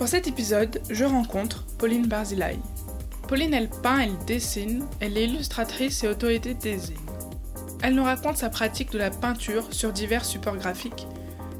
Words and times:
Pour 0.00 0.08
cet 0.08 0.26
épisode, 0.26 0.80
je 0.88 1.04
rencontre 1.04 1.66
Pauline 1.76 2.06
Barzilai. 2.06 2.56
Pauline, 3.28 3.52
elle 3.52 3.68
peint, 3.68 3.98
elle 3.98 4.16
dessine, 4.24 4.86
elle 4.98 5.18
est 5.18 5.24
illustratrice 5.24 6.04
et 6.04 6.38
design. 6.38 6.96
Elle 7.82 7.96
nous 7.96 8.04
raconte 8.04 8.38
sa 8.38 8.48
pratique 8.48 8.92
de 8.92 8.98
la 8.98 9.10
peinture 9.10 9.70
sur 9.74 9.92
divers 9.92 10.24
supports 10.24 10.56
graphiques, 10.56 11.06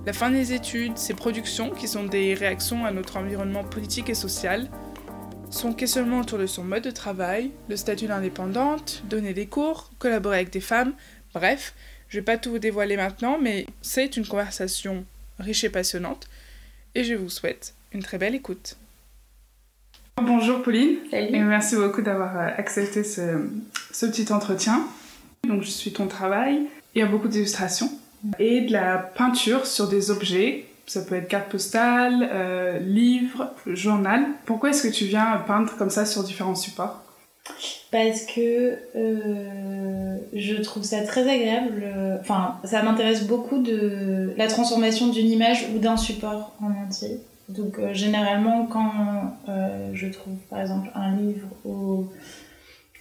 la 0.06 0.14
fin 0.14 0.30
des 0.30 0.54
études, 0.54 0.96
ses 0.96 1.12
productions 1.12 1.68
qui 1.68 1.86
sont 1.86 2.04
des 2.04 2.32
réactions 2.32 2.86
à 2.86 2.92
notre 2.92 3.18
environnement 3.18 3.62
politique 3.62 4.08
et 4.08 4.14
social, 4.14 4.70
son 5.50 5.74
questionnement 5.74 6.20
autour 6.20 6.38
de 6.38 6.46
son 6.46 6.64
mode 6.64 6.84
de 6.84 6.90
travail, 6.90 7.50
le 7.68 7.76
statut 7.76 8.06
d'indépendante, 8.06 9.02
donner 9.04 9.34
des 9.34 9.48
cours, 9.48 9.90
collaborer 9.98 10.36
avec 10.38 10.50
des 10.50 10.62
femmes, 10.62 10.94
bref, 11.34 11.74
je 12.08 12.16
vais 12.16 12.24
pas 12.24 12.38
tout 12.38 12.52
vous 12.52 12.58
dévoiler 12.58 12.96
maintenant, 12.96 13.38
mais 13.38 13.66
c'est 13.82 14.16
une 14.16 14.26
conversation 14.26 15.04
riche 15.38 15.64
et 15.64 15.68
passionnante, 15.68 16.26
et 16.94 17.04
je 17.04 17.12
vous 17.12 17.28
souhaite 17.28 17.74
une 17.92 18.02
très 18.02 18.18
belle 18.18 18.34
écoute. 18.34 18.76
Bonjour 20.22 20.62
Pauline, 20.62 20.96
Salut. 21.10 21.34
et 21.34 21.40
merci 21.40 21.76
beaucoup 21.76 22.02
d'avoir 22.02 22.36
euh, 22.36 22.48
accepté 22.58 23.04
ce, 23.04 23.48
ce 23.90 24.06
petit 24.06 24.30
entretien. 24.32 24.82
Donc 25.48 25.62
je 25.62 25.70
suis 25.70 25.92
ton 25.92 26.06
travail, 26.06 26.60
il 26.94 26.98
y 26.98 27.02
a 27.02 27.06
beaucoup 27.06 27.28
d'illustrations 27.28 27.90
et 28.38 28.60
de 28.62 28.72
la 28.72 28.98
peinture 28.98 29.66
sur 29.66 29.88
des 29.88 30.10
objets. 30.10 30.66
Ça 30.86 31.00
peut 31.02 31.14
être 31.14 31.28
carte 31.28 31.48
postale, 31.48 32.28
euh, 32.32 32.78
livre, 32.80 33.50
journal. 33.66 34.24
Pourquoi 34.44 34.70
est-ce 34.70 34.86
que 34.86 34.92
tu 34.92 35.04
viens 35.06 35.38
peindre 35.46 35.74
comme 35.78 35.88
ça 35.90 36.04
sur 36.04 36.22
différents 36.24 36.54
supports? 36.56 37.00
Parce 37.90 38.26
que 38.26 38.76
euh, 38.96 40.16
je 40.34 40.56
trouve 40.56 40.82
ça 40.82 41.02
très 41.04 41.22
agréable. 41.22 41.84
Enfin, 42.20 42.56
ça 42.64 42.82
m'intéresse 42.82 43.26
beaucoup 43.26 43.62
de 43.62 44.34
la 44.36 44.48
transformation 44.48 45.08
d'une 45.08 45.28
image 45.30 45.66
ou 45.74 45.78
d'un 45.78 45.96
support 45.96 46.52
en 46.60 46.70
entier. 46.84 47.20
Donc, 47.50 47.78
euh, 47.78 47.92
généralement, 47.94 48.66
quand 48.66 48.92
euh, 49.48 49.90
je 49.92 50.06
trouve 50.06 50.36
par 50.48 50.60
exemple 50.60 50.90
un 50.94 51.16
livre 51.16 51.48
ou 51.64 52.06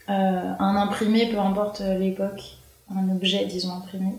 euh, 0.09 0.53
un 0.59 0.75
imprimé, 0.75 1.27
peu 1.27 1.37
importe 1.37 1.81
l'époque, 1.81 2.57
un 2.93 3.09
objet, 3.09 3.45
disons 3.45 3.73
imprimé, 3.73 4.13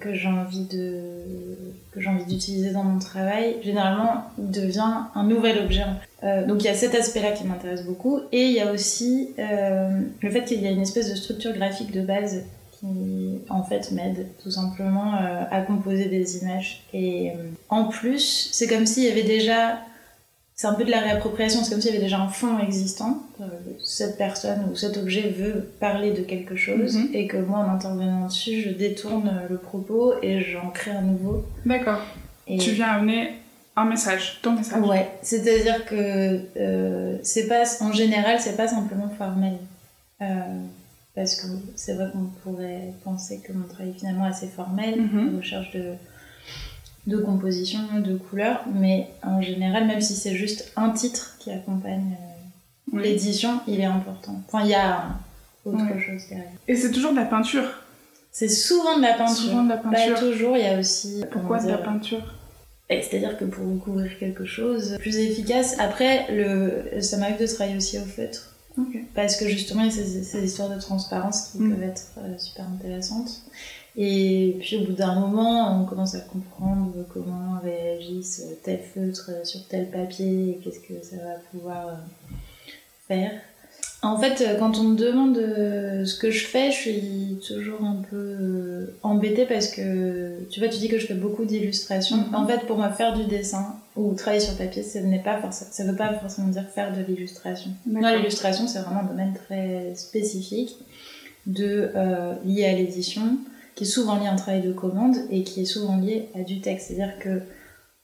que 0.00 0.14
j'ai 0.14 0.28
envie 0.28 0.64
de 0.64 1.02
que 1.92 2.00
j'ai 2.00 2.08
envie 2.08 2.24
d'utiliser 2.24 2.72
dans 2.72 2.82
mon 2.82 2.98
travail, 2.98 3.56
généralement 3.62 4.24
il 4.38 4.50
devient 4.50 5.02
un 5.14 5.22
nouvel 5.22 5.58
objet. 5.58 5.84
Donc 6.22 6.62
il 6.62 6.64
y 6.64 6.68
a 6.68 6.74
cet 6.74 6.94
aspect-là 6.94 7.32
qui 7.32 7.44
m'intéresse 7.44 7.84
beaucoup 7.84 8.20
et 8.32 8.46
il 8.46 8.52
y 8.52 8.60
a 8.60 8.72
aussi 8.72 9.34
le 9.36 10.30
fait 10.30 10.44
qu'il 10.44 10.62
y 10.62 10.66
a 10.66 10.70
une 10.70 10.80
espèce 10.80 11.10
de 11.10 11.14
structure 11.14 11.52
graphique 11.52 11.92
de 11.92 12.00
base 12.00 12.42
qui 12.78 13.40
en 13.48 13.62
fait 13.62 13.90
m'aide 13.92 14.26
tout 14.42 14.50
simplement 14.50 15.14
euh, 15.16 15.44
à 15.50 15.62
composer 15.62 16.06
des 16.06 16.38
images 16.38 16.84
et 16.92 17.30
euh, 17.30 17.34
en 17.68 17.84
plus 17.86 18.48
c'est 18.52 18.66
comme 18.66 18.86
s'il 18.86 19.04
y 19.04 19.08
avait 19.10 19.22
déjà 19.24 19.80
c'est 20.54 20.66
un 20.66 20.74
peu 20.74 20.84
de 20.84 20.90
la 20.90 20.98
réappropriation, 20.98 21.62
c'est 21.62 21.70
comme 21.70 21.80
s'il 21.80 21.92
y 21.92 21.94
avait 21.96 22.02
déjà 22.04 22.18
un 22.18 22.26
fond 22.28 22.58
existant. 22.58 23.22
Euh, 23.40 23.44
cette 23.84 24.18
personne 24.18 24.68
ou 24.68 24.74
cet 24.74 24.96
objet 24.96 25.28
veut 25.28 25.70
parler 25.78 26.10
de 26.10 26.22
quelque 26.22 26.56
chose 26.56 26.96
Mhm. 26.96 27.10
et 27.14 27.28
que 27.28 27.36
moi, 27.36 27.60
en 27.60 27.70
intervenant 27.72 28.26
dessus, 28.26 28.62
je 28.62 28.70
détourne 28.70 29.30
le 29.48 29.56
propos 29.56 30.14
et 30.20 30.40
j'en 30.40 30.70
crée 30.70 30.90
un 30.90 31.02
nouveau. 31.02 31.44
D'accord. 31.64 32.00
Et... 32.48 32.58
Tu 32.58 32.72
viens 32.72 32.88
amener 32.88 33.34
un 33.76 33.84
message, 33.84 34.40
ton 34.42 34.54
message. 34.54 34.82
Ouais, 34.82 35.08
c'est-à-dire 35.22 35.84
que 35.86 36.40
c'est 37.22 37.46
pas, 37.46 37.62
en 37.80 37.92
général, 37.92 38.40
c'est 38.40 38.56
pas 38.56 38.66
simplement 38.66 39.08
formel. 39.16 39.58
Parce 41.18 41.34
que 41.34 41.48
c'est 41.74 41.94
vrai 41.94 42.12
qu'on 42.12 42.26
pourrait 42.44 42.92
penser 43.02 43.40
que 43.44 43.52
mon 43.52 43.66
travail 43.66 43.90
est 43.90 43.98
finalement 43.98 44.26
assez 44.26 44.46
formel, 44.46 44.94
de 45.12 45.36
recherche 45.36 45.72
de, 45.72 45.94
de 47.08 47.16
composition, 47.16 47.80
de 47.98 48.16
couleurs, 48.16 48.62
mais 48.72 49.08
en 49.24 49.42
général, 49.42 49.88
même 49.88 50.00
si 50.00 50.14
c'est 50.14 50.36
juste 50.36 50.70
un 50.76 50.90
titre 50.90 51.34
qui 51.40 51.50
accompagne 51.50 52.12
euh, 52.12 52.96
Oui. 52.96 53.02
l'édition, 53.02 53.58
il 53.66 53.80
est 53.80 53.84
important. 53.84 54.40
Enfin, 54.46 54.62
il 54.62 54.70
y 54.70 54.74
a 54.76 55.06
autre 55.64 55.98
chose 55.98 56.22
derrière. 56.28 56.52
Et 56.68 56.76
c'est 56.76 56.92
toujours 56.92 57.10
de 57.10 57.16
la 57.16 57.24
peinture. 57.24 57.64
C'est 58.30 58.48
souvent 58.48 58.96
de 58.96 59.02
la 59.02 59.14
peinture. 59.14 59.34
Souvent 59.34 59.64
de 59.64 59.70
la 59.70 59.78
peinture. 59.78 60.14
Pas 60.14 60.20
toujours, 60.20 60.56
il 60.56 60.62
y 60.62 60.66
a 60.68 60.78
aussi. 60.78 61.24
Pourquoi 61.32 61.60
de 61.60 61.66
la 61.68 61.78
peinture 61.78 62.32
C'est-à-dire 62.88 63.36
que 63.36 63.44
pour 63.44 63.66
recouvrir 63.66 64.16
quelque 64.20 64.44
chose 64.44 64.96
plus 65.00 65.16
efficace, 65.16 65.74
après, 65.80 66.32
le, 66.32 67.00
ça 67.02 67.16
m'arrive 67.16 67.40
de 67.40 67.46
travailler 67.48 67.76
aussi 67.76 67.98
au 67.98 68.04
feutre. 68.04 68.54
Parce 69.14 69.36
que 69.36 69.48
justement, 69.48 69.82
il 69.82 69.86
y 69.86 69.88
a 69.88 69.92
ces, 69.92 70.22
ces 70.22 70.44
histoires 70.44 70.68
de 70.74 70.80
transparence 70.80 71.48
qui 71.50 71.58
Mm. 71.58 71.70
peuvent 71.74 71.82
être 71.82 72.06
euh, 72.18 72.38
super 72.38 72.66
intéressantes. 72.68 73.42
Et 73.96 74.56
puis 74.60 74.76
au 74.76 74.84
bout 74.84 74.92
d'un 74.92 75.18
moment, 75.18 75.80
on 75.82 75.84
commence 75.84 76.14
à 76.14 76.20
comprendre 76.20 76.92
comment 77.12 77.58
réagissent 77.62 78.44
tel 78.62 78.80
feutre 78.80 79.30
sur 79.44 79.66
tel 79.66 79.90
papier 79.90 80.50
et 80.50 80.60
qu'est-ce 80.62 80.80
que 80.80 81.02
ça 81.02 81.16
va 81.16 81.34
pouvoir 81.50 81.88
euh, 81.88 81.92
faire. 83.08 83.32
En 84.00 84.16
fait, 84.16 84.40
euh, 84.40 84.56
quand 84.56 84.78
on 84.78 84.84
me 84.84 84.96
demande 84.96 85.38
euh, 85.38 86.04
ce 86.04 86.16
que 86.16 86.30
je 86.30 86.46
fais, 86.46 86.70
je 86.70 86.76
suis 86.76 87.40
toujours 87.46 87.82
un 87.82 88.02
peu 88.08 88.16
euh, 88.16 88.86
embêtée 89.02 89.44
parce 89.44 89.66
que 89.68 90.44
tu 90.50 90.60
vois, 90.60 90.68
tu 90.68 90.78
dis 90.78 90.88
que 90.88 90.98
je 90.98 91.06
fais 91.06 91.14
beaucoup 91.14 91.44
d'illustrations. 91.44 92.18
Mhm. 92.18 92.34
En 92.34 92.46
fait, 92.46 92.60
pour 92.66 92.76
moi, 92.76 92.90
faire 92.90 93.14
du 93.14 93.24
dessin 93.24 93.74
ou 93.96 94.14
travailler 94.14 94.40
sur 94.40 94.56
papier, 94.56 94.84
ça 94.84 95.00
n'est 95.00 95.22
pas 95.22 95.40
forcément, 95.40 95.70
ça 95.72 95.84
veut 95.84 95.96
pas 95.96 96.14
forcément 96.14 96.46
dire 96.48 96.64
faire 96.72 96.96
de 96.96 97.02
l'illustration. 97.02 97.72
Non, 97.86 98.00
D'accord. 98.00 98.18
l'illustration, 98.18 98.68
c'est 98.68 98.78
vraiment 98.78 99.00
un 99.00 99.06
domaine 99.06 99.34
très 99.34 99.94
spécifique 99.96 100.76
de 101.46 101.90
euh, 101.96 102.34
lié 102.44 102.66
à 102.66 102.74
l'édition, 102.74 103.38
qui 103.74 103.84
est 103.84 103.86
souvent 103.88 104.16
lié 104.16 104.26
à 104.26 104.32
un 104.32 104.36
travail 104.36 104.62
de 104.62 104.72
commande 104.72 105.16
et 105.30 105.42
qui 105.42 105.62
est 105.62 105.64
souvent 105.64 105.96
lié 105.96 106.28
à 106.38 106.42
du 106.42 106.60
texte. 106.60 106.88
C'est-à-dire 106.88 107.18
que 107.18 107.40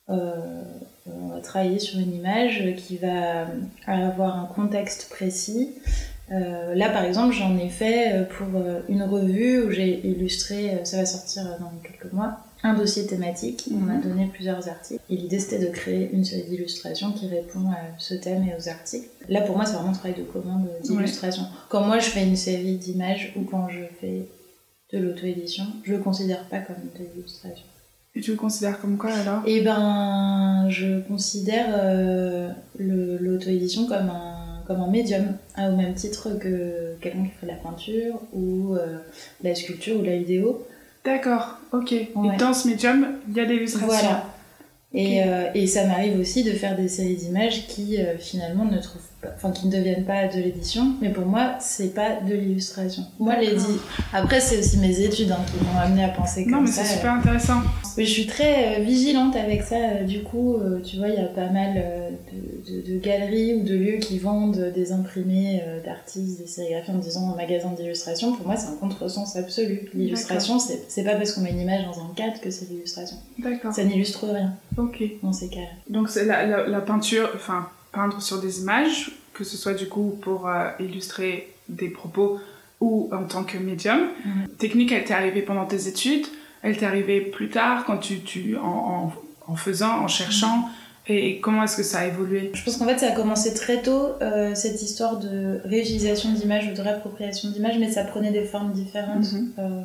euh, 0.08 0.62
on 1.06 1.28
va 1.28 1.40
travailler 1.40 1.78
sur 1.78 1.98
une 1.98 2.14
image 2.14 2.62
qui 2.76 2.96
va 2.96 3.46
avoir 3.86 4.38
un 4.38 4.46
contexte 4.46 5.08
précis. 5.10 5.70
Euh, 6.32 6.74
là, 6.74 6.88
par 6.88 7.04
exemple, 7.04 7.34
j'en 7.34 7.56
ai 7.58 7.68
fait 7.68 8.12
euh, 8.14 8.24
pour 8.24 8.46
euh, 8.58 8.80
une 8.88 9.02
revue 9.02 9.62
où 9.64 9.70
j'ai 9.70 10.00
illustré, 10.06 10.70
euh, 10.70 10.84
ça 10.84 10.96
va 10.96 11.04
sortir 11.04 11.44
dans 11.60 11.70
quelques 11.86 12.10
mois, 12.14 12.38
un 12.62 12.72
dossier 12.72 13.04
thématique. 13.06 13.68
On 13.70 13.76
m'a 13.76 13.92
Mhm. 13.96 14.02
donné 14.02 14.26
plusieurs 14.32 14.66
articles. 14.66 15.02
Et 15.10 15.16
l'idée, 15.16 15.38
c'était 15.38 15.58
de 15.58 15.70
créer 15.70 16.08
une 16.14 16.24
série 16.24 16.48
d'illustrations 16.48 17.12
qui 17.12 17.28
répond 17.28 17.68
à 17.70 17.76
ce 17.98 18.14
thème 18.14 18.42
et 18.48 18.54
aux 18.58 18.68
articles. 18.70 19.06
Là, 19.28 19.42
pour 19.42 19.54
moi, 19.56 19.66
c'est 19.66 19.74
vraiment 19.74 19.90
un 19.90 19.92
travail 19.92 20.16
de 20.18 20.24
commande 20.24 20.66
euh, 20.68 20.80
d'illustration. 20.82 21.42
Quand 21.68 21.82
moi, 21.82 21.98
je 21.98 22.08
fais 22.08 22.24
une 22.26 22.36
série 22.36 22.76
d'images 22.76 23.34
ou 23.36 23.42
quand 23.44 23.68
je 23.68 23.80
fais 24.00 24.26
de 24.94 24.98
l'auto-édition, 24.98 25.64
je 25.82 25.92
le 25.92 25.98
considère 25.98 26.44
pas 26.48 26.60
comme 26.60 26.76
de 26.98 27.04
l'illustration. 27.14 27.66
Et 28.16 28.20
tu 28.20 28.30
le 28.30 28.36
considères 28.36 28.80
comme 28.80 28.96
quoi 28.96 29.10
alors? 29.10 29.42
Eh 29.46 29.60
ben, 29.62 30.66
je 30.68 31.00
considère 31.00 31.66
euh, 31.70 32.48
l'auto-édition 32.78 33.86
comme 33.86 34.08
un, 34.08 34.62
comme 34.66 34.80
un 34.80 34.88
médium, 34.88 35.36
hein, 35.56 35.72
au 35.72 35.76
même 35.76 35.94
titre 35.94 36.30
que 36.38 36.94
quelqu'un 37.00 37.24
qui 37.24 37.30
fait 37.30 37.46
de 37.46 37.50
la 37.50 37.58
peinture 37.58 38.20
ou 38.32 38.74
euh, 38.76 38.98
de 39.42 39.48
la 39.48 39.54
sculpture 39.54 39.96
ou 39.96 40.02
de 40.02 40.06
la 40.06 40.18
vidéo. 40.18 40.64
D'accord, 41.04 41.58
ok. 41.72 41.92
Et 41.92 42.08
dans 42.38 42.54
ce 42.54 42.68
médium, 42.68 43.06
il 43.28 43.36
y 43.36 43.40
a 43.40 43.46
des 43.46 43.54
illustrations. 43.54 43.88
Voilà. 43.88 44.26
Et, 44.94 45.24
euh, 45.24 45.50
et 45.54 45.66
ça 45.66 45.84
m'arrive 45.86 46.20
aussi 46.20 46.44
de 46.44 46.52
faire 46.52 46.76
des 46.76 46.86
séries 46.86 47.16
d'images 47.16 47.66
qui 47.66 47.98
euh, 48.00 48.16
finalement 48.16 48.64
ne 48.64 48.78
trouvent 48.78 49.02
pas, 49.13 49.13
enfin 49.36 49.50
qui 49.50 49.66
ne 49.66 49.72
deviennent 49.72 50.04
pas 50.04 50.28
de 50.28 50.36
l'édition, 50.40 50.94
mais 51.00 51.10
pour 51.10 51.26
moi 51.26 51.54
c'est 51.60 51.94
pas 51.94 52.20
de 52.20 52.34
l'illustration. 52.34 53.04
Moi 53.18 53.36
les 53.36 53.52
D'accord. 53.52 53.66
dit. 53.66 53.78
Après 54.12 54.40
c'est 54.40 54.58
aussi 54.58 54.78
mes 54.78 55.00
études 55.00 55.30
hein, 55.32 55.38
qui 55.46 55.64
m'ont 55.64 55.78
amené 55.78 56.04
à 56.04 56.08
penser 56.08 56.44
comme 56.44 56.52
Non, 56.52 56.60
mais 56.62 56.66
ça. 56.70 56.84
c'est 56.84 56.96
super 56.96 57.12
intéressant. 57.14 57.60
Mais 57.96 58.04
je 58.04 58.10
suis 58.10 58.26
très 58.26 58.80
euh, 58.80 58.82
vigilante 58.82 59.36
avec 59.36 59.62
ça. 59.62 59.76
euh, 59.76 60.02
Du 60.04 60.22
coup, 60.22 60.56
euh, 60.56 60.80
tu 60.82 60.96
vois, 60.96 61.08
il 61.08 61.14
y 61.14 61.18
a 61.18 61.26
pas 61.26 61.48
mal 61.48 61.74
euh, 61.76 62.10
de, 62.66 62.72
de- 62.82 62.92
de 62.94 62.98
galeries 62.98 63.54
ou 63.54 63.62
de 63.62 63.74
lieux 63.74 63.98
qui 63.98 64.18
vendent 64.18 64.72
des 64.74 64.90
imprimés 64.92 65.62
euh, 65.64 65.80
d'artistes, 65.84 66.40
des 66.40 66.46
sérigraphies 66.48 66.90
en 66.90 66.98
disant 66.98 67.32
un 67.32 67.36
magasin 67.36 67.70
d'illustration. 67.70 68.32
Pour 68.34 68.46
moi, 68.46 68.56
c'est 68.56 68.66
un 68.68 68.76
contresens 68.80 69.36
absolu. 69.36 69.88
L'illustration, 69.94 70.58
c'est 70.58 71.04
pas 71.04 71.14
parce 71.14 71.32
qu'on 71.32 71.42
met 71.42 71.50
une 71.50 71.60
image 71.60 71.84
dans 71.84 72.00
un 72.02 72.12
cadre 72.16 72.40
que 72.40 72.50
c'est 72.50 72.68
l'illustration. 72.68 73.16
D'accord. 73.38 73.72
Ça 73.72 73.84
n'illustre 73.84 74.26
rien 74.28 74.54
Ok. 74.76 75.02
dans 75.22 75.32
ces 75.32 75.48
cas-là. 75.48 75.66
Donc 75.88 76.08
la- 76.16 76.66
la 76.66 76.80
peinture, 76.80 77.30
enfin 77.36 77.68
peindre 77.94 78.20
sur 78.20 78.40
des 78.40 78.60
images, 78.60 79.12
que 79.32 79.44
ce 79.44 79.56
soit 79.56 79.74
du 79.74 79.88
coup 79.88 80.18
pour 80.20 80.48
euh, 80.48 80.68
illustrer 80.80 81.52
des 81.68 81.88
propos 81.88 82.40
ou 82.80 83.08
en 83.12 83.24
tant 83.24 83.44
que 83.44 83.58
médium. 83.58 84.00
Mhm. 84.24 84.48
Technique, 84.58 84.92
elle 84.92 85.04
t'est 85.04 85.14
arrivée 85.14 85.42
pendant 85.42 85.66
tes 85.66 85.88
études, 85.88 86.26
elle 86.62 86.76
t'est 86.76 86.86
arrivée 86.86 87.20
plus 87.20 87.48
tard 87.48 87.84
quand 87.86 87.98
tu, 87.98 88.20
tu 88.20 88.56
en, 88.56 88.62
en, 88.66 89.12
en 89.52 89.56
faisant, 89.56 90.00
en 90.00 90.08
cherchant. 90.08 90.68
Et 91.06 91.38
comment 91.40 91.64
est-ce 91.64 91.76
que 91.76 91.82
ça 91.82 91.98
a 91.98 92.06
évolué? 92.06 92.50
Je 92.54 92.64
pense 92.64 92.78
qu'en 92.78 92.86
fait, 92.86 92.98
ça 92.98 93.08
a 93.08 93.10
commencé 93.10 93.52
très 93.52 93.82
tôt, 93.82 94.12
euh, 94.22 94.54
cette 94.54 94.80
histoire 94.80 95.18
de 95.18 95.60
réutilisation 95.64 96.32
d'images 96.32 96.66
ou 96.66 96.74
de 96.74 96.80
réappropriation 96.80 97.50
d'images, 97.50 97.76
mais 97.78 97.92
ça 97.92 98.04
prenait 98.04 98.32
des 98.32 98.44
formes 98.44 98.72
différentes. 98.72 99.30
Mhm. 99.32 99.52
Euh, 99.58 99.82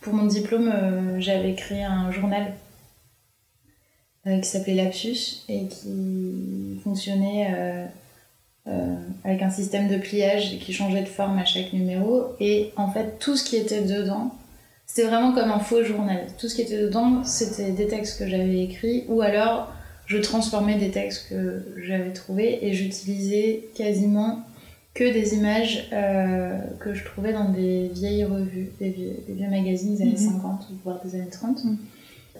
pour 0.00 0.14
mon 0.14 0.26
diplôme, 0.26 0.68
euh, 0.72 1.18
j'avais 1.18 1.54
créé 1.54 1.82
un 1.82 2.12
journal 2.12 2.52
qui 4.24 4.48
s'appelait 4.48 4.74
Lapsus 4.74 5.44
et 5.48 5.66
qui 5.66 6.80
fonctionnait 6.82 7.48
euh, 7.54 7.86
euh, 8.66 8.94
avec 9.24 9.42
un 9.42 9.50
système 9.50 9.88
de 9.88 9.98
pliage 9.98 10.58
qui 10.58 10.72
changeait 10.72 11.02
de 11.02 11.08
forme 11.08 11.38
à 11.38 11.44
chaque 11.44 11.72
numéro. 11.72 12.28
Et 12.40 12.72
en 12.76 12.90
fait, 12.90 13.18
tout 13.18 13.36
ce 13.36 13.44
qui 13.44 13.56
était 13.56 13.82
dedans, 13.82 14.34
c'était 14.86 15.08
vraiment 15.08 15.32
comme 15.32 15.50
un 15.50 15.58
faux 15.58 15.84
journal. 15.84 16.26
Tout 16.38 16.48
ce 16.48 16.54
qui 16.54 16.62
était 16.62 16.80
dedans, 16.80 17.22
c'était 17.24 17.72
des 17.72 17.86
textes 17.86 18.18
que 18.18 18.28
j'avais 18.28 18.62
écrits 18.62 19.04
ou 19.08 19.20
alors 19.20 19.72
je 20.06 20.18
transformais 20.18 20.76
des 20.76 20.90
textes 20.90 21.28
que 21.30 21.62
j'avais 21.82 22.12
trouvés 22.12 22.58
et 22.66 22.74
j'utilisais 22.74 23.64
quasiment 23.74 24.42
que 24.94 25.12
des 25.12 25.34
images 25.34 25.88
euh, 25.92 26.58
que 26.78 26.94
je 26.94 27.04
trouvais 27.04 27.32
dans 27.32 27.50
des 27.50 27.88
vieilles 27.88 28.24
revues, 28.24 28.70
des 28.80 28.90
vieux, 28.90 29.48
magazines 29.50 29.96
des 29.96 30.02
années 30.02 30.16
50 30.16 30.70
mhm. 30.70 30.78
voire 30.84 31.00
des 31.04 31.14
années 31.16 31.30
30. 31.30 31.64
Mhm. 31.64 31.78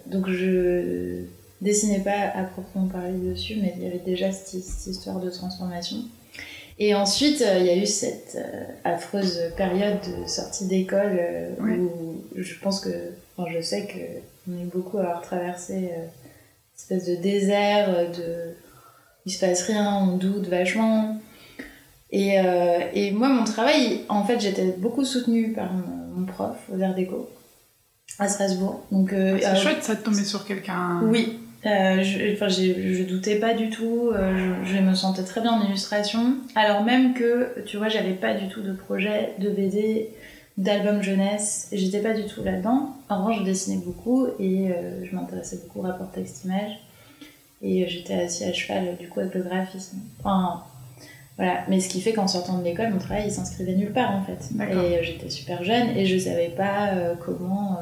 Donc 0.06 0.28
je 0.28 1.24
dessinais 1.60 2.00
pas 2.00 2.30
à 2.34 2.44
proprement 2.44 2.86
parler 2.86 3.18
dessus, 3.18 3.56
mais 3.60 3.74
il 3.76 3.84
y 3.84 3.86
avait 3.86 3.98
déjà 3.98 4.32
cette, 4.32 4.54
histoire 4.86 5.20
de 5.20 5.30
transformation. 5.30 5.98
Et 6.78 6.94
ensuite, 6.94 7.40
euh, 7.40 7.58
il 7.60 7.66
y 7.66 7.70
a 7.70 7.76
eu 7.76 7.86
cette 7.86 8.36
euh, 8.36 8.64
affreuse 8.82 9.40
période 9.56 9.98
de 10.00 10.28
sortie 10.28 10.66
d'école 10.66 11.20
où 11.60 12.16
je 12.36 12.54
pense 12.58 12.80
que, 12.80 13.12
enfin, 13.36 13.50
je 13.54 13.60
sais 13.60 13.86
qu'on 13.86 14.52
est 14.60 14.64
beaucoup 14.72 14.98
à 14.98 15.02
avoir 15.02 15.22
traversé 15.22 15.74
une 15.74 16.08
espèce 16.76 17.06
de 17.06 17.14
désert, 17.14 18.10
de 18.10 18.54
il 19.26 19.32
se 19.32 19.40
passe 19.40 19.62
rien, 19.62 19.96
on 20.02 20.16
doute 20.16 20.48
vachement. 20.48 21.18
Et, 22.10 22.38
euh, 22.38 22.80
et, 22.92 23.10
moi, 23.10 23.28
mon 23.28 23.44
travail, 23.44 24.02
en 24.08 24.24
fait, 24.24 24.38
j'étais 24.38 24.74
beaucoup 24.78 25.04
soutenue 25.04 25.52
par 25.52 25.72
mon, 25.72 26.24
prof 26.26 26.56
aux 26.72 26.80
Arts 26.80 26.94
Déco 26.94 27.28
à 28.18 28.28
Strasbourg. 28.28 28.84
Donc, 28.92 29.12
euh, 29.12 29.38
c'est 29.40 29.48
euh, 29.48 29.56
chouette 29.56 29.82
ça 29.82 29.94
de 29.94 30.00
tomber 30.00 30.24
sur 30.24 30.46
quelqu'un. 30.46 31.00
Oui. 31.02 31.40
Je, 31.64 32.32
enfin, 32.32 32.48
je 32.48 33.02
doutais 33.04 33.36
pas 33.36 33.54
du 33.54 33.70
tout. 33.70 34.10
Je, 34.12 34.70
je, 34.70 34.78
me 34.78 34.94
sentais 34.94 35.24
très 35.24 35.40
bien 35.40 35.52
en 35.52 35.64
illustration. 35.64 36.36
Alors 36.54 36.84
même 36.84 37.14
que, 37.14 37.62
tu 37.66 37.76
vois, 37.76 37.88
j'avais 37.88 38.14
pas 38.14 38.34
du 38.34 38.48
tout 38.48 38.62
de 38.62 38.72
projet 38.72 39.32
de 39.38 39.50
BD, 39.50 40.10
d'album 40.58 41.02
jeunesse. 41.02 41.68
J'étais 41.72 42.00
pas 42.00 42.12
du 42.12 42.24
tout 42.24 42.42
là-dedans. 42.42 42.90
En 43.08 43.18
revanche, 43.18 43.40
je 43.40 43.44
dessinais 43.44 43.82
beaucoup 43.84 44.26
et 44.38 44.68
je 45.02 45.14
m'intéressais 45.14 45.60
beaucoup 45.64 45.80
au 45.80 45.82
rapport 45.82 46.10
texte-image. 46.10 46.78
Et 47.62 47.88
j'étais 47.88 48.14
assez 48.14 48.44
à 48.44 48.52
cheval, 48.52 48.96
du 49.00 49.08
coup, 49.08 49.20
avec 49.20 49.34
le 49.34 49.42
graphisme. 49.42 49.98
Enfin, 50.20 50.64
voilà. 51.36 51.64
Mais 51.68 51.80
ce 51.80 51.88
qui 51.88 52.00
fait 52.00 52.12
qu'en 52.12 52.28
sortant 52.28 52.58
de 52.58 52.64
l'école, 52.64 52.90
mon 52.90 52.98
travail 52.98 53.24
il 53.26 53.32
s'inscrivait 53.32 53.74
nulle 53.74 53.92
part 53.92 54.12
en 54.12 54.22
fait. 54.22 54.50
Et 54.60 54.74
euh, 54.74 55.02
j'étais 55.02 55.30
super 55.30 55.64
jeune 55.64 55.96
et 55.96 56.06
je 56.06 56.18
savais 56.18 56.48
pas 56.48 56.92
euh, 56.94 57.14
comment. 57.18 57.78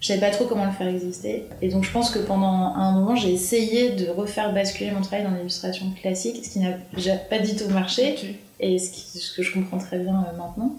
Euh, 0.00 0.02
je 0.02 0.06
savais 0.06 0.20
pas 0.20 0.30
trop 0.30 0.46
comment 0.46 0.64
le 0.64 0.72
faire 0.72 0.88
exister. 0.88 1.44
Et 1.62 1.68
donc 1.68 1.84
je 1.84 1.92
pense 1.92 2.10
que 2.10 2.18
pendant 2.18 2.74
un 2.74 2.92
moment, 2.92 3.14
j'ai 3.14 3.32
essayé 3.32 3.90
de 3.90 4.08
refaire 4.08 4.52
basculer 4.52 4.90
mon 4.90 5.02
travail 5.02 5.24
dans 5.24 5.34
l'illustration 5.34 5.86
classique, 6.00 6.44
ce 6.44 6.50
qui 6.50 6.58
n'a 6.58 6.72
pas 7.16 7.38
du 7.38 7.54
tout 7.54 7.68
marché. 7.68 8.38
Et 8.60 8.78
ce, 8.78 9.18
ce, 9.18 9.34
que 9.34 9.42
je 9.42 9.54
comprends 9.54 9.78
très 9.78 9.98
bien 9.98 10.26
maintenant. 10.36 10.76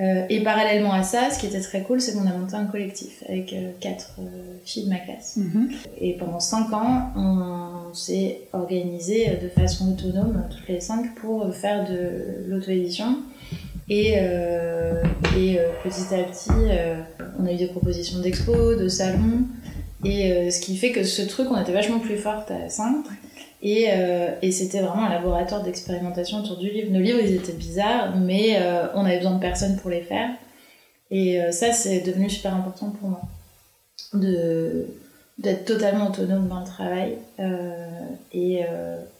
Euh, 0.00 0.26
et 0.28 0.40
parallèlement 0.44 0.92
à 0.92 1.02
ça, 1.02 1.30
ce 1.30 1.40
qui 1.40 1.46
était 1.46 1.60
très 1.60 1.82
cool, 1.82 2.00
c'est 2.00 2.12
qu'on 2.12 2.26
a 2.26 2.32
monté 2.32 2.54
un 2.54 2.66
collectif 2.66 3.24
avec 3.28 3.52
euh, 3.52 3.72
quatre 3.80 4.14
euh, 4.20 4.54
filles 4.64 4.84
de 4.84 4.90
ma 4.90 4.98
classe. 4.98 5.36
Mhm. 5.36 5.70
Et 6.00 6.12
pendant 6.14 6.38
cinq 6.38 6.72
ans, 6.72 7.10
on 7.16 7.92
s'est 7.94 8.42
organisé 8.52 9.38
de 9.42 9.48
façon 9.48 9.92
autonome, 9.92 10.44
toutes 10.50 10.68
les 10.68 10.80
cinq, 10.80 11.14
pour 11.16 11.52
faire 11.52 11.88
de 11.88 12.46
l'auto-édition. 12.46 13.18
Et, 13.90 14.14
et 15.36 15.58
petit 15.82 16.14
à 16.14 16.22
petit, 16.24 16.50
on 17.38 17.46
a 17.46 17.52
eu 17.52 17.56
des 17.56 17.68
propositions 17.68 18.20
d'expo, 18.20 18.74
de 18.74 18.88
salons. 18.88 19.44
Et 20.04 20.50
ce 20.50 20.60
qui 20.60 20.76
fait 20.76 20.92
que 20.92 21.04
ce 21.04 21.22
truc, 21.22 21.48
on 21.50 21.60
était 21.60 21.72
vachement 21.72 21.98
plus 21.98 22.18
forte 22.18 22.50
à 22.50 22.68
cinq. 22.68 23.04
Et, 23.62 23.86
euh, 23.90 24.30
et 24.40 24.52
c'était 24.52 24.80
vraiment 24.80 25.04
un 25.04 25.10
laboratoire 25.10 25.62
d'expérimentation 25.62 26.38
autour 26.38 26.58
du 26.58 26.70
livre. 26.70 26.92
Nos 26.92 27.00
livres, 27.00 27.18
ils 27.20 27.34
étaient 27.34 27.52
bizarres, 27.52 28.16
mais 28.16 28.56
euh, 28.60 28.86
on 28.94 29.04
avait 29.04 29.18
besoin 29.18 29.34
de 29.34 29.40
personnes 29.40 29.76
pour 29.76 29.90
les 29.90 30.02
faire. 30.02 30.30
Et 31.10 31.40
euh, 31.40 31.50
ça, 31.50 31.72
c'est 31.72 32.00
devenu 32.00 32.30
super 32.30 32.54
important 32.54 32.90
pour 32.90 33.08
moi. 33.10 33.22
De, 34.14 34.86
d'être 35.38 35.64
totalement 35.64 36.08
autonome 36.08 36.48
dans 36.48 36.60
le 36.60 36.66
travail. 36.66 37.18
et 38.32 38.60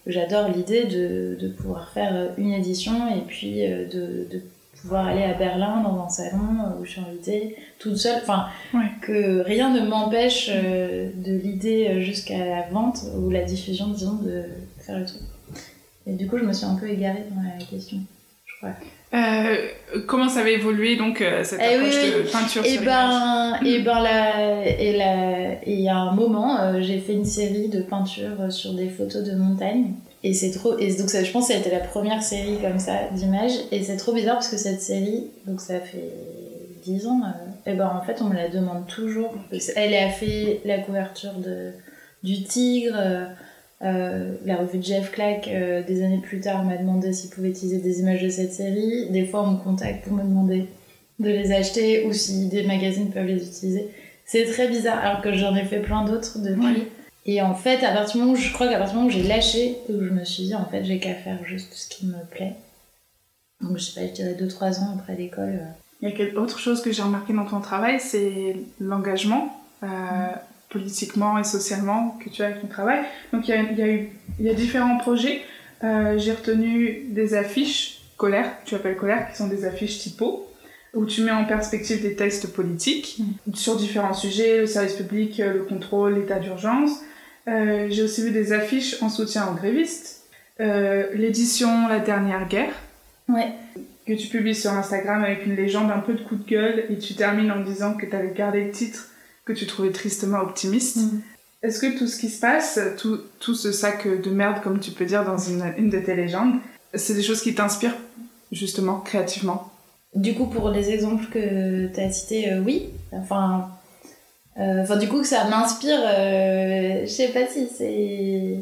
j'adore 0.07 0.49
l'idée 0.49 0.85
de, 0.85 1.37
de, 1.39 1.49
pouvoir 1.49 1.91
faire 1.93 2.31
une 2.39 2.53
édition 2.53 3.15
et 3.15 3.21
puis 3.21 3.61
de 3.61 4.43
pouvoir 4.83 5.07
aller 5.07 5.25
à 5.25 5.35
Berlin 5.35 5.83
dans 5.83 6.05
un 6.05 6.09
salon 6.09 6.77
où 6.81 6.85
je 6.85 6.91
suis 6.93 7.01
invitée 7.01 7.57
toute 7.79 7.97
seule. 7.97 8.21
Enfin, 8.23 8.47
que 9.03 9.43
rien 9.43 9.71
ne 9.71 9.87
m'empêche 9.87 10.51
euh, 10.53 11.11
de 11.15 11.33
l'idée 11.33 12.03
jusqu'à 12.03 12.45
la 12.45 12.63
vente 12.69 13.05
ou 13.17 13.31
la 13.31 13.45
diffusion, 13.45 13.89
disons, 13.89 14.15
de 14.15 14.45
faire 14.79 14.99
le 14.99 15.07
truc. 15.07 15.23
Et 16.07 16.13
du 16.13 16.27
coup, 16.27 16.39
je 16.39 16.45
me 16.45 16.53
suis 16.53 16.67
un 16.67 16.75
peu 16.75 16.89
égarée 16.89 17.25
dans 17.31 17.43
la 17.43 17.65
question, 17.65 17.99
Euh, 18.65 19.69
comment 20.07 20.29
ça 20.29 20.43
va 20.43 20.51
évoluer 20.51 20.97
donc 20.97 21.23
euh, 21.23 21.43
cette 21.43 21.61
eh 21.63 21.77
approche 21.77 21.95
de 21.95 22.31
peinture 22.31 22.65
et 22.65 22.75
eh 22.75 22.85
ben, 22.85 23.59
et 23.65 23.77
eh 23.77 23.79
ben 23.83 24.01
là, 24.01 24.67
et 24.67 24.97
là, 24.97 25.55
il 25.67 25.81
y 25.81 25.89
a 25.89 25.97
un 25.97 26.13
moment, 26.13 26.81
j'ai 26.83 26.99
fait 26.99 27.15
une 27.15 27.25
série 27.25 27.69
de 27.69 27.81
peintures 27.81 28.51
sur 28.53 28.75
des 28.75 28.89
photos 28.89 29.25
de 29.25 29.35
montagne 29.35 29.95
et 30.25 30.35
c'est 30.35 30.51
trop. 30.51 30.77
Et 30.79 30.95
donc, 30.97 31.11
ça, 31.11 31.23
je 31.23 31.31
pense 31.31 31.47
que 31.47 31.53
ça 31.53 31.59
a 31.59 31.61
été 31.61 31.71
la 31.71 31.81
première 31.81 32.23
série 32.23 32.59
comme 32.61 32.79
ça 32.79 32.95
d'images. 33.13 33.53
Et 33.71 33.83
c'est 33.83 33.97
trop 33.97 34.13
bizarre 34.13 34.35
parce 34.35 34.49
que 34.49 34.57
cette 34.57 34.83
série, 34.83 35.31
donc 35.47 35.61
ça 35.61 35.81
fait 35.81 36.13
10 36.83 37.07
ans, 37.07 37.21
euh, 37.25 37.71
et 37.71 37.75
ben 37.75 37.91
en 37.95 38.05
fait, 38.05 38.21
on 38.21 38.25
me 38.25 38.35
la 38.35 38.49
demande 38.49 38.87
toujours. 38.87 39.35
Elle 39.77 39.95
a 39.95 40.11
fait 40.11 40.61
la 40.65 40.79
couverture 40.79 41.35
de, 41.35 41.73
du 42.23 42.43
Tigre. 42.43 42.97
Euh, 43.83 43.87
euh, 43.87 44.35
la 44.45 44.57
revue 44.57 44.79
de 44.79 44.83
Jeff 44.83 45.13
Clack, 45.13 45.49
des 45.49 46.03
années 46.03 46.21
plus 46.21 46.41
tard, 46.41 46.65
m'a 46.65 46.77
demandé 46.77 47.13
s'il 47.13 47.31
pouvait 47.31 47.51
utiliser 47.51 47.79
des 47.79 48.01
images 48.01 48.23
de 48.23 48.29
cette 48.29 48.53
série. 48.53 49.09
Des 49.11 49.25
fois, 49.25 49.43
on 49.43 49.53
me 49.53 49.59
contacte 49.59 50.05
pour 50.05 50.15
me 50.15 50.23
demander 50.23 50.67
de 51.19 51.31
les 51.31 51.53
acheter 51.53 52.05
ou 52.07 52.13
si 52.13 52.49
des 52.49 52.65
magazines 52.65 53.11
peuvent 53.11 53.27
les 53.27 53.47
utiliser. 53.47 53.89
C'est 54.25 54.45
très 54.45 54.69
bizarre, 54.69 54.99
alors 54.99 55.23
que 55.23 55.33
j'en 55.33 55.55
ai 55.57 55.65
fait 55.65 55.81
plein 55.81 56.05
d'autres 56.05 56.39
depuis. 56.39 56.85
Et 57.25 57.43
en 57.43 57.55
fait, 57.55 57.85
à 57.85 57.93
partir 57.93 58.15
du 58.15 58.19
moment 58.21 58.33
où 58.33 58.37
je 58.37 58.53
crois 58.53 58.69
qu'à 58.69 58.79
partir 58.79 58.95
du 58.95 59.03
moment 59.03 59.09
où 59.09 59.13
j'ai 59.13 59.27
lâché, 59.27 59.77
où 59.89 60.03
je 60.03 60.11
me 60.11 60.25
suis 60.25 60.45
dit, 60.45 60.55
en 60.55 60.65
fait, 60.65 60.85
j'ai 60.85 60.99
qu'à 60.99 61.15
faire 61.15 61.39
juste 61.45 61.73
ce 61.75 61.89
qui 61.89 62.07
me 62.07 62.25
plaît. 62.31 62.55
Donc, 63.61 63.77
je 63.77 63.83
sais 63.83 64.01
pas, 64.01 64.07
je 64.07 64.13
dirais 64.13 64.35
2-3 64.35 64.81
ans 64.81 64.97
après 64.99 65.15
l'école. 65.17 65.61
Euh. 65.61 65.67
Il 66.01 66.09
y 66.09 66.13
a 66.13 66.17
quelque 66.17 66.37
autre 66.37 66.59
chose 66.59 66.81
que 66.81 66.93
j'ai 66.93 67.03
remarqué 67.03 67.33
dans 67.33 67.45
ton 67.45 67.61
travail, 67.61 67.99
c'est 68.01 68.57
l'engagement, 68.81 69.53
euh, 69.83 69.87
mm. 69.87 70.39
Politiquement 70.69 71.39
et 71.39 71.45
socialement, 71.45 72.19
que 72.25 72.29
tu 72.29 72.43
as 72.43 72.47
avec 72.47 72.61
ton 72.61 72.67
travail. 72.67 73.01
Donc, 73.33 73.49
il 73.49 73.51
y 73.51 73.55
a, 73.55 73.63
y 73.63 73.83
a, 73.83 73.89
eu, 73.89 74.09
il 74.39 74.47
y 74.47 74.51
a 74.51 74.55
différents 74.55 74.99
projets. 74.99 75.43
Euh, 75.85 76.19
j'ai 76.19 76.33
retenu 76.33 77.07
des 77.11 77.35
affiches 77.35 78.01
colères, 78.17 78.51
tu 78.65 78.75
appelles 78.75 78.97
colères, 78.97 79.31
qui 79.31 79.37
sont 79.37 79.47
des 79.47 79.65
affiches 79.65 79.99
typo, 79.99 80.49
où 80.95 81.07
tu 81.07 81.23
mets 81.23 81.31
en 81.31 81.45
perspective 81.45 82.03
des 82.03 82.15
textes 82.15 82.53
politiques 82.53 83.19
mm. 83.19 83.55
sur 83.55 83.77
différents 83.77 84.15
sujets, 84.15 84.59
le 84.59 84.67
service 84.67 84.95
public, 84.95 85.39
le 85.39 85.63
contrôle, 85.63 86.15
l'état 86.15 86.39
d'urgence. 86.39 87.01
Euh, 87.47 87.87
j'ai 87.89 88.03
aussi 88.03 88.23
vu 88.23 88.31
des 88.31 88.53
affiches 88.53 89.03
en 89.03 89.09
soutien 89.09 89.49
aux 89.49 89.55
grévistes. 89.55 90.25
Euh, 90.61 91.07
l'édition 91.15 91.89
La 91.89 92.01
Dernière 92.01 92.49
Guerre. 92.49 92.73
Ouais. 93.29 93.53
Que 94.07 94.15
tu 94.15 94.29
publies 94.29 94.55
sur 94.55 94.73
Instagram 94.73 95.23
avec 95.23 95.47
une 95.47 95.55
légende 95.55 95.91
un 95.91 96.01
peu 96.01 96.15
de 96.15 96.21
coup 96.21 96.37
de 96.37 96.45
gueule 96.45 96.85
et 96.91 96.99
tu 96.99 97.15
termines 97.15 97.53
en 97.53 97.61
disant 97.61 97.95
que 97.95 98.07
tu 98.07 98.17
avais 98.17 98.33
gardé 98.33 98.65
le 98.65 98.71
titre 98.71 99.11
que 99.49 99.59
tu 99.59 99.67
trouvais 99.67 99.91
tristement 99.91 100.41
optimiste. 100.41 100.99
Mm. 100.99 101.21
Est-ce 101.63 101.81
que 101.81 101.99
tout 101.99 102.07
ce 102.07 102.19
qui 102.19 102.29
se 102.29 102.39
passe, 102.39 102.79
tout, 102.99 103.19
tout, 103.41 103.55
ce 103.55 103.73
sac 103.73 104.07
de 104.07 104.31
merde, 104.31 104.63
comme 104.63 104.79
tu 104.79 104.93
peux 104.93 105.07
dire 105.07 105.25
dans 105.25 105.39
une, 105.39 105.75
une 105.77 105.91
de 105.91 105.99
tes 105.99 106.15
légendes, 106.15 106.55
c'est 106.95 107.15
des 107.15 107.23
choses 107.23 107.43
qui 107.43 107.55
t'inspirent 107.55 107.97
justement 108.53 109.01
créativement? 109.01 109.73
Du 110.15 110.35
coup, 110.35 110.47
pour 110.47 110.71
les 110.71 110.91
exemples 110.91 111.27
que 111.27 111.93
tu 111.93 112.01
as 112.01 112.11
cités, 112.11 112.53
euh, 112.53 112.63
oui. 112.65 112.91
Enfin, 113.13 113.71
euh, 114.59 114.83
enfin, 114.83 114.97
du 114.97 115.09
coup, 115.09 115.25
ça 115.25 115.45
m'inspire. 115.49 116.01
Euh, 116.01 117.01
je 117.03 117.11
sais 117.11 117.29
pas 117.29 117.47
si 117.47 117.69
c'est. 117.77 118.59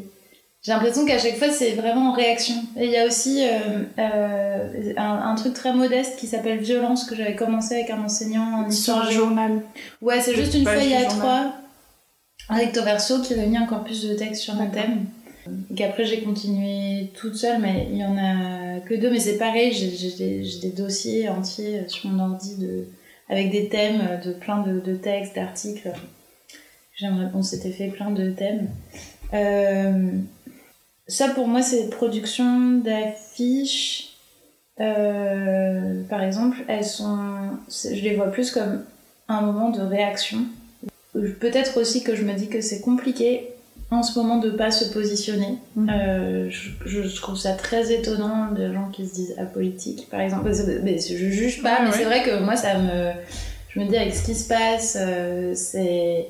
J'ai 0.67 0.73
l'impression 0.73 1.05
qu'à 1.05 1.17
chaque 1.17 1.37
fois, 1.37 1.49
c'est 1.49 1.71
vraiment 1.71 2.09
en 2.09 2.11
réaction. 2.11 2.55
Et 2.75 2.87
il 2.87 2.91
y 2.91 2.97
a 2.97 3.05
aussi 3.05 3.41
euh, 3.41 4.91
un, 4.97 5.35
truc 5.35 5.53
très 5.53 5.71
modeste 5.71 6.19
qui 6.19 6.27
s'appelle 6.27 6.59
Violence 6.59 7.05
que 7.05 7.15
j'avais 7.15 7.37
commencé 7.37 7.75
avec 7.75 7.89
un 7.89 8.03
enseignant 8.03 8.65
en 8.65 8.69
histoire. 8.69 9.03
Sur 9.03 9.07
un 9.07 9.11
journal. 9.11 9.61
Ouais, 10.01 10.19
c'est 10.19 10.35
juste 10.35 10.55
une 10.55 10.65
feuille 10.65 10.93
à 10.93 11.05
trois 11.05 11.53
recto 12.49 12.83
verso 12.83 13.21
qui 13.21 13.33
réunit 13.33 13.55
un 13.55 13.65
corpus 13.65 14.03
de 14.03 14.13
texte 14.15 14.41
sur 14.41 14.59
un 14.59 14.67
thème. 14.67 15.05
Et 15.71 15.75
qu'après, 15.75 16.03
j'ai 16.03 16.21
continué 16.21 17.13
toute 17.17 17.37
seule, 17.37 17.61
mais 17.61 17.87
il 17.89 17.99
y 17.99 18.03
en 18.03 18.17
a 18.17 18.81
que 18.81 18.93
deux. 18.93 19.09
Mais 19.09 19.21
c'est 19.21 19.37
pareil, 19.37 19.71
j'ai 19.71 20.41
des 20.59 20.71
dossiers 20.75 21.29
entiers 21.29 21.87
sur 21.87 22.09
mon 22.09 22.31
ordi 22.31 22.57
de 22.57 22.87
avec 23.29 23.51
des 23.51 23.69
thèmes 23.69 24.19
de 24.25 24.33
plein 24.33 24.63
de, 24.63 24.81
de 24.81 24.95
textes, 24.95 25.35
d'articles. 25.35 25.93
J'aimerais, 26.97 27.29
on 27.33 27.41
s'était 27.41 27.71
fait 27.71 27.87
plein 27.87 28.11
de 28.11 28.31
thèmes. 28.31 28.67
Euh, 29.33 30.09
ça 31.07 31.29
pour 31.29 31.47
moi 31.47 31.61
c'est 31.61 31.89
production 31.89 32.79
d'affiches. 32.79 34.13
Euh, 34.79 36.03
par 36.07 36.21
exemple, 36.21 36.57
elles 36.67 36.85
sont, 36.85 37.17
je 37.69 38.01
les 38.01 38.15
vois 38.15 38.27
plus 38.27 38.51
comme 38.51 38.83
un 39.27 39.41
moment 39.41 39.69
de 39.69 39.81
réaction. 39.81 40.39
Peut-être 41.13 41.79
aussi 41.79 42.03
que 42.03 42.15
je 42.15 42.23
me 42.23 42.33
dis 42.33 42.47
que 42.47 42.61
c'est 42.61 42.81
compliqué 42.81 43.47
en 43.89 44.03
ce 44.03 44.17
moment 44.19 44.37
de 44.37 44.49
pas 44.51 44.71
se 44.71 44.91
positionner. 44.93 45.57
Mhm. 45.75 45.89
Euh, 45.89 46.49
je, 46.49 47.15
trouve 47.15 47.37
ça 47.37 47.53
très 47.53 47.91
étonnant 47.93 48.51
de 48.51 48.71
gens 48.73 48.89
qui 48.91 49.07
se 49.07 49.13
disent 49.13 49.35
apolitiques, 49.37 50.07
par 50.11 50.19
exemple. 50.19 50.51
Mais 50.83 50.99
je 50.99 51.15
juge 51.15 51.63
pas, 51.63 51.79
mais 51.83 51.91
c'est 51.91 52.05
vrai 52.05 52.23
que 52.23 52.39
moi, 52.43 52.55
ça 52.55 52.77
me, 52.77 53.11
je 53.69 53.79
me 53.79 53.85
dis 53.85 53.97
avec 53.97 54.13
ce 54.13 54.25
qui 54.25 54.35
se 54.35 54.47
passe, 54.47 54.97
euh, 54.99 55.53
c'est 55.55 56.27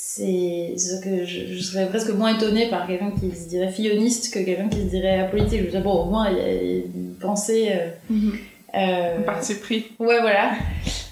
c'est 0.00 0.76
que 1.02 1.24
je, 1.24 1.60
serais 1.60 1.88
presque 1.88 2.10
moins 2.10 2.36
étonnée 2.36 2.70
par 2.70 2.86
quelqu'un 2.86 3.10
qui 3.10 3.34
se 3.34 3.48
dirait 3.48 3.72
filloniste 3.72 4.32
que 4.32 4.38
quelqu'un 4.38 4.68
qui 4.68 4.82
se 4.82 4.90
dirait 4.90 5.18
apolitique. 5.18 5.58
Je 5.58 5.64
veux 5.64 5.70
dire, 5.72 5.82
bon, 5.82 6.04
au 6.04 6.04
moins, 6.04 6.30
il 6.30 6.36
y 6.36 6.40
a 6.40 6.52
une 6.52 7.16
pensée. 7.20 7.72
Euh, 7.72 8.30
euh, 8.74 9.20
parti 9.22 9.56
pris. 9.56 9.86
Ouais, 9.98 10.20
voilà. 10.20 10.52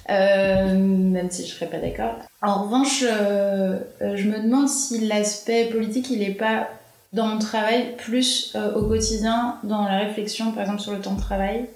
Euh, 0.09 0.78
même 0.78 1.31
si 1.33 1.45
je 1.45 1.52
serais 1.52 1.66
pas 1.66 1.78
d'accord. 1.78 2.14
En 2.43 2.62
revanche, 2.62 3.00
je 3.00 4.28
me 4.28 4.40
demande 4.40 4.69
si 4.69 5.05
l'aspect 5.09 5.64
politique, 5.64 6.09
il 6.11 6.23
est 6.23 6.35
pas 6.35 6.69
dans 7.12 7.26
mon 7.26 7.38
travail, 7.38 7.97
plus 7.99 8.57
au 8.76 8.83
quotidien, 8.83 9.57
dans 9.64 9.83
la 9.83 9.99
réflexion, 9.99 10.52
par 10.52 10.62
exemple, 10.62 10.81
sur 10.81 10.93
le 10.93 11.00
temps 11.00 11.14
de 11.14 11.21
travail, 11.21 11.66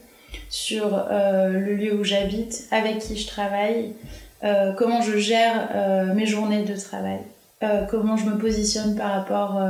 sur 0.49 1.05
le 1.11 1.75
lieu 1.75 1.93
où 1.99 2.05
j'habite, 2.05 2.69
avec 2.71 3.01
qui 3.01 3.17
je 3.17 3.27
travaille, 3.27 3.95
euh, 4.43 4.73
comment 4.73 5.03
je 5.03 5.19
gère 5.19 5.69
euh, 5.75 6.15
mes 6.15 6.27
journées 6.27 6.65
de 6.65 6.75
travail, 6.75 7.19
euh, 7.63 7.85
comment 7.91 8.17
je 8.17 8.25
me 8.25 8.39
positionne 8.39 8.97
par 8.97 9.13
rapport 9.13 9.61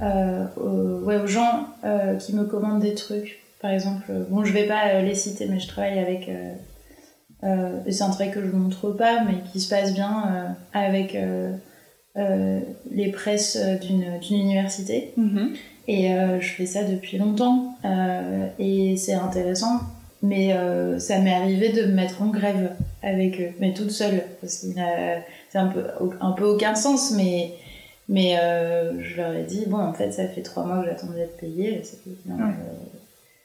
aux, 0.00 1.04
ouais, 1.04 1.16
aux, 1.16 1.26
gens 1.26 1.68
qui 2.20 2.34
me 2.34 2.44
commandent 2.44 2.80
des 2.80 2.94
trucs. 2.94 3.40
Par 3.60 3.70
exemple, 3.70 4.12
bon, 4.30 4.44
je 4.44 4.52
vais 4.52 4.66
pas 4.66 5.00
les 5.00 5.14
citer, 5.14 5.46
mais 5.46 5.60
je 5.60 5.68
travaille 5.68 5.98
avec. 5.98 6.30
c'est 7.42 8.02
un 8.02 8.10
travail 8.10 8.30
que 8.32 8.40
je 8.40 8.46
ne 8.46 8.52
montre 8.52 8.90
pas, 8.90 9.22
mais 9.24 9.34
qui 9.52 9.60
se 9.60 9.68
passe 9.68 9.92
bien 9.92 10.56
avec 10.72 11.16
les 12.16 13.10
presses 13.12 13.58
d'une 13.82 14.04
université. 14.30 15.12
Mm-hmm. 15.18 15.56
Et 15.88 16.08
je 16.40 16.48
fais 16.48 16.66
ça 16.66 16.82
depuis 16.84 17.18
longtemps. 17.18 17.76
et 18.58 18.96
c'est 18.96 19.14
intéressant 19.14 19.80
mais 20.26 20.52
euh, 20.52 20.98
ça 20.98 21.18
m'est 21.18 21.34
arrivé 21.34 21.70
de 21.70 21.82
me 21.82 21.92
mettre 21.92 22.20
en 22.20 22.26
grève 22.26 22.72
avec 23.02 23.40
eux, 23.40 23.50
mais 23.60 23.72
toute 23.72 23.90
seule, 23.90 24.22
parce 24.40 24.58
que 24.58 24.66
c'est 25.50 25.58
un 25.58 25.68
peu, 25.68 25.84
un 26.20 26.32
peu 26.32 26.44
aucun 26.44 26.74
sens, 26.74 27.12
mais, 27.12 27.52
mais 28.08 28.38
euh, 28.40 29.00
je 29.00 29.16
leur 29.16 29.32
ai 29.32 29.44
dit, 29.44 29.64
bon, 29.66 29.78
en 29.78 29.92
fait, 29.92 30.10
ça 30.12 30.26
fait 30.26 30.42
trois 30.42 30.64
mois 30.64 30.82
que 30.82 30.86
j'attendais 30.86 31.20
d'être 31.20 31.36
payée. 31.36 31.82
Euh, 32.28 32.32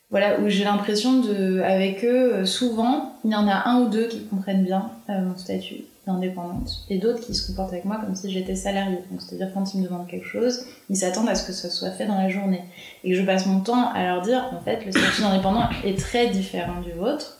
voilà, 0.10 0.40
où 0.40 0.50
j'ai 0.50 0.64
l'impression 0.64 1.20
de, 1.22 1.62
avec 1.62 2.04
eux, 2.04 2.46
souvent, 2.46 3.14
il 3.24 3.32
y 3.32 3.36
en 3.36 3.48
a 3.48 3.70
un 3.70 3.82
ou 3.82 3.90
deux 3.90 4.08
qui 4.08 4.26
comprennent 4.26 4.64
bien 4.64 4.92
mon 5.08 5.38
statut 5.38 5.84
d'indépendante, 6.08 6.84
et 6.90 6.98
d'autres 6.98 7.20
qui 7.20 7.36
se 7.36 7.48
comportent 7.48 7.74
avec 7.74 7.86
moi 7.86 7.98
comme 8.04 8.16
si 8.16 8.32
j'étais 8.32 8.56
salariée. 8.56 9.00
Donc, 9.12 9.22
c'est-à-dire 9.22 9.54
quand 9.54 9.74
ils 9.74 9.82
me 9.82 9.88
demandent 9.88 10.08
quelque 10.08 10.26
chose, 10.26 10.66
ils 10.90 10.96
s'attendent 10.96 11.30
à 11.30 11.36
ce 11.36 11.46
que 11.46 11.54
ce 11.54 11.70
soit 11.70 11.92
fait 11.92 12.08
dans 12.08 12.18
la 12.18 12.30
journée. 12.30 12.64
Et 13.04 13.12
que 13.12 13.18
je 13.18 13.24
passe 13.24 13.46
mon 13.46 13.62
temps 13.62 13.92
à 13.94 14.04
leur 14.06 14.22
dire, 14.22 14.50
en 14.52 14.62
fait, 14.62 14.84
le 14.86 14.92
statut 14.92 15.22
d'indépendant 15.22 15.70
est 15.86 15.98
très 15.98 16.30
différent 16.30 16.82
du 16.82 16.92
vôtre. 16.92 17.38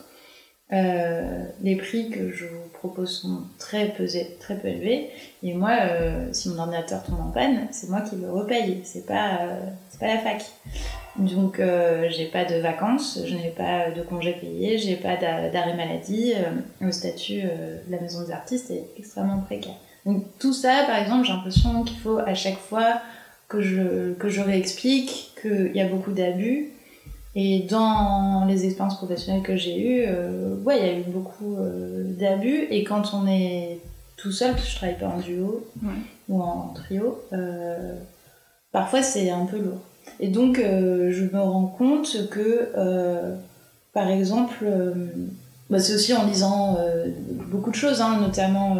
Euh, 0.72 1.44
les 1.60 1.76
prix 1.76 2.08
que 2.08 2.30
je 2.30 2.46
vous 2.46 2.68
propose 2.72 3.20
sont 3.20 3.42
très 3.58 3.88
peu, 3.88 4.06
très 4.40 4.56
peu 4.56 4.68
élevés. 4.68 5.10
Et 5.42 5.52
moi, 5.52 5.72
euh, 5.82 6.28
si 6.32 6.48
mon 6.48 6.58
ordinateur 6.58 7.02
tombe 7.02 7.20
en 7.20 7.30
panne, 7.30 7.68
c'est 7.70 7.90
moi 7.90 8.00
qui 8.00 8.16
le 8.16 8.30
repaye. 8.30 8.80
C'est 8.84 9.06
pas, 9.06 9.40
euh, 9.42 9.60
pas 10.00 10.06
la 10.06 10.18
fac. 10.18 10.44
Donc, 11.16 11.60
j'ai 12.08 12.24
pas 12.26 12.46
de 12.46 12.54
vacances, 12.54 13.20
je 13.26 13.34
n'ai 13.34 13.50
pas 13.50 13.90
de 13.90 14.00
congés 14.00 14.32
payés, 14.32 14.78
j'ai 14.78 14.96
pas 14.96 15.16
d'arrêt 15.16 15.76
maladie. 15.76 16.32
Le 16.80 16.90
statut 16.90 17.42
de 17.42 17.90
la 17.90 18.00
maison 18.00 18.24
des 18.24 18.32
artistes 18.32 18.70
est 18.70 18.86
extrêmement 18.96 19.40
précaire. 19.40 19.74
Donc, 20.06 20.24
tout 20.38 20.54
ça, 20.54 20.84
par 20.86 20.96
exemple, 20.96 21.26
j'ai 21.26 21.34
l'impression 21.34 21.82
qu'il 21.84 21.98
faut 21.98 22.16
à 22.16 22.32
chaque 22.32 22.56
fois 22.56 23.02
que 23.48 23.60
je, 23.60 24.14
que 24.14 24.30
je 24.30 24.40
réexplique 24.40 25.32
qu'il 25.42 25.72
y 25.74 25.82
a 25.82 25.86
beaucoup 25.86 26.12
d'abus. 26.12 26.70
Et 27.34 27.60
dans 27.60 28.44
les 28.46 28.66
expériences 28.66 28.98
professionnelles 28.98 29.42
que 29.42 29.56
j'ai 29.56 29.80
eues, 29.80 30.06
ouais, 30.64 30.78
il 30.78 30.86
y 30.86 30.88
a 30.88 30.98
eu 30.98 31.04
beaucoup 31.04 31.56
d'abus. 32.18 32.66
Et 32.70 32.84
quand 32.84 33.14
on 33.14 33.26
est 33.26 33.80
tout 34.16 34.32
seul, 34.32 34.52
parce 34.52 34.64
que 34.64 34.70
je 34.70 34.76
travaille 34.76 34.98
pas 34.98 35.08
en 35.08 35.18
duo 35.18 35.66
ou 36.28 36.42
en 36.42 36.74
trio, 36.74 37.22
parfois 38.70 39.02
c'est 39.02 39.30
un 39.30 39.46
peu 39.46 39.58
lourd. 39.58 39.80
Et 40.20 40.28
donc, 40.28 40.58
euh, 40.58 41.10
je 41.10 41.24
me 41.24 41.40
rends 41.40 41.66
compte 41.66 42.28
que, 42.30 42.70
euh, 42.76 43.34
par 43.92 44.08
exemple, 44.08 44.64
euh, 44.64 44.92
bah, 45.70 45.80
c'est 45.80 45.94
aussi 45.94 46.14
en 46.14 46.26
lisant 46.26 46.78
beaucoup 47.50 47.70
de 47.70 47.76
choses, 47.76 48.00
hein, 48.00 48.18
notamment 48.20 48.76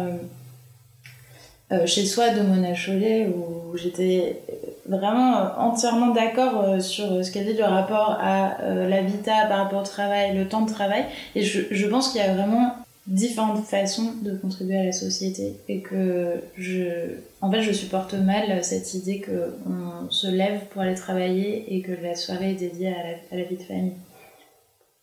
chez 1.85 2.05
soi 2.05 2.29
de 2.29 2.41
Mona 2.41 2.75
Chollet, 2.75 3.27
où 3.27 3.75
j'étais 3.75 4.43
vraiment 4.87 5.57
entièrement 5.57 6.07
d'accord 6.07 6.81
sur 6.81 7.23
ce 7.23 7.31
qu'elle 7.31 7.45
dit 7.45 7.53
du 7.53 7.63
rapport 7.63 8.17
à 8.21 8.57
l'habitat 8.87 9.45
par 9.47 9.59
rapport 9.59 9.81
au 9.81 9.85
travail, 9.85 10.35
le 10.37 10.47
temps 10.47 10.61
de 10.61 10.69
travail. 10.71 11.05
Et 11.35 11.43
je, 11.43 11.61
je 11.71 11.87
pense 11.87 12.09
qu'il 12.09 12.21
y 12.21 12.23
a 12.23 12.33
vraiment 12.33 12.75
différentes 13.07 13.65
façons 13.65 14.13
de 14.21 14.35
contribuer 14.37 14.77
à 14.77 14.83
la 14.85 14.91
société 14.93 15.57
et 15.67 15.81
que 15.81 16.41
je 16.57 17.17
en 17.41 17.51
fait 17.51 17.61
je 17.61 17.73
supporte 17.73 18.13
mal 18.13 18.63
cette 18.63 18.93
idée 18.93 19.19
que 19.19 19.55
on 19.67 20.09
se 20.09 20.27
lève 20.27 20.61
pour 20.69 20.81
aller 20.81 20.95
travailler 20.95 21.75
et 21.75 21.81
que 21.81 21.91
la 21.91 22.15
soirée 22.15 22.51
est 22.51 22.55
dédiée 22.55 22.93
à 22.93 23.35
la, 23.35 23.43
vie 23.43 23.57
de 23.57 23.63
famille 23.63 23.97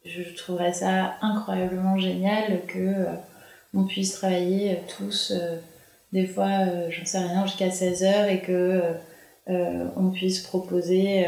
je 0.07 0.23
trouverais 0.35 0.73
ça 0.73 1.17
incroyablement 1.21 1.99
génial 1.99 2.65
que 2.67 2.79
euh, 2.79 3.05
on 3.75 3.85
puisse 3.85 4.15
travailler 4.15 4.79
tous 4.97 5.33
euh, 5.37 5.59
des 6.15 6.27
fois 6.27 6.67
euh, 6.67 6.89
j'en 6.91 7.05
sais 7.05 7.19
rien 7.19 7.45
jusqu'à 7.45 7.69
16h 7.69 8.31
et 8.31 8.41
que 8.41 8.83
on 9.49 10.11
puisse 10.11 10.41
proposer 10.41 11.27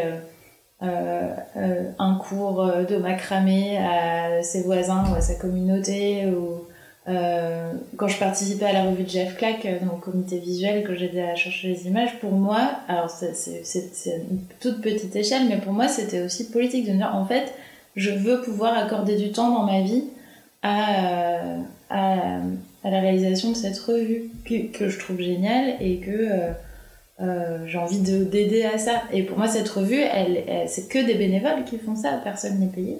euh, 0.83 1.85
un 2.01 2.15
cours 2.17 2.61
euh, 2.61 2.83
de 2.83 2.97
macramé 2.97 3.79
à 3.79 4.43
ses 4.43 4.63
voisins 4.63 5.05
ou 5.13 5.15
à 5.15 5.21
sa 5.21 5.37
communauté 5.37 6.27
ou 6.27 6.65
euh, 7.09 7.73
quand 7.97 8.09
je 8.09 8.19
participais 8.19 8.65
à 8.65 8.73
la 8.73 8.83
revue 8.85 9.05
de 9.05 9.09
Jeff 9.09 9.37
Clack 9.37 9.63
le 9.63 10.01
comité 10.01 10.39
visuel 10.39 10.83
que 10.83 10.97
j'aidais 10.97 11.23
à 11.23 11.37
chercher 11.37 11.69
les 11.69 11.87
images 11.87 12.19
pour 12.19 12.33
moi 12.33 12.73
alors 12.89 13.09
c'est 13.11 13.63
une 14.07 14.41
toute 14.59 14.81
petite 14.81 15.15
échelle 15.15 15.43
mais 15.49 15.59
pour 15.59 15.73
moi 15.73 15.87
c'était 15.87 16.23
aussi 16.23 16.51
politique 16.51 16.89
de 16.89 16.97
dire 16.97 17.13
en 17.15 17.27
fait 17.27 17.55
je 17.95 18.11
veux 18.11 18.41
pouvoir 18.41 18.77
accorder 18.77 19.15
du 19.15 19.31
temps 19.31 19.53
dans 19.55 19.65
ma 19.65 19.83
vie 19.83 20.07
à, 20.63 21.59
à, 21.91 22.41
à 22.83 22.91
la 22.91 23.01
réalisation 23.01 23.51
de 23.51 23.57
cette 23.57 23.79
revue 23.79 24.31
que, 24.45 24.67
que 24.77 24.89
je 24.89 24.99
trouve 24.99 25.21
géniale 25.21 25.77
et 25.81 25.99
que 25.99 26.29
euh, 27.23 27.67
j'ai 27.67 27.79
envie 27.79 28.01
d'aider 28.01 28.65
à 28.65 28.79
ça. 28.79 29.03
Et 29.13 29.23
pour 29.23 29.39
moi, 29.39 29.47
cette 29.47 29.69
revue, 29.69 30.01
elle, 30.01 30.69
c'est 30.69 30.89
que 30.89 31.05
des 31.05 31.15
bénévoles 31.15 31.65
qui 31.65 31.79
font 31.79 31.95
ça, 31.95 32.21
personne 32.23 32.59
n'est 32.59 32.67
payé. 32.67 32.99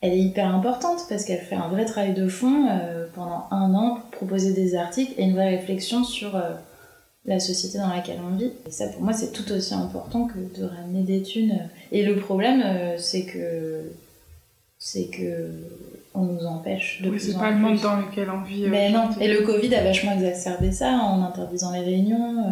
Elle 0.00 0.12
est 0.12 0.20
hyper 0.20 0.54
importante 0.54 1.00
parce 1.08 1.24
qu'elle 1.24 1.40
fait 1.40 1.56
un 1.56 1.68
vrai 1.68 1.84
travail 1.84 2.14
de 2.14 2.26
fond 2.28 2.68
euh, 2.70 3.06
pendant 3.14 3.46
un 3.50 3.74
an 3.74 3.96
pour 3.96 4.10
proposer 4.10 4.52
des 4.52 4.74
articles 4.74 5.12
et 5.18 5.24
une 5.24 5.34
vraie 5.34 5.56
réflexion 5.56 6.04
sur 6.04 6.36
euh, 6.36 6.52
la 7.26 7.38
société 7.38 7.78
dans 7.78 7.88
laquelle 7.88 8.20
on 8.24 8.36
vit. 8.36 8.52
Et 8.66 8.70
ça, 8.70 8.86
pour 8.88 9.02
moi, 9.02 9.12
c'est 9.12 9.32
tout 9.32 9.50
aussi 9.52 9.74
important 9.74 10.26
que 10.26 10.58
de 10.58 10.64
ramener 10.64 11.02
des 11.02 11.22
thunes. 11.22 11.68
Et 11.92 12.02
le 12.02 12.16
problème, 12.16 12.64
c'est 12.96 13.24
que 13.24 13.82
c'est 14.80 15.08
que 15.08 15.50
on 16.14 16.24
nous 16.24 16.44
empêche 16.44 17.02
de 17.02 17.10
oui, 17.10 17.20
c'est 17.20 17.34
pas 17.34 17.50
le 17.50 17.58
monde 17.58 17.78
dans 17.80 17.96
lequel 17.96 18.30
on 18.30 18.40
vit. 18.42 18.66
Mais 18.66 18.88
euh, 18.88 18.92
non, 18.92 19.10
et 19.20 19.28
le 19.28 19.42
Covid 19.42 19.72
a 19.74 19.84
vachement 19.84 20.12
exacerbé 20.12 20.72
ça 20.72 20.90
en 20.90 21.22
interdisant 21.22 21.72
les 21.72 21.80
réunions. 21.80 22.44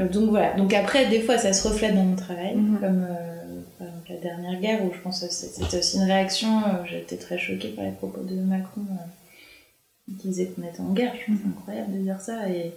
Euh. 0.00 0.08
donc 0.08 0.28
voilà. 0.28 0.54
Donc 0.54 0.74
après, 0.74 1.08
des 1.08 1.20
fois, 1.20 1.38
ça 1.38 1.52
se 1.52 1.66
reflète 1.66 1.94
dans 1.94 2.04
mon 2.04 2.16
travail, 2.16 2.56
mhm. 2.56 2.80
comme 2.80 3.06
euh, 3.08 3.84
la 4.10 4.16
dernière 4.16 4.60
guerre 4.60 4.84
où 4.84 4.92
je 4.92 5.00
pense 5.00 5.20
que 5.20 5.32
c'était 5.32 5.78
aussi 5.78 5.96
une 5.96 6.04
réaction. 6.04 6.62
J'étais 6.84 7.16
très 7.16 7.38
choquée 7.38 7.68
par 7.68 7.84
les 7.84 7.92
propos 7.92 8.22
de 8.22 8.34
Macron 8.34 8.82
qui 10.06 10.28
disait 10.28 10.46
qu'on 10.46 10.62
était 10.62 10.80
en 10.80 10.92
guerre. 10.92 11.12
Je 11.14 11.32
trouve 11.32 11.46
mhm. 11.46 11.52
incroyable 11.56 11.92
de 11.92 11.98
dire 11.98 12.20
ça 12.20 12.48
et 12.48 12.72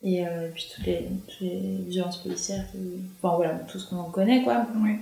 et, 0.00 0.24
puis 0.54 0.72
toutes 0.72 0.86
les, 0.86 1.08
toutes 1.26 1.40
les 1.40 1.82
violences 1.88 2.22
policières, 2.22 2.64
qui... 2.70 2.78
enfin 3.20 3.34
voilà, 3.34 3.54
tout 3.66 3.80
ce 3.80 3.90
qu'on 3.90 3.96
en 3.96 4.10
connaît 4.10 4.44
quoi. 4.44 4.64
Oui. 4.76 4.92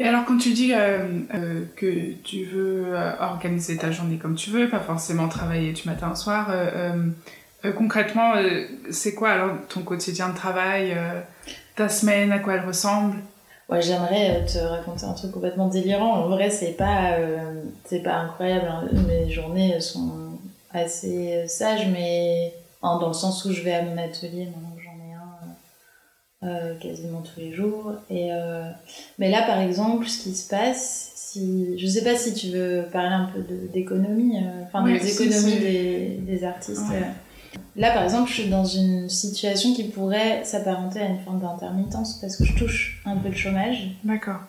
Et 0.00 0.08
alors 0.08 0.24
quand 0.24 0.38
tu 0.38 0.54
dis 0.54 0.72
euh, 0.72 1.06
euh, 1.34 1.64
que 1.76 2.14
tu 2.24 2.46
veux 2.46 2.86
euh, 2.86 3.12
organiser 3.20 3.76
ta 3.76 3.90
journée 3.90 4.16
comme 4.16 4.34
tu 4.34 4.48
veux, 4.48 4.66
pas 4.70 4.80
forcément 4.80 5.28
travailler 5.28 5.72
du 5.74 5.86
matin 5.86 6.12
au 6.12 6.14
soir, 6.14 6.50
concrètement, 7.76 8.32
c'est 8.90 9.14
quoi 9.14 9.32
alors 9.32 9.50
ton 9.68 9.82
quotidien 9.82 10.30
de 10.30 10.34
travail, 10.34 10.96
ta 11.76 11.90
semaine, 11.90 12.32
à 12.32 12.38
quoi 12.38 12.54
elle 12.54 12.66
ressemble? 12.66 13.18
Ouais, 13.68 13.82
j'aimerais 13.82 14.46
te 14.46 14.58
raconter 14.58 15.04
un 15.04 15.12
truc 15.12 15.32
complètement 15.32 15.68
délirant. 15.68 16.24
En 16.24 16.28
vrai, 16.30 16.48
c'est 16.48 16.72
pas, 16.72 17.16
c'est 17.84 18.02
pas 18.02 18.14
incroyable. 18.14 18.66
Hein. 18.66 18.88
Mes 19.06 19.30
journées 19.30 19.78
sont 19.80 20.38
assez 20.72 21.46
sages, 21.46 21.86
mais 21.92 22.54
dans 22.82 23.06
le 23.06 23.12
sens 23.12 23.44
où 23.44 23.52
je 23.52 23.60
vais 23.60 23.74
à 23.74 23.82
mon 23.82 23.98
atelier 23.98 24.48
euh, 26.42 26.74
quasiment 26.78 27.20
tous 27.20 27.38
les 27.38 27.52
jours. 27.52 27.92
Et, 28.08 28.32
euh, 28.32 28.70
mais 29.18 29.30
là, 29.30 29.42
par 29.42 29.60
exemple, 29.60 30.08
ce 30.08 30.22
qui 30.22 30.34
se 30.34 30.48
passe, 30.48 31.12
si, 31.14 31.78
je 31.78 31.86
sais 31.86 32.02
pas 32.02 32.16
si 32.16 32.32
tu 32.32 32.48
veux 32.48 32.86
parler 32.90 33.14
un 33.14 33.26
peu 33.26 33.44
d'économie, 33.70 34.38
euh, 34.38 34.62
enfin 34.64 34.82
des 34.82 35.06
économies 35.06 35.58
Des, 35.58 36.18
des, 36.22 36.44
artistes. 36.44 36.80
Là, 37.76 37.92
par 37.92 38.04
exemple, 38.04 38.30
je 38.30 38.40
suis 38.40 38.48
dans 38.48 38.64
une 38.64 39.10
situation 39.10 39.74
qui 39.74 39.84
pourrait 39.84 40.42
s'apparenter 40.44 41.00
à 41.00 41.08
une 41.08 41.20
forme 41.20 41.40
d'intermittence 41.40 42.18
parce 42.22 42.36
que 42.36 42.46
je 42.46 42.56
touche 42.56 43.02
un 43.04 43.18
peu 43.18 43.28
de 43.28 43.36
chômage. 43.36 43.90
D'accord. 44.04 44.40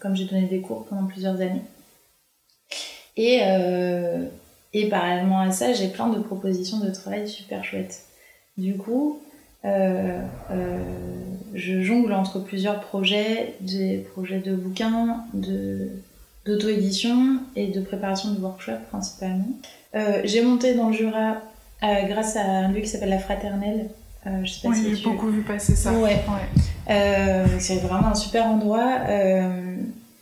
comme 0.00 0.14
j'ai 0.14 0.26
donné 0.26 0.48
des 0.48 0.60
cours 0.60 0.84
pendant 0.84 1.06
plusieurs 1.06 1.40
années. 1.40 1.62
Et, 3.16 3.40
et 4.74 4.88
parallèlement 4.90 5.40
à 5.40 5.50
ça, 5.50 5.72
j'ai 5.72 5.88
plein 5.88 6.10
de 6.10 6.18
propositions 6.18 6.80
de 6.80 6.90
travail 6.90 7.26
super 7.26 7.64
chouettes. 7.64 8.02
Du 8.58 8.76
coup, 8.76 9.22
je 9.64 10.22
jongle 11.82 12.12
entre 12.12 12.40
plusieurs 12.40 12.80
projets, 12.80 13.54
des 13.60 14.04
projets 14.12 14.40
de 14.40 14.54
bouquins, 14.54 15.24
de 15.34 15.88
d'auto-édition 16.44 17.38
et 17.54 17.68
de 17.68 17.80
préparation 17.80 18.32
de 18.32 18.40
workshop 18.40 18.78
principalement. 18.90 19.46
j'ai 20.24 20.42
monté 20.42 20.74
dans 20.74 20.88
le 20.88 20.92
Jura 20.92 21.36
grâce 21.80 22.34
à 22.36 22.42
un 22.42 22.72
lieu 22.72 22.80
qui 22.80 22.88
s'appelle 22.88 23.10
La 23.10 23.20
Fraternelle. 23.20 23.90
je 24.26 24.50
sais 24.50 24.66
pas 24.66 24.74
oui, 24.74 24.76
si 24.76 24.96
j'ai 24.96 25.04
beaucoup 25.04 25.28
vu 25.28 25.42
passer 25.42 25.76
ça. 25.76 25.92
Ouais. 25.92 26.18
c'est 27.60 27.76
vraiment 27.76 28.08
un 28.08 28.16
super 28.16 28.46
endroit 28.46 29.02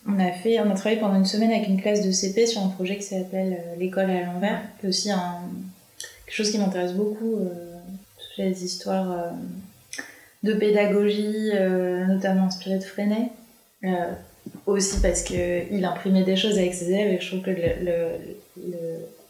on 0.07 0.19
a 0.19 0.33
fait, 0.33 0.61
on 0.61 0.71
a 0.71 0.75
travaillé 0.75 1.01
pendant 1.01 1.17
une 1.17 1.27
semaine 1.27 1.51
avec 1.51 1.69
une 1.69 1.81
classe 1.81 2.05
de 2.05 2.11
CP 2.11 2.47
sur 2.47 2.63
un 2.63 2.69
projet 2.69 2.97
qui 2.97 3.03
s'appelle 3.03 3.59
euh, 3.59 3.77
l'école 3.79 4.11
à 4.11 4.25
l'envers, 4.25 4.61
qui 4.79 4.87
est 4.87 4.89
aussi 4.89 5.11
un, 5.11 5.41
quelque 6.27 6.35
chose 6.35 6.51
qui 6.51 6.59
m'intéresse 6.59 6.95
beaucoup, 6.95 7.37
euh, 7.37 7.70
les 8.49 8.65
histoires 8.65 9.13
euh, 9.13 9.31
de 10.43 10.55
pédagogie, 10.55 11.51
notamment 12.09 12.47
inspirées 12.47 12.79
de 12.79 12.85
Freinet. 12.85 13.31
aussi 14.67 15.01
parce 15.01 15.23
qu'il 15.23 15.85
imprimait 15.85 16.25
des 16.25 16.37
choses 16.37 16.57
avec 16.57 16.73
ses 16.73 16.91
élèves 16.91 17.13
et 17.13 17.21
je 17.21 17.27
trouve 17.29 17.43
que 17.43 17.51
le, 17.51 18.17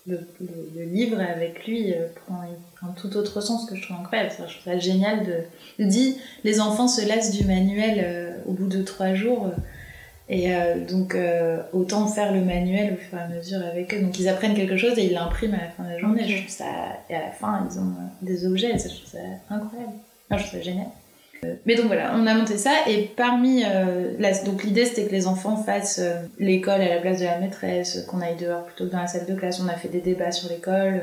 le, 0.06 0.84
livre 0.84 1.20
avec 1.20 1.66
lui 1.66 1.94
prend 2.26 2.42
un 2.82 2.92
tout 2.92 3.16
autre 3.16 3.40
sens 3.40 3.68
que 3.68 3.74
je 3.74 3.82
trouve 3.82 3.96
incroyable. 3.96 4.30
Je 4.30 4.36
trouve 4.42 4.72
ça 4.72 4.78
génial 4.78 5.26
de, 5.26 5.84
de 5.84 5.88
dire 5.88 6.14
les 6.44 6.60
enfants 6.60 6.88
se 6.88 7.06
lassent 7.06 7.32
du 7.32 7.44
manuel 7.44 8.36
au 8.46 8.52
bout 8.52 8.68
de 8.68 8.82
trois 8.82 9.14
jours. 9.14 9.50
Et 10.32 10.54
euh, 10.54 10.76
donc, 10.88 11.16
euh, 11.16 11.60
autant 11.72 12.06
faire 12.06 12.32
le 12.32 12.40
manuel 12.40 12.94
au 12.94 12.96
fur 12.96 13.18
et 13.18 13.20
à 13.20 13.26
mesure 13.26 13.58
avec 13.66 13.92
eux. 13.92 14.00
Donc, 14.00 14.16
ils 14.20 14.28
apprennent 14.28 14.54
quelque 14.54 14.76
chose 14.76 14.96
et 14.96 15.06
ils 15.06 15.12
l'impriment 15.12 15.54
à 15.54 15.64
la 15.64 15.70
fin 15.70 15.82
de 15.82 15.88
la 15.88 15.98
journée. 15.98 16.22
Je 16.24 16.36
trouve 16.36 16.48
ça... 16.48 16.64
Et 17.10 17.16
à 17.16 17.20
la 17.20 17.30
fin, 17.32 17.66
ils 17.68 17.78
ont 17.80 17.82
euh, 17.82 18.06
des 18.22 18.46
objets. 18.46 18.70
Et 18.70 18.78
ça, 18.78 18.88
je 18.88 18.94
trouve 18.94 19.10
ça 19.10 19.18
incroyable. 19.50 19.92
je 20.30 20.36
trouve 20.36 20.50
ça 20.50 20.60
génial. 20.62 20.86
Mais 21.64 21.74
donc 21.74 21.86
voilà, 21.86 22.12
on 22.14 22.26
a 22.26 22.34
monté 22.34 22.58
ça 22.58 22.70
et 22.86 23.10
parmi 23.16 23.62
donc 24.44 24.62
l'idée 24.62 24.84
c'était 24.84 25.06
que 25.06 25.12
les 25.12 25.26
enfants 25.26 25.56
fassent 25.56 26.02
l'école 26.38 26.82
à 26.82 26.88
la 26.90 27.00
place 27.00 27.20
de 27.20 27.24
la 27.24 27.38
maîtresse, 27.38 28.04
qu'on 28.06 28.20
aille 28.20 28.36
dehors 28.36 28.66
plutôt 28.66 28.84
que 28.84 28.92
dans 28.92 29.00
la 29.00 29.06
salle 29.06 29.24
de 29.24 29.34
classe. 29.34 29.58
On 29.58 29.66
a 29.66 29.72
fait 29.72 29.88
des 29.88 30.02
débats 30.02 30.32
sur 30.32 30.50
l'école. 30.50 31.00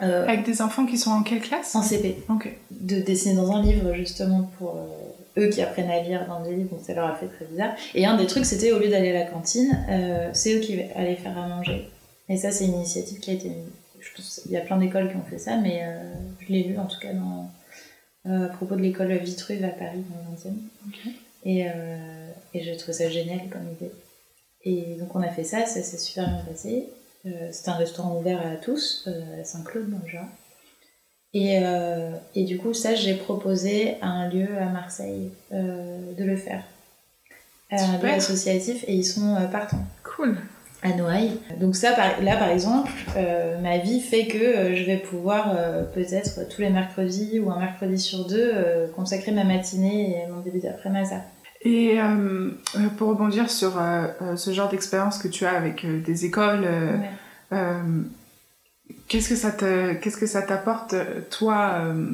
Avec 0.00 0.44
des 0.44 0.60
enfants 0.60 0.86
qui 0.86 0.98
sont 0.98 1.12
en 1.12 1.22
quelle 1.22 1.40
classe? 1.40 1.76
En 1.76 1.82
CP. 1.82 2.24
Ok. 2.30 2.52
De 2.72 3.00
dessiner 3.00 3.36
dans 3.36 3.52
un 3.52 3.62
livre 3.62 3.94
justement 3.94 4.50
pour 4.58 4.76
eux 5.38 5.48
qui 5.48 5.62
apprennent 5.62 5.90
à 5.90 6.02
lire 6.02 6.26
dans 6.26 6.42
des 6.42 6.54
livres, 6.54 6.70
donc 6.70 6.84
ça 6.84 6.94
leur 6.94 7.06
a 7.06 7.14
fait 7.14 7.26
très 7.26 7.44
bizarre. 7.46 7.74
Et 7.94 8.06
un 8.06 8.16
des 8.16 8.26
trucs, 8.26 8.44
c'était 8.44 8.72
au 8.72 8.78
lieu 8.78 8.88
d'aller 8.88 9.10
à 9.10 9.24
la 9.24 9.26
cantine, 9.26 9.84
euh, 9.88 10.30
c'est 10.32 10.54
eux 10.54 10.60
qui 10.60 10.80
allaient 10.94 11.16
faire 11.16 11.36
à 11.38 11.46
manger. 11.46 11.88
Et 12.28 12.36
ça, 12.36 12.50
c'est 12.50 12.66
une 12.66 12.74
initiative 12.74 13.18
qui 13.20 13.30
a 13.30 13.34
été. 13.34 13.50
Je 14.00 14.08
pense 14.16 14.42
il 14.46 14.52
y 14.52 14.56
a 14.56 14.60
plein 14.60 14.78
d'écoles 14.78 15.10
qui 15.10 15.16
ont 15.16 15.24
fait 15.24 15.38
ça, 15.38 15.56
mais 15.56 15.82
euh, 15.84 16.12
je 16.40 16.52
l'ai 16.52 16.64
lu 16.64 16.78
en 16.78 16.86
tout 16.86 16.98
cas 16.98 17.12
dans, 17.12 17.50
euh, 18.26 18.46
à 18.46 18.48
propos 18.48 18.74
de 18.74 18.80
l'école 18.80 19.12
Vitruve 19.14 19.64
à 19.64 19.68
Paris, 19.68 20.04
dans 20.10 20.30
le 20.30 20.36
20e. 20.36 20.58
Et, 21.44 21.66
et 22.54 22.62
j'ai 22.62 22.76
trouvé 22.76 22.92
ça 22.92 23.08
génial 23.08 23.48
comme 23.50 23.68
idée. 23.72 23.90
Et 24.62 24.96
donc 25.00 25.14
on 25.16 25.20
a 25.20 25.28
fait 25.28 25.42
ça, 25.42 25.66
ça 25.66 25.82
s'est 25.82 25.98
super 25.98 26.28
bien 26.28 26.44
passé. 26.48 26.88
C'était 27.50 27.70
un 27.70 27.76
restaurant 27.76 28.16
ouvert 28.16 28.40
à 28.46 28.54
tous, 28.56 29.08
à 29.40 29.44
Saint-Claude 29.44 29.90
dans 29.90 29.98
le 30.04 30.08
genre. 30.08 30.28
Et, 31.34 31.60
euh, 31.62 32.10
et, 32.34 32.44
du 32.44 32.58
coup, 32.58 32.74
ça, 32.74 32.94
j'ai 32.94 33.14
proposé 33.14 33.96
à 34.02 34.08
un 34.08 34.28
lieu 34.28 34.48
à 34.60 34.66
Marseille 34.66 35.30
euh, 35.52 36.12
de 36.18 36.24
le 36.24 36.36
faire. 36.36 36.62
un 37.70 37.98
lieu 37.98 38.10
associatif 38.10 38.84
et 38.86 38.94
ils 38.94 39.04
sont 39.04 39.34
euh, 39.36 39.46
partants. 39.46 39.84
Cool. 40.04 40.36
À 40.82 40.94
Noailles. 40.94 41.38
Donc 41.60 41.76
ça, 41.76 41.90
là 42.22 42.36
par 42.36 42.48
exemple, 42.48 42.90
ma 43.62 43.78
vie 43.78 44.00
fait 44.00 44.26
que 44.26 44.74
je 44.74 44.82
vais 44.82 44.96
pouvoir 44.96 45.54
peut-être 45.94 46.48
tous 46.48 46.60
les 46.60 46.70
mercredis 46.70 47.38
ou 47.38 47.52
un 47.52 47.60
mercredi 47.60 48.00
sur 48.00 48.26
deux 48.26 48.52
consacrer 48.96 49.30
ma 49.30 49.44
matinée 49.44 50.16
et 50.16 50.28
mon 50.28 50.40
début 50.40 50.58
d'après-midi 50.58 51.02
à 51.02 51.04
ça. 51.04 51.16
Et 51.60 51.98
pour 52.98 53.10
rebondir 53.10 53.48
sur 53.48 53.80
ce 54.34 54.50
genre 54.50 54.68
d'expérience 54.70 55.18
que 55.18 55.28
tu 55.28 55.46
as 55.46 55.52
avec 55.52 55.86
des 56.02 56.24
écoles, 56.24 56.66
Qu'est-ce 59.08 59.28
que 59.28 59.36
ça 59.36 59.50
te, 59.50 59.94
qu'est-ce 59.94 60.16
que 60.16 60.26
ça 60.26 60.42
t'apporte, 60.42 60.94
toi 61.30 61.74
euh, 61.80 62.10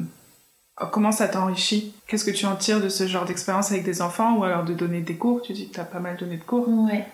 Comment 0.91 1.11
ça 1.11 1.27
t'enrichit? 1.27 1.93
Qu'est-ce 2.07 2.23
que 2.23 2.31
tu 2.31 2.45
en 2.45 2.55
tires 2.55 2.81
de 2.81 2.89
ce 2.89 3.05
genre 3.05 3.25
d'expérience 3.25 3.71
avec 3.71 3.83
des 3.83 4.01
enfants 4.01 4.37
ou 4.37 4.43
alors 4.43 4.63
de 4.63 4.73
donner 4.73 5.01
des 5.01 5.15
cours? 5.15 5.41
Tu 5.41 5.53
dis 5.53 5.67
que 5.67 5.73
tu 5.73 5.79
as 5.79 5.85
pas 5.85 5.99
mal 5.99 6.15
donné 6.17 6.37
de 6.37 6.43
cours. 6.43 6.67
Ouais. 6.69 7.05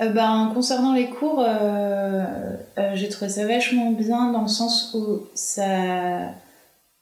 Euh, 0.00 0.08
ben, 0.10 0.50
concernant 0.54 0.94
les 0.94 1.10
cours, 1.10 1.44
euh, 1.46 2.56
j'ai 2.94 3.08
trouvé 3.08 3.30
ça 3.30 3.46
vachement 3.46 3.90
bien 3.90 4.32
dans 4.32 4.42
le 4.42 4.48
sens 4.48 4.94
où 4.94 5.26
ça, 5.34 6.30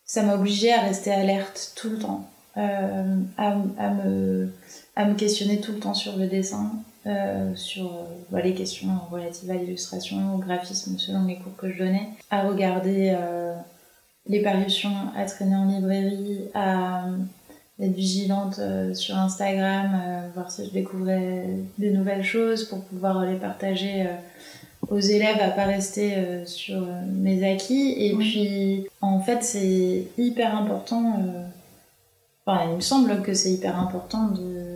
ça 0.04 0.22
m'a 0.22 0.34
obligé 0.34 0.72
à 0.72 0.80
rester 0.80 1.12
alerte 1.12 1.72
tout 1.76 1.90
le 1.90 1.98
temps, 1.98 2.28
à, 2.56 3.54
me, 3.54 4.52
à 4.96 5.04
me 5.04 5.14
questionner 5.14 5.60
tout 5.60 5.72
le 5.72 5.78
temps 5.78 5.94
sur 5.94 6.16
le 6.16 6.26
dessin, 6.26 6.72
euh, 7.04 7.52
sur 7.56 7.86
euh, 8.32 8.40
les 8.42 8.54
questions 8.54 8.86
relatives 9.10 9.50
à 9.50 9.54
l'illustration, 9.54 10.36
au 10.36 10.38
graphisme 10.38 10.96
selon 10.98 11.24
les 11.24 11.34
cours 11.34 11.56
que 11.56 11.68
je 11.72 11.78
donnais, 11.78 12.08
à 12.30 12.42
regarder 12.42 13.12
euh, 13.18 13.56
les 14.28 14.40
parutions, 14.40 14.94
à 15.16 15.24
traîner 15.24 15.56
en 15.56 15.64
librairie, 15.64 16.42
à 16.54 17.06
être 17.80 17.92
vigilante 17.92 18.60
sur 18.94 19.16
Instagram, 19.16 20.30
voir 20.34 20.52
si 20.52 20.66
je 20.66 20.70
découvrais 20.70 21.48
des 21.78 21.90
nouvelles 21.90 22.22
choses 22.22 22.64
pour 22.64 22.84
pouvoir 22.84 23.24
les 23.24 23.34
partager 23.34 24.06
aux 24.88 25.00
élèves 25.00 25.40
à 25.40 25.48
pas 25.48 25.64
rester 25.64 26.44
sur 26.46 26.86
mes 27.08 27.50
acquis. 27.50 27.94
Et 27.98 28.14
puis, 28.14 28.86
en 29.00 29.18
fait, 29.18 29.42
c'est 29.42 30.06
hyper 30.16 30.56
important. 30.56 31.24
Enfin, 32.46 32.68
il 32.70 32.76
me 32.76 32.80
semble 32.80 33.22
que 33.22 33.34
c'est 33.34 33.50
hyper 33.50 33.76
important 33.76 34.28
de 34.28 34.71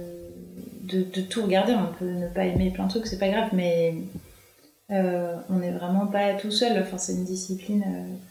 de, 0.86 1.20
tout 1.22 1.42
regarder. 1.42 1.74
On 1.74 1.92
peut 1.98 2.10
ne 2.10 2.28
pas 2.28 2.44
aimer 2.44 2.70
plein 2.70 2.84
de 2.84 2.90
trucs, 2.90 3.06
c'est 3.06 3.18
pas 3.18 3.28
grave, 3.28 3.50
mais 3.52 3.94
euh, 4.90 5.36
on 5.50 5.58
n'est 5.58 5.72
vraiment 5.72 6.06
pas 6.06 6.34
tout 6.34 6.50
seul. 6.50 6.80
Enfin, 6.80 6.98
c'est 6.98 7.12
une 7.12 7.24
discipline, 7.24 7.84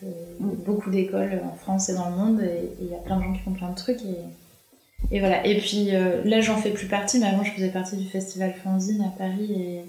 euh, 0.03 0.07
beaucoup 0.39 0.89
d'écoles 0.89 1.41
en 1.43 1.55
France 1.55 1.89
et 1.89 1.95
dans 1.95 2.09
le 2.09 2.15
monde, 2.15 2.41
et 2.41 2.71
il 2.81 2.87
y 2.87 2.93
a 2.93 2.99
plein 2.99 3.17
de 3.17 3.23
gens 3.23 3.33
qui 3.33 3.39
font 3.39 3.53
plein 3.53 3.69
de 3.69 3.75
trucs. 3.75 4.01
Et, 4.01 5.15
et 5.15 5.19
voilà. 5.19 5.45
Et 5.45 5.59
puis 5.59 5.95
euh, 5.95 6.23
là, 6.23 6.41
j'en 6.41 6.57
fais 6.57 6.71
plus 6.71 6.87
partie, 6.87 7.19
mais 7.19 7.27
avant, 7.27 7.43
je 7.43 7.51
faisais 7.51 7.69
partie 7.69 7.97
du 7.97 8.07
festival 8.07 8.53
Fanzine 8.63 9.03
à 9.03 9.17
Paris, 9.17 9.51
et 9.51 9.85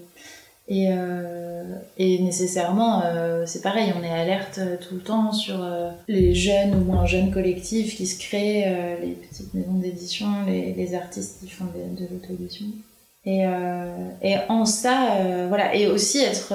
et, 0.68 0.88
euh, 0.90 1.62
et 1.96 2.18
nécessairement, 2.18 3.02
euh, 3.04 3.44
c'est 3.46 3.62
pareil, 3.62 3.92
on 3.96 4.02
est 4.02 4.10
alerte 4.10 4.58
tout 4.80 4.96
le 4.96 5.00
temps 5.00 5.32
sur 5.32 5.62
euh, 5.62 5.90
les 6.08 6.34
jeunes 6.34 6.74
ou 6.74 6.84
moins 6.84 7.06
jeunes 7.06 7.30
collectifs 7.30 7.96
qui 7.96 8.06
se 8.06 8.18
créent, 8.18 8.98
les 9.00 9.12
petites 9.12 9.54
maisons 9.54 9.74
d'édition, 9.74 10.26
les, 10.46 10.94
artistes 10.94 11.38
qui 11.40 11.50
font 11.50 11.66
de, 11.66 12.02
de 12.02 12.08
l'auto-édition. 12.10 12.66
Et, 13.24 13.44
en 14.48 14.64
ça, 14.64 15.46
voilà, 15.48 15.74
et 15.74 15.88
aussi 15.88 16.18
être, 16.18 16.52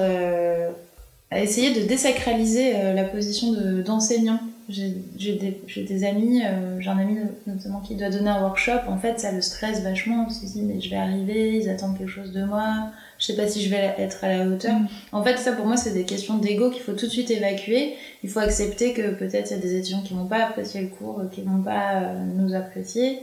essayer 1.33 1.73
de 1.73 1.85
désacraliser 1.85 2.93
la 2.93 3.03
position 3.03 3.53
d'enseignant. 3.85 4.39
J'ai 4.71 5.35
des, 5.35 5.83
des, 5.83 6.03
amis, 6.03 6.41
j'ai 6.79 6.89
un 6.89 6.97
ami 6.97 7.17
notamment 7.45 7.81
qui 7.81 7.95
doit 7.95 8.09
donner 8.09 8.29
un 8.29 8.41
workshop, 8.41 8.87
en 8.87 8.97
fait 8.97 9.19
ça 9.19 9.31
le 9.31 9.41
stresse 9.41 9.81
vachement, 9.83 10.25
parce 10.25 10.39
qu'il 10.39 10.49
se 10.49 10.53
dit 10.53 10.63
mais 10.63 10.79
je 10.79 10.89
vais 10.89 10.95
arriver, 10.97 11.57
ils 11.57 11.69
attendent 11.69 11.97
quelque 11.97 12.09
chose 12.09 12.31
de 12.31 12.43
moi, 12.43 12.91
je 13.21 13.27
sais 13.27 13.35
pas 13.35 13.47
si 13.47 13.63
je 13.63 13.69
vais 13.69 13.93
être 13.99 14.23
à 14.23 14.29
la 14.29 14.47
hauteur. 14.47 14.73
Mm. 14.73 14.87
En 15.11 15.23
fait, 15.23 15.37
ça 15.37 15.53
pour 15.53 15.67
moi, 15.67 15.77
c'est 15.77 15.93
des 15.93 16.05
questions 16.05 16.37
d'ego 16.37 16.71
qu'il 16.71 16.81
faut 16.81 16.93
tout 16.93 17.05
de 17.05 17.11
suite 17.11 17.29
évacuer. 17.29 17.93
Il 18.23 18.29
faut 18.29 18.39
accepter 18.39 18.93
que 18.93 19.11
peut-être 19.13 19.51
il 19.51 19.57
y 19.57 19.59
a 19.59 19.61
des 19.61 19.75
étudiants 19.75 20.01
qui 20.01 20.15
vont 20.15 20.25
pas 20.25 20.47
apprécier 20.47 20.81
le 20.81 20.87
cours, 20.87 21.21
qui 21.31 21.43
vont 21.43 21.61
pas 21.61 22.01
euh, 22.01 22.25
nous 22.35 22.55
apprécier. 22.55 23.19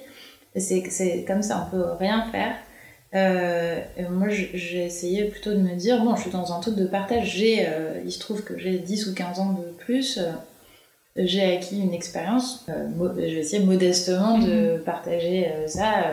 C'est 0.57 1.25
comme 1.27 1.43
ça, 1.43 1.67
on 1.67 1.77
peut 1.77 1.85
rien 1.99 2.25
faire. 2.31 2.55
Euh, 3.15 3.81
moi, 4.11 4.29
j'ai 4.29 4.85
essayé 4.85 5.25
plutôt 5.25 5.53
de 5.53 5.59
me 5.59 5.75
dire, 5.75 6.03
bon, 6.03 6.15
je 6.15 6.23
suis 6.23 6.31
dans 6.31 6.53
un 6.53 6.61
truc 6.61 6.77
de 6.77 6.87
partage. 6.87 7.37
J'ai, 7.37 7.67
euh, 7.67 8.01
il 8.05 8.13
se 8.13 8.21
trouve 8.21 8.45
que 8.45 8.57
j'ai 8.57 8.79
10 8.79 9.09
ou 9.09 9.15
15 9.15 9.41
ans 9.41 9.53
de 9.53 9.73
plus. 9.85 10.21
J'ai 11.19 11.43
acquis 11.43 11.81
une 11.81 11.95
expérience. 11.95 12.67
je 12.69 13.23
vais 13.23 13.41
essayer 13.41 13.65
modestement 13.65 14.39
de 14.39 14.77
mm-hmm. 14.77 14.79
partager 14.81 15.47
ça 15.67 16.05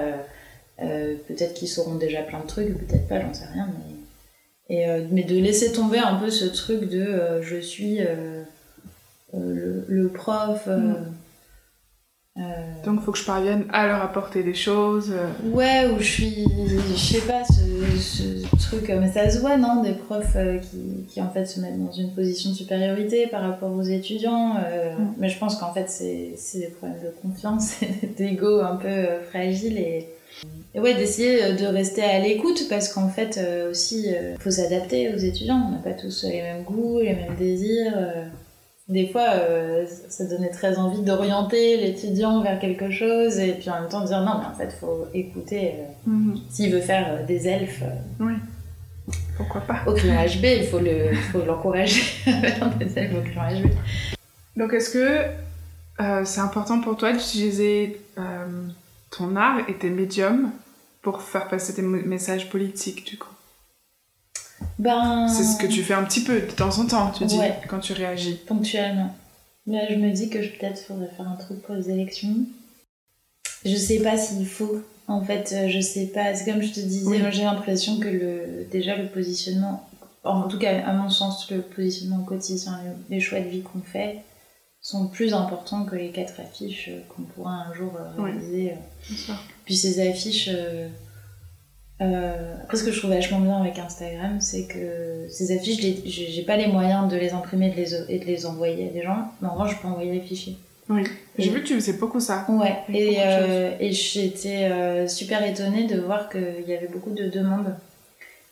euh, 0.82 1.16
peut-être 1.28 1.54
qu'ils 1.54 1.70
sauront 1.70 1.96
déjà 1.96 2.22
plein 2.22 2.40
de 2.40 2.48
trucs, 2.48 2.78
peut-être 2.78 3.08
pas, 3.08 3.22
j'en 3.22 3.34
sais 3.34 3.46
rien. 3.54 3.68
Mais... 3.68 4.76
Et, 4.76 4.90
euh, 4.90 5.06
mais 5.12 5.24
de 5.24 5.36
laisser 5.36 5.72
tomber 5.72 6.00
un 6.00 6.16
peu 6.16 6.30
ce 6.30 6.46
truc 6.46 6.90
de 6.90 7.02
euh, 7.02 7.42
je 7.42 7.58
suis 7.58 8.00
le, 9.34 9.86
le, 9.88 10.08
prof. 10.10 10.68
Mm. 10.68 10.96
Donc 12.84 13.00
il 13.00 13.02
faut 13.04 13.12
que 13.14 13.18
je 13.18 13.26
parvienne 13.26 13.66
à 13.72 13.88
leur 13.88 14.02
apporter 14.02 14.44
des 14.44 14.54
choses. 14.54 15.14
Ouais, 15.44 15.88
ou 15.88 16.00
je 16.00 16.04
suis, 16.04 16.46
je 16.68 16.98
sais 16.98 17.22
pas, 17.22 17.44
ce, 17.46 17.98
ce, 17.98 18.68
truc, 18.68 18.90
mais 18.90 19.10
ça 19.10 19.30
se 19.30 19.40
voit, 19.40 19.58
non 19.58 19.82
Des 19.82 19.94
profs 19.94 20.38
qui, 20.70 21.06
qui, 21.08 21.22
en 21.22 21.30
fait 21.30 21.46
se 21.46 21.62
mettent 21.62 21.84
dans 21.84 21.92
une 21.92 22.14
position 22.14 22.50
de 22.50 22.56
supériorité 22.56 23.28
par 23.28 23.42
rapport 23.42 23.72
aux 23.72 23.84
étudiants. 23.84 24.56
Mais 25.18 25.30
je 25.30 25.40
pense 25.40 25.56
qu'en 25.56 25.74
fait 25.74 25.90
c'est 25.90 26.60
des 26.60 26.68
problèmes 26.68 27.02
de 27.02 27.14
confiance 27.22 27.82
et 27.82 28.08
d'ego 28.18 28.60
un 28.60 28.76
peu 28.76 29.06
fragile 29.30 29.78
et, 29.78 30.10
et 30.74 30.80
ouais, 30.80 30.94
d'essayer 30.94 31.44
euh, 31.44 31.56
de 31.56 31.66
rester 31.66 32.04
à 32.04 32.20
l'écoute 32.20 32.68
parce 32.70 32.92
qu'en 32.92 33.08
fait 33.08 33.38
euh, 33.38 33.72
aussi, 33.72 34.08
il 34.08 34.16
euh, 34.16 34.36
faut 34.40 34.52
s'adapter 34.52 35.14
aux 35.14 35.18
étudiants. 35.18 35.68
On 35.68 35.72
n'a 35.72 35.78
pas 35.78 35.94
tous 35.94 36.24
les 36.24 36.42
mêmes 36.42 36.64
goûts, 36.64 37.00
les 37.00 37.14
mêmes 37.14 37.36
désirs. 37.38 37.94
Des 38.88 39.08
fois, 39.08 39.30
euh, 39.34 39.86
ça 40.10 40.26
donnait 40.26 40.52
très 40.52 40.78
envie 40.78 41.02
d'orienter 41.02 41.78
l'étudiant 41.78 42.42
vers 42.42 42.60
quelque 42.60 42.92
chose 42.92 43.40
et 43.40 43.54
puis 43.54 43.70
en 43.72 43.82
même 43.82 43.90
temps 43.90 44.06
dire 44.06 44.22
non, 44.22 44.40
mais 44.40 44.46
en 44.46 44.54
fait, 44.54 44.76
il 44.76 44.80
faut 44.80 45.08
écouter. 45.14 45.72
Euh, 45.74 46.10
mhm. 46.12 46.40
S'il 46.50 46.72
veut 46.72 46.82
faire 46.82 47.08
euh, 47.10 47.26
des 47.26 47.48
elfes. 47.48 47.84
oui. 48.20 48.34
Pourquoi 49.38 49.62
pas 49.62 49.82
Au 49.86 49.94
crayon 49.94 50.16
HB, 50.16 50.46
il 50.46 50.68
faut 51.32 51.46
l'encourager 51.46 52.02
à 52.28 52.42
faire 52.42 52.76
des 52.78 52.98
elfes 52.98 53.16
au 53.18 53.22
crayon 53.22 53.68
HB. 53.68 53.72
Donc, 54.56 54.74
est-ce 54.74 54.90
que 54.92 56.26
c'est 56.26 56.40
important 56.40 56.80
pour 56.80 56.96
toi 56.96 57.12
d'utiliser 57.12 58.02
ton 59.12 59.36
art 59.36 59.60
et 59.68 59.74
tes 59.74 59.90
médiums 59.90 60.52
pour 61.02 61.22
faire 61.22 61.50
passer 61.50 61.76
tes 61.76 61.82
messages 61.82 62.50
politiques, 62.50 63.06
du 63.06 63.18
coup? 63.18 63.35
Ben... 64.80 65.28
C'est 65.28 65.44
ce 65.44 65.58
que 65.58 65.68
tu 65.68 65.84
fais 65.84 65.94
un 65.94 66.04
petit 66.04 66.24
peu 66.24 66.42
de 66.42 66.52
temps 66.52 66.78
en 66.80 66.86
temps, 66.86 67.12
tu 67.12 67.26
dis, 67.26 67.40
quand 67.68 67.80
tu 67.80 67.94
réagis. 67.94 68.40
Ponctuellement. 68.48 69.16
Là, 69.68 69.80
je 69.90 69.96
me 69.96 70.12
dis 70.12 70.30
que 70.30 70.38
peut-être 70.38 70.80
faudrait 70.80 71.10
faire 71.16 71.28
un 71.28 71.36
truc 71.36 71.62
pour 71.64 71.76
les 71.76 71.90
élections. 71.90 72.36
Je 73.66 73.76
sais 73.76 74.00
pas 74.00 74.18
s'il 74.18 74.46
faut. 74.46 74.82
En 75.08 75.24
fait, 75.24 75.54
euh, 75.54 75.70
je 75.70 75.80
sais 75.80 76.08
pas. 76.08 76.36
C'est 76.36 76.52
comme 76.52 76.62
je 76.62 76.72
te 76.72 76.80
disais, 76.80 77.32
j'ai 77.32 77.44
l'impression 77.44 78.00
que 78.00 78.08
le, 78.08 78.68
déjà 78.72 78.96
le 78.96 79.08
positionnement, 79.08 79.88
en 80.24 80.48
tout 80.48 80.60
cas 80.60 80.86
à 80.86 80.94
mon 80.94 81.10
sens, 81.10 81.50
le 81.52 81.62
positionnement 81.62 82.24
quotidien, 82.24 82.80
les 83.10 83.20
choix 83.20 83.40
de 83.40 83.48
vie 83.48 83.62
qu'on 83.62 83.82
fait 83.82 84.24
sont 84.82 85.08
plus 85.08 85.34
importants 85.34 85.86
que 85.86 85.96
les 85.96 86.12
quatre 86.12 86.40
affiches 86.40 86.92
qu'on 87.10 87.24
pourra 87.24 87.54
un 87.68 87.74
jour 87.74 87.94
euh, 87.96 88.22
réaliser. 88.22 88.74
Puis 89.66 89.76
ces 89.76 90.08
affiches, 90.08 90.50
euh, 92.02 92.56
après, 92.64 92.78
ce 92.78 92.84
que 92.84 92.92
je 92.92 93.00
trouve 93.00 93.12
vachement 93.12 93.40
bien 93.40 93.58
avec 93.58 93.80
Instagram, 93.80 94.42
c'est 94.42 94.66
que 94.66 95.28
ces 95.30 95.56
affiches, 95.56 95.80
j'ai 96.06 96.44
pas 96.44 96.58
les 96.58 96.68
moyens 96.68 97.10
de 97.10 97.16
les 97.16 97.32
imprimer 97.32 97.70
de 97.70 97.76
les, 97.76 97.96
et 98.10 98.20
de 98.20 98.26
les 98.26 98.46
envoyer 98.46 98.90
à 98.90 98.92
des 98.92 99.02
gens, 99.02 99.30
mais 99.42 99.48
en 99.48 99.54
revanche, 99.54 99.76
je 99.76 99.82
peux 99.82 99.88
envoyer 99.88 100.12
les 100.12 100.22
fichiers. 100.22 100.58
Oui, 100.90 101.04
j'ai 101.40 101.50
vu 101.50 101.62
que 101.62 101.68
tu 101.68 101.74
faisais 101.76 101.94
beaucoup 101.94 102.20
ça. 102.20 102.46
Ouais, 102.50 102.76
et, 102.94 103.18
euh, 103.20 103.72
et 103.80 103.92
j'étais 103.92 104.66
euh, 104.66 105.08
super 105.08 105.44
étonnée 105.44 105.88
de 105.88 106.00
voir 106.00 106.30
qu'il 106.30 106.68
y 106.68 106.74
avait 106.74 106.90
beaucoup 106.90 107.12
de 107.12 107.28
demandes. 107.30 107.76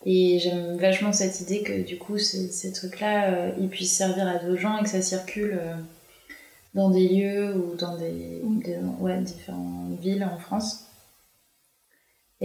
Et 0.05 0.39
j'aime 0.39 0.77
vachement 0.77 1.13
cette 1.13 1.39
idée 1.41 1.61
que 1.61 1.81
du 1.81 1.97
coup, 1.97 2.17
ces, 2.17 2.49
ces 2.49 2.73
trucs-là, 2.73 3.53
ils 3.59 3.69
puissent 3.69 3.95
servir 3.95 4.27
à 4.27 4.37
d'autres 4.37 4.59
gens 4.59 4.77
et 4.79 4.83
que 4.83 4.89
ça 4.89 5.01
circule 5.01 5.57
dans 6.73 6.89
des 6.89 7.07
lieux 7.07 7.55
ou 7.55 7.75
dans 7.75 7.97
des, 7.97 8.41
des 8.65 8.77
ouais, 8.99 9.21
différentes 9.21 9.97
villes 10.01 10.23
en 10.25 10.37
France. 10.39 10.87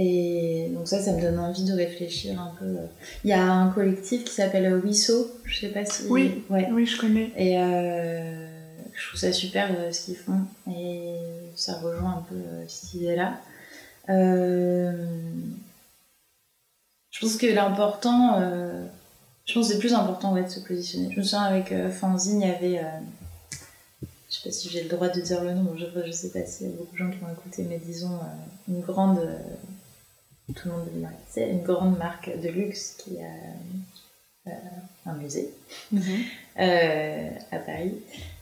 Et 0.01 0.71
donc 0.73 0.87
ça, 0.87 1.03
ça 1.03 1.13
me 1.13 1.21
donne 1.21 1.41
envie 1.41 1.65
de 1.65 1.73
réfléchir 1.73 2.41
un 2.41 2.55
peu. 2.57 2.77
Il 3.25 3.31
y 3.31 3.33
a 3.33 3.43
un 3.43 3.69
collectif 3.71 4.23
qui 4.23 4.33
s'appelle 4.33 4.73
Wisso, 4.77 5.29
je 5.45 5.59
sais 5.59 5.71
pas 5.71 5.85
si... 5.85 6.05
Oui, 6.09 6.45
ouais. 6.51 6.69
oui 6.71 6.87
je 6.87 7.01
connais. 7.01 7.33
Et 7.37 7.59
euh, 7.59 8.47
je 8.95 9.09
trouve 9.09 9.19
ça 9.19 9.33
super 9.33 9.69
euh, 9.77 9.91
ce 9.91 10.05
qu'ils 10.05 10.15
font. 10.15 10.43
Et 10.71 11.17
ça 11.57 11.81
rejoint 11.81 12.19
un 12.19 12.25
peu 12.29 12.37
euh, 12.37 12.65
cette 12.69 12.95
idée-là. 12.95 13.41
je 14.07 14.93
pense 17.21 17.37
que 17.37 17.47
l'important... 17.47 18.39
je 19.47 19.53
pense 19.53 19.67
que 19.67 19.73
c'est 19.75 19.81
plus 19.81 19.95
important 19.95 20.33
ouais, 20.33 20.45
de 20.45 20.49
se 20.49 20.61
positionner. 20.61 21.11
Je 21.13 21.19
me 21.19 21.25
souviens 21.25 21.43
avec 21.43 21.75
Fanzine, 21.91 22.43
il 22.43 22.47
y 22.47 22.53
avait... 22.53 22.81
je 24.31 24.37
sais 24.37 24.49
pas 24.49 24.53
si 24.53 24.69
j'ai 24.69 24.85
le 24.85 24.91
droit 24.91 25.09
de 25.09 25.21
dire 25.21 25.43
le 25.43 25.55
nom, 25.55 25.75
je, 25.77 25.87
je 26.07 26.13
sais 26.13 26.31
pas 26.31 26.47
s'il 26.47 26.69
y 26.69 26.71
a 26.71 26.73
beaucoup 26.77 26.93
de 26.93 26.99
gens 26.99 27.11
qui 27.11 27.19
vont 27.19 27.33
écouter, 27.33 27.67
mais 27.69 27.79
disons 27.85 28.21
une 28.69 28.81
grande 28.81 29.27
tout 30.55 30.69
le 30.69 30.75
monde 30.75 30.89
C'est 31.29 31.51
une 31.51 31.63
grande 31.63 31.99
marque 31.99 32.31
de 32.41 32.49
luxe 32.49 32.97
qui 32.99 33.19
a 33.19 34.49
euh, 34.49 34.51
un 35.07 35.15
musée 35.15 35.51
mhm. 35.93 36.03
euh, 36.61 37.31
à 37.51 37.59
Paris. 37.59 37.95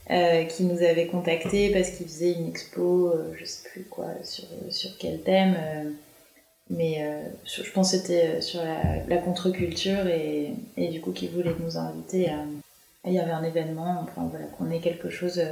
Euh, 0.08 0.44
qui 0.44 0.62
nous 0.62 0.82
avait 0.84 1.08
contacté 1.08 1.72
parce 1.72 1.90
qu'il 1.90 2.06
faisait 2.06 2.34
une 2.34 2.46
expo, 2.46 3.12
je 3.36 3.44
sais 3.44 3.68
plus 3.68 3.82
quoi, 3.82 4.06
sur, 4.22 4.44
sur 4.70 4.96
quel 4.98 5.20
thème, 5.22 5.56
mais 6.70 7.04
je 7.44 7.68
pense 7.72 7.90
que 7.90 7.96
c'était 7.96 8.40
sur 8.40 8.60
la, 8.62 9.16
contre-culture 9.16 10.06
et, 10.06 10.52
et, 10.76 10.88
du 10.90 11.00
coup 11.00 11.10
qui 11.10 11.26
voulait 11.26 11.56
nous 11.58 11.76
inviter 11.76 12.28
à. 12.28 12.44
Il 13.04 13.14
y 13.14 13.18
avait 13.18 13.32
un 13.32 13.42
événement, 13.42 13.98
enfin 14.04 14.28
voilà, 14.30 14.46
qu'on 14.46 14.70
ait 14.70 14.78
quelque 14.78 15.10
chose 15.10 15.42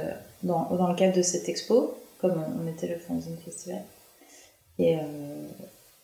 dans, 0.43 0.69
dans, 0.69 0.87
le 0.87 0.95
cadre 0.95 1.17
de 1.17 1.21
cette 1.21 1.49
expo, 1.49 1.97
comme 2.21 2.41
on, 2.57 2.65
était 2.71 2.87
le 2.87 2.97
Fanzine 2.97 3.35
Festival. 3.43 3.83
Et, 4.79 4.95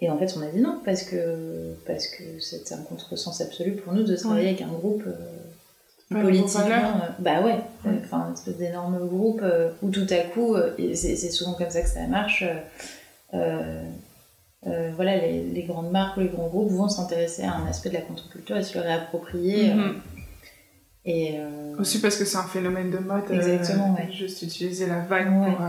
et 0.01 0.09
en 0.09 0.17
fait, 0.17 0.33
on 0.35 0.41
a 0.41 0.47
dit 0.47 0.59
non, 0.59 0.81
parce 0.83 1.03
que 1.03 1.75
parce 1.85 2.07
que 2.07 2.23
c'était 2.39 2.73
un 2.73 2.81
contresens 2.81 3.39
absolu 3.39 3.73
pour 3.73 3.93
nous 3.93 4.03
de 4.03 4.15
travailler 4.15 4.49
avec 4.49 4.61
un 4.63 4.67
groupe 4.67 5.03
euh, 5.05 6.21
politiquement. 6.21 6.63
Euh, 6.63 7.09
bah 7.19 7.41
ouais, 7.41 7.59
enfin, 8.03 8.29
un 8.29 8.33
espèce 8.33 8.57
d'énorme 8.57 9.07
groupe 9.07 9.41
euh, 9.43 9.69
où 9.83 9.91
tout 9.91 10.07
à 10.09 10.23
coup, 10.33 10.55
c'est 10.95 11.29
souvent 11.29 11.53
comme 11.53 11.69
ça 11.69 11.83
que 11.83 11.89
ça 11.89 12.07
marche. 12.07 12.43
voilà, 14.63 15.17
les, 15.17 15.43
les, 15.43 15.63
grandes 15.63 15.91
marques 15.91 16.17
ou 16.17 16.21
les 16.21 16.29
grands 16.29 16.47
groupes 16.47 16.71
vont 16.71 16.89
s'intéresser 16.89 17.43
à 17.43 17.53
un 17.53 17.67
aspect 17.67 17.89
de 17.89 17.95
la 17.95 18.01
contre-culture 18.01 18.57
et 18.57 18.63
se 18.63 18.79
le 18.79 18.83
réapproprier. 18.83 19.69
Mm-hmm. 19.69 19.93
et 21.05 21.39
Aussi 21.77 22.01
parce 22.01 22.17
que 22.17 22.25
c'est 22.25 22.37
un 22.37 22.43
phénomène 22.43 22.89
de 22.89 22.97
mode. 22.97 23.29
Exactement, 23.29 23.93
ouais. 23.93 24.11
Juste 24.11 24.41
utiliser 24.41 24.87
la 24.87 25.01
vague 25.01 25.27
pour 25.27 25.61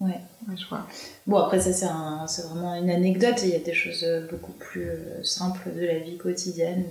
Ouais. 0.00 0.20
je 0.56 0.64
crois. 0.66 0.86
Bon, 1.26 1.38
après, 1.38 1.60
ça, 1.60 2.24
c'est 2.26 2.42
vraiment 2.42 2.74
une 2.74 2.90
anecdote. 2.90 3.40
Il 3.42 3.50
y 3.50 3.54
a 3.54 3.58
des 3.58 3.74
choses 3.74 4.06
beaucoup 4.30 4.52
plus 4.52 4.88
euh, 4.88 5.22
simples 5.22 5.72
de 5.74 5.84
la 5.86 5.98
vie 5.98 6.16
quotidienne, 6.16 6.84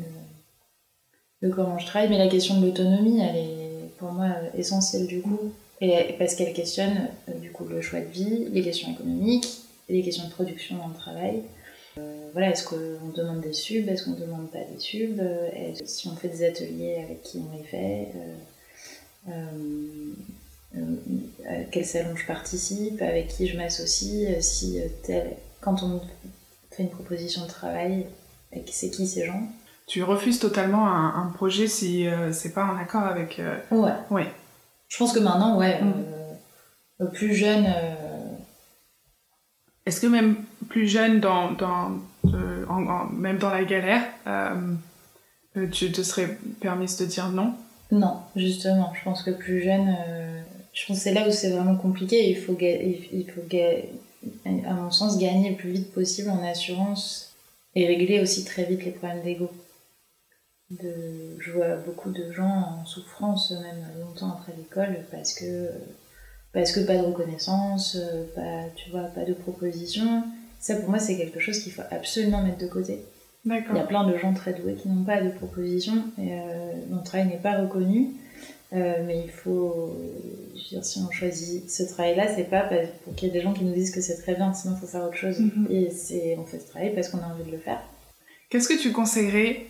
de, 1.42 1.50
comment 1.50 1.78
je 1.78 1.86
travaille. 1.86 2.10
Mais 2.10 2.18
la 2.18 2.30
question 2.30 2.60
de 2.60 2.66
l'autonomie, 2.66 3.22
elle 3.22 3.36
est 3.36 3.98
pour 3.98 4.12
moi 4.12 4.30
essentielle 4.58 5.08
du 5.08 5.22
coup. 5.22 5.52
Et, 5.82 6.16
parce 6.18 6.36
qu'elle 6.36 6.54
questionne 6.54 7.10
euh, 7.30 7.34
du 7.40 7.52
coup 7.52 7.66
le 7.66 7.82
choix 7.82 8.00
de 8.00 8.06
vie, 8.06 8.48
les 8.52 8.64
questions 8.64 8.92
économiques, 8.92 9.48
les 9.90 10.02
questions 10.02 10.26
de 10.26 10.32
production 10.32 10.78
dans 10.78 10.88
le 10.88 10.94
travail. 10.94 11.44
Euh, 11.98 12.30
voilà, 12.32 12.52
est-ce 12.52 12.64
qu'on 12.64 13.10
demande 13.14 13.42
des 13.42 13.54
subs, 13.54 13.88
est-ce 13.90 14.06
qu'on 14.06 14.12
ne 14.12 14.20
demande 14.20 14.50
pas 14.50 14.60
des 14.74 14.80
subs? 14.80 15.22
Si 15.86 16.08
on 16.08 16.16
fait 16.16 16.30
des 16.30 16.44
ateliers, 16.46 17.04
avec 17.04 17.22
qui 17.22 17.40
on 17.40 17.56
les 17.56 17.64
fait? 17.64 18.08
Euh, 19.30 20.14
à 21.48 21.64
quel 21.72 21.86
salon 21.86 22.16
je 22.16 22.26
participe, 22.26 23.02
avec 23.02 23.28
qui 23.28 23.48
je 23.48 23.58
m'associe, 23.58 24.30
euh, 24.30 24.42
si 24.42 24.80
euh, 24.80 24.88
tel, 25.04 25.36
quand 25.62 25.84
on 25.84 26.02
fait 26.72 26.84
une 26.84 26.90
proposition 26.90 27.44
de 27.44 27.48
travail, 27.48 28.08
c'est 28.68 28.90
qui 28.90 29.08
ces 29.08 29.26
gens. 29.26 29.48
Tu 29.88 30.04
refuses 30.04 30.40
totalement 30.40 30.88
un, 30.88 31.28
projet 31.36 31.68
si 31.68 32.08
c'est 32.32 32.54
pas 32.54 32.66
en 32.66 32.78
accord 32.78 33.04
avec. 33.04 33.42
Ouais. 33.70 33.92
ouais. 34.12 34.32
Je 34.88 34.98
pense 34.98 35.12
que 35.12 35.20
maintenant, 35.20 35.58
ouais, 35.58 35.82
mm. 35.82 37.12
plus 37.12 37.34
jeune. 37.34 37.68
Est-ce 39.86 40.00
que 40.00 40.08
même 40.08 40.38
plus 40.70 40.88
jeune, 40.88 41.20
dans, 41.20 41.52
dans 41.52 42.00
même 43.12 43.38
dans 43.40 43.50
la 43.50 43.66
galère, 43.66 44.04
tu 45.72 45.92
te 45.92 46.02
serais 46.02 46.38
permise 46.62 46.98
de 46.98 47.06
dire 47.06 47.30
non? 47.30 47.54
Non, 47.92 48.22
justement. 48.38 48.94
Je 48.96 49.04
pense 49.04 49.22
que 49.22 49.32
plus 49.32 49.62
jeune, 49.62 49.94
je 50.74 50.86
pense 50.86 50.98
que 50.98 51.04
c'est 51.04 51.14
là 51.14 51.28
où 51.28 51.32
c'est 51.32 51.52
vraiment 51.52 51.76
compliqué. 51.76 52.30
Il 52.30 52.38
faut, 52.38 52.58
il 52.60 53.26
faut 53.30 53.42
à 54.46 54.74
mon 54.74 54.92
sens, 54.92 55.18
gagner 55.18 55.52
le 55.52 55.56
plus 55.56 55.72
vite 55.72 55.92
possible 55.94 56.30
en 56.30 56.44
assurance 56.44 57.34
et 57.76 57.88
régler 57.88 58.22
aussi 58.22 58.44
très 58.46 58.66
vite 58.66 58.84
les 58.86 58.92
problèmes 58.92 59.24
d'ego. 59.24 59.50
De, 60.70 61.38
je 61.40 61.52
vois 61.52 61.76
beaucoup 61.76 62.12
de 62.12 62.32
gens 62.32 62.80
en 62.82 62.86
souffrance, 62.86 63.52
même 63.52 63.86
longtemps 64.00 64.32
après 64.32 64.54
l'école, 64.58 64.98
parce 65.12 65.34
que, 65.34 65.70
parce 66.52 66.72
que 66.72 66.80
pas 66.80 66.98
de 66.98 67.04
reconnaissance, 67.04 67.98
pas, 68.36 68.64
tu 68.76 68.90
vois, 68.90 69.04
pas 69.04 69.26
de 69.26 69.34
proposition. 69.34 70.24
Ça, 70.60 70.76
pour 70.78 70.90
moi, 70.90 71.00
c'est 71.00 71.18
quelque 71.18 71.40
chose 71.40 71.60
qu'il 71.60 71.74
faut 71.74 71.84
absolument 71.92 72.42
mettre 72.42 72.60
de 72.60 72.68
côté. 72.68 73.04
Il 73.46 73.52
y 73.52 73.80
a 73.80 73.84
plein 73.84 74.08
de 74.08 74.18
gens 74.18 74.34
très 74.34 74.54
doués 74.54 74.76
qui 74.76 74.88
n'ont 74.88 75.04
pas 75.04 75.22
de 75.22 75.30
proposition 75.30 76.06
et 76.18 76.32
euh, 76.32 76.74
le 76.90 77.04
travail 77.04 77.28
n'est 77.28 77.38
pas 77.38 77.60
reconnu. 77.60 78.14
Euh, 78.74 79.04
mais 79.06 79.22
il 79.26 79.30
faut, 79.30 79.96
je 80.56 80.62
veux 80.62 80.70
dire, 80.70 80.86
si 80.86 81.00
on 81.00 81.12
choisit 81.12 81.70
ce 81.70 81.84
travail-là, 81.84 82.28
c'est 82.36 82.50
pas 82.50 82.68
pour 83.04 83.14
qu'il 83.16 83.28
y 83.28 83.32
ait 83.32 83.34
des 83.34 83.42
gens 83.42 83.54
qui 83.54 83.64
nous 83.64 83.74
disent 83.74 83.92
que 83.92 84.02
c'est 84.02 84.18
très 84.18 84.34
bien, 84.34 84.54
sinon 84.54 84.76
il 84.76 84.80
faut 84.80 84.88
faire 84.88 85.04
autre 85.04 85.18
chose. 85.18 85.40
Mhm. 85.40 85.68
Et 85.70 85.90
c'est, 85.92 86.36
on 86.40 86.46
fait 86.46 86.60
ce 86.60 86.70
travail 86.70 86.94
parce 86.94 87.10
qu'on 87.10 87.20
a 87.20 87.28
envie 87.28 87.44
de 87.44 87.52
le 87.52 87.60
faire. 87.60 87.82
Qu'est-ce 88.50 88.68
que 88.68 88.80
tu 88.80 88.92
conseillerais, 88.92 89.68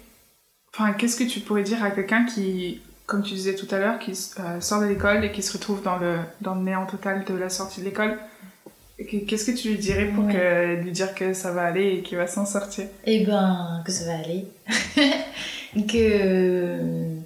enfin, 0.74 0.94
qu'est-ce 0.94 1.18
que 1.18 1.26
tu 1.26 1.42
pourrais 1.42 1.64
dire 1.64 1.84
à 1.84 1.92
quelqu'un 1.92 2.26
qui, 2.26 2.82
comme 3.06 3.24
tu 3.24 3.34
disais 3.34 3.56
tout 3.56 3.68
à 3.72 3.78
l'heure, 3.78 4.00
qui 4.00 4.12
euh, 4.40 4.62
sort 4.62 4.82
de 4.82 4.86
l'école 4.86 5.26
et 5.26 5.32
qui 5.32 5.42
se 5.42 5.52
retrouve 5.54 5.82
dans 5.84 5.98
le, 5.98 6.20
dans 6.40 6.56
le 6.56 6.62
néant 6.62 6.86
total 6.86 7.26
de 7.26 7.34
la 7.34 7.50
sortie 7.50 7.82
de 7.82 7.86
l'école? 7.86 8.18
Qu'est-ce 9.28 9.52
que 9.52 9.58
tu 9.58 9.70
lui 9.70 9.78
dirais 9.78 10.06
pour 10.06 10.28
que, 10.28 10.82
lui 10.82 10.92
dire 10.92 11.14
que 11.16 11.34
ça 11.34 11.52
va 11.52 11.64
aller 11.64 11.96
et 11.96 12.02
qu'il 12.04 12.18
va 12.18 12.28
s'en 12.28 12.46
sortir? 12.46 12.86
Eh 13.06 13.26
ben, 13.26 13.82
que 13.86 13.92
ça 13.92 14.06
va 14.06 14.20
aller. 14.20 14.46
que 15.88 17.23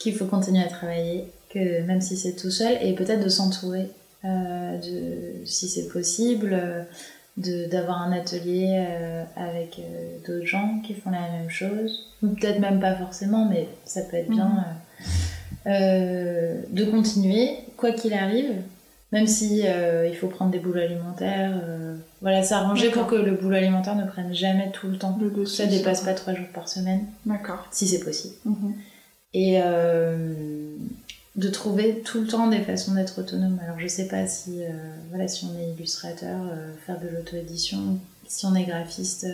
qu'il 0.00 0.14
faut 0.16 0.24
continuer 0.26 0.62
à 0.64 0.68
travailler, 0.68 1.26
que 1.50 1.82
même 1.82 2.00
si 2.00 2.16
c'est 2.16 2.34
tout 2.34 2.50
seul, 2.50 2.76
et 2.82 2.94
peut-être 2.94 3.22
de 3.22 3.28
s'entourer, 3.28 3.88
euh, 4.24 4.78
de, 4.78 5.46
si 5.46 5.68
c'est 5.68 5.88
possible, 5.88 6.58
d'avoir 7.36 8.02
un 8.02 8.12
atelier 8.12 8.84
euh, 8.86 9.22
avec 9.36 9.78
euh, 9.78 10.16
d'autres 10.26 10.46
gens 10.46 10.80
qui 10.84 10.94
font 10.94 11.10
la 11.10 11.20
même 11.30 11.48
chose, 11.50 12.12
ou 12.22 12.28
peut-être 12.28 12.58
même 12.60 12.80
pas 12.80 12.94
forcément, 12.96 13.44
mais 13.48 13.68
ça 13.84 14.02
peut 14.02 14.16
être 14.16 14.30
bien. 14.30 14.46
Mhm. 14.46 14.64
euh, 15.66 16.60
de 16.70 16.84
continuer, 16.84 17.58
quoi 17.76 17.92
qu'il 17.92 18.14
arrive, 18.14 18.52
même 19.12 19.26
si 19.26 19.62
euh, 19.64 20.08
il 20.08 20.16
faut 20.16 20.28
prendre 20.28 20.50
des 20.50 20.58
boulots 20.58 20.80
alimentaires. 20.80 21.52
euh, 21.62 21.96
voilà, 22.22 22.42
s'arranger 22.42 22.90
pour 22.90 23.06
que 23.06 23.14
le 23.16 23.32
boulot 23.32 23.56
alimentaire 23.56 23.96
ne 23.96 24.06
prenne 24.06 24.34
jamais 24.34 24.70
tout 24.72 24.88
le 24.88 24.98
temps. 24.98 25.18
Le 25.20 25.46
Ça 25.46 25.66
dépasse 25.66 26.02
pas 26.02 26.12
trois 26.14 26.34
jours 26.34 26.46
par 26.54 26.68
semaine, 26.68 27.06
D'accord. 27.26 27.66
si 27.70 27.86
c'est 27.88 28.00
possible. 28.00 28.34
Mhm. 28.44 28.74
Et 29.32 29.60
euh, 29.62 30.34
de 31.36 31.48
trouver 31.48 32.02
tout 32.04 32.20
le 32.20 32.26
temps 32.26 32.48
des 32.48 32.62
façons 32.62 32.94
d'être 32.94 33.20
autonome. 33.20 33.60
Alors 33.64 33.78
je 33.78 33.86
sais 33.86 34.08
pas 34.08 34.26
si, 34.26 34.62
euh, 34.62 34.70
voilà, 35.10 35.28
si 35.28 35.44
on 35.44 35.58
est 35.58 35.70
illustrateur, 35.70 36.40
euh, 36.42 36.72
faire 36.84 36.98
de 37.00 37.08
l'auto-édition, 37.08 37.98
si 38.26 38.46
on 38.46 38.54
est 38.54 38.64
graphiste, 38.64 39.26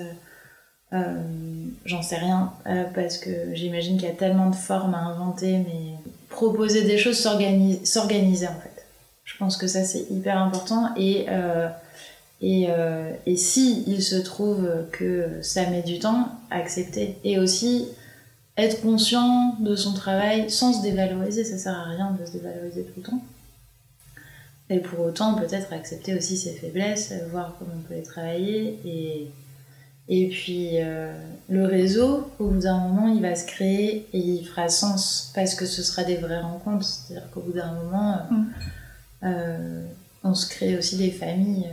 j'en 1.84 2.02
sais 2.02 2.16
rien, 2.16 2.52
parce 2.94 3.18
que 3.18 3.54
j'imagine 3.54 3.98
qu'il 3.98 4.08
y 4.08 4.10
a 4.10 4.14
tellement 4.14 4.48
de 4.48 4.54
formes 4.54 4.94
à 4.94 5.00
inventer, 5.00 5.58
mais 5.58 5.94
proposer 6.30 6.84
des 6.84 6.96
choses, 6.96 7.18
s'organi- 7.18 7.84
s'organiser 7.84 8.46
en 8.46 8.54
fait. 8.60 8.86
Je 9.24 9.36
pense 9.36 9.56
que 9.58 9.66
ça 9.66 9.84
c'est 9.84 10.06
hyper 10.10 10.38
important 10.38 10.94
et, 10.96 11.26
et, 12.40 12.68
et 13.26 13.36
si 13.36 13.84
il 13.86 14.02
se 14.02 14.16
trouve 14.16 14.66
que 14.92 15.42
ça 15.42 15.68
met 15.68 15.82
du 15.82 15.98
temps, 15.98 16.30
accepter. 16.50 17.18
Et 17.24 17.38
aussi 17.38 17.88
être 18.56 18.80
conscient 18.80 19.56
de 19.60 19.76
son 19.76 19.92
travail 19.92 20.50
sans 20.50 20.72
se 20.72 20.82
dévaloriser, 20.82 21.44
ça 21.44 21.58
sert 21.58 21.74
à 21.78 21.84
rien 21.84 22.16
de 22.18 22.24
se 22.24 22.32
dévaloriser 22.32 22.84
tout 22.84 22.94
le 22.96 23.02
temps. 23.02 23.22
Et 24.68 24.78
pour 24.80 25.00
autant, 25.00 25.34
peut-être 25.34 25.72
accepter 25.72 26.14
aussi 26.16 26.36
ses 26.36 26.52
faiblesses, 26.52 27.12
voir 27.30 27.54
comment 27.58 27.72
on 27.78 27.82
peut 27.82 27.94
les 27.94 28.02
travailler. 28.02 28.80
Et, 28.84 29.30
et 30.08 30.28
puis, 30.28 30.70
euh, 30.80 31.12
le 31.48 31.66
réseau, 31.66 32.28
au 32.40 32.48
bout 32.48 32.60
d'un 32.60 32.78
moment, 32.78 33.06
il 33.08 33.22
va 33.22 33.36
se 33.36 33.46
créer 33.46 34.08
et 34.12 34.18
il 34.18 34.44
fera 34.44 34.68
sens 34.68 35.30
parce 35.34 35.54
que 35.54 35.66
ce 35.66 35.82
sera 35.82 36.02
des 36.02 36.16
vraies 36.16 36.40
rencontres. 36.40 36.84
C'est-à-dire 36.84 37.30
qu'au 37.30 37.40
bout 37.40 37.52
d'un 37.52 37.72
moment, 37.72 38.14
euh, 38.14 38.34
Mm. 38.34 38.54
euh, 39.24 39.86
on 40.24 40.34
se 40.34 40.48
crée 40.48 40.76
aussi 40.76 40.96
des 40.96 41.10
familles 41.12 41.68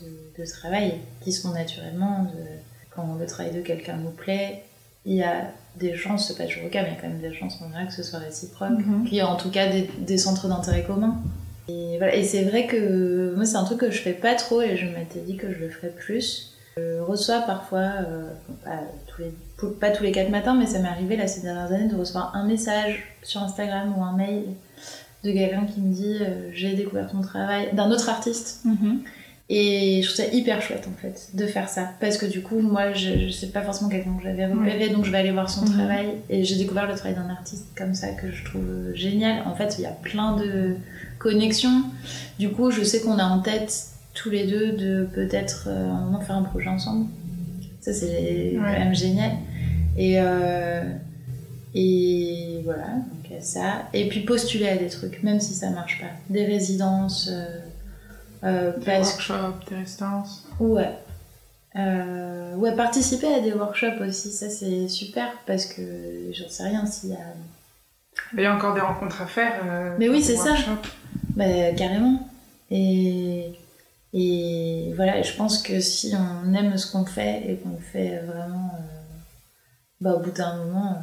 de, 0.00 0.42
de 0.42 0.48
travail 0.48 0.94
qui 1.20 1.32
se 1.32 1.42
font 1.42 1.52
naturellement. 1.52 2.24
De, 2.24 2.44
quand 2.94 3.14
le 3.14 3.26
travail 3.26 3.52
de 3.54 3.60
quelqu'un 3.60 3.96
nous 3.98 4.10
plaît, 4.10 4.64
il 5.04 5.14
y 5.16 5.22
a 5.22 5.50
des 5.78 5.94
chances, 5.96 6.28
c'est 6.28 6.36
pas 6.36 6.44
toujours 6.44 6.64
le 6.64 6.70
cas, 6.70 6.82
mais 6.82 6.88
il 6.90 6.94
y 6.94 6.98
a 6.98 7.00
quand 7.00 7.08
même 7.08 7.20
des 7.20 7.34
chances 7.34 7.58
on 7.64 7.68
dirait 7.70 7.86
que 7.86 7.92
ce 7.92 8.02
soit 8.02 8.18
réciproque, 8.18 8.70
Mhm. 8.78 9.04
qu'il 9.04 9.14
y 9.14 9.18
ait 9.18 9.22
en 9.22 9.36
tout 9.36 9.50
cas 9.50 9.68
des, 9.70 9.88
des 9.98 10.18
centres 10.18 10.48
d'intérêt 10.48 10.82
communs. 10.84 11.16
Et, 11.68 11.96
voilà. 11.98 12.14
et 12.14 12.24
c'est 12.24 12.44
vrai 12.44 12.66
que 12.66 13.34
moi, 13.36 13.44
c'est 13.44 13.56
un 13.56 13.64
truc 13.64 13.78
que 13.80 13.90
je 13.90 14.00
fais 14.00 14.12
pas 14.14 14.34
trop 14.34 14.62
et 14.62 14.76
je 14.76 14.86
m'étais 14.86 15.20
dit 15.20 15.36
que 15.36 15.52
je 15.52 15.58
le 15.58 15.68
ferais 15.68 15.90
plus. 15.90 16.54
Je 16.78 17.00
reçois 17.00 17.40
parfois, 17.40 17.80
euh, 18.08 18.30
pas, 18.64 18.80
tous 19.06 19.22
les, 19.22 19.68
pas 19.80 19.90
tous 19.90 20.02
les 20.04 20.12
quatre 20.12 20.30
matins, 20.30 20.54
mais 20.54 20.66
ça 20.66 20.78
m'est 20.78 20.88
arrivé 20.88 21.16
là, 21.16 21.26
ces 21.26 21.40
dernières 21.42 21.72
années 21.72 21.88
de 21.88 21.96
recevoir 21.96 22.34
un 22.36 22.46
message 22.46 23.02
sur 23.22 23.42
Instagram 23.42 23.92
ou 23.98 24.02
un 24.02 24.12
mail 24.16 24.44
de 25.24 25.32
quelqu'un 25.32 25.64
qui 25.66 25.80
me 25.80 25.92
dit 25.92 26.18
euh, 26.20 26.48
j'ai 26.54 26.74
découvert 26.74 27.10
ton 27.10 27.20
travail, 27.20 27.68
d'un 27.74 27.90
autre 27.90 28.08
artiste. 28.08 28.60
Mhm. 28.64 29.00
Et 29.50 30.02
je 30.02 30.08
trouve 30.12 30.26
ça 30.26 30.30
hyper 30.32 30.60
chouette 30.60 30.86
en 30.86 31.00
fait 31.00 31.30
de 31.32 31.46
faire 31.46 31.70
ça. 31.70 31.90
Parce 32.00 32.18
que 32.18 32.26
du 32.26 32.42
coup, 32.42 32.60
moi, 32.60 32.92
je, 32.92 33.26
je 33.26 33.30
sais 33.30 33.46
pas 33.46 33.62
forcément 33.62 33.88
quelqu'un 33.88 34.12
que 34.18 34.22
j'avais 34.22 34.44
repéré, 34.46 34.90
donc 34.90 35.04
je 35.06 35.10
vais 35.10 35.16
aller 35.18 35.30
voir 35.32 35.48
son 35.48 35.62
Mhm. 35.64 35.72
travail. 35.72 36.06
Et 36.28 36.44
j'ai 36.44 36.56
découvert 36.56 36.86
le 36.86 36.94
travail 36.94 37.14
d'un 37.16 37.30
artiste 37.30 37.66
comme 37.76 37.94
ça 37.94 38.08
que 38.08 38.30
je 38.30 38.44
trouve 38.44 38.92
génial. 38.94 39.42
En 39.46 39.54
fait, 39.54 39.76
il 39.78 39.82
y 39.82 39.86
a 39.86 39.90
plein 39.92 40.36
de 40.36 40.74
connexions. 41.18 41.82
Du 42.38 42.50
coup, 42.50 42.70
je 42.70 42.82
sais 42.82 43.00
qu'on 43.00 43.18
a 43.18 43.24
en 43.24 43.40
tête 43.40 43.86
tous 44.12 44.28
les 44.30 44.46
deux 44.46 44.72
de 44.72 45.08
peut-être 45.14 45.68
euh, 45.68 45.90
un 45.92 46.00
moment 46.04 46.20
faire 46.20 46.36
un 46.36 46.42
projet 46.42 46.68
ensemble. 46.68 47.06
Ça, 47.80 47.92
c'est 47.94 48.52
quand 48.54 48.60
même 48.62 48.94
génial. 48.94 49.30
Et, 49.96 50.16
euh, 50.20 50.82
et 51.74 52.60
voilà, 52.64 52.86
donc 52.96 53.32
ça. 53.40 53.84
Et 53.94 54.08
puis 54.08 54.20
postuler 54.20 54.68
à 54.68 54.76
des 54.76 54.88
trucs, 54.88 55.22
même 55.22 55.40
si 55.40 55.54
ça 55.54 55.70
marche 55.70 56.00
pas. 56.00 56.08
Des 56.28 56.44
résidences. 56.44 57.28
euh, 57.32 57.60
euh, 58.44 58.76
Des 58.78 58.84
parce 58.84 59.10
workshops, 59.12 59.68
des 59.68 59.76
résidences. 59.76 60.46
Ouais. 60.60 60.90
Euh, 61.76 62.54
ouais, 62.56 62.74
participer 62.74 63.32
à 63.34 63.40
des 63.40 63.52
workshops 63.52 64.00
aussi, 64.00 64.30
ça 64.32 64.48
c'est 64.50 64.88
super 64.88 65.28
parce 65.46 65.66
que 65.66 66.30
j'en 66.32 66.48
sais 66.48 66.64
rien 66.64 66.86
s'il 66.86 67.10
y 67.10 67.14
a. 67.14 67.34
Il 68.34 68.40
y 68.40 68.46
a 68.46 68.54
encore 68.54 68.74
des 68.74 68.80
rencontres 68.80 69.22
à 69.22 69.26
faire. 69.26 69.52
euh, 69.64 69.94
Mais 69.98 70.08
oui, 70.08 70.22
c'est 70.22 70.36
ça. 70.36 70.54
Bah, 71.36 71.72
carrément. 71.76 72.28
Et, 72.70 73.52
et 74.12 74.92
voilà, 74.96 75.22
je 75.22 75.32
pense 75.34 75.62
que 75.62 75.78
si 75.80 76.12
on 76.16 76.52
aime 76.54 76.76
ce 76.76 76.90
qu'on 76.90 77.04
fait 77.04 77.44
et 77.48 77.56
qu'on 77.58 77.70
le 77.70 77.78
fait 77.78 78.18
vraiment, 78.26 78.72
euh, 78.74 78.82
bah, 80.00 80.14
au 80.14 80.18
bout 80.20 80.32
d'un 80.32 80.56
moment, 80.64 81.00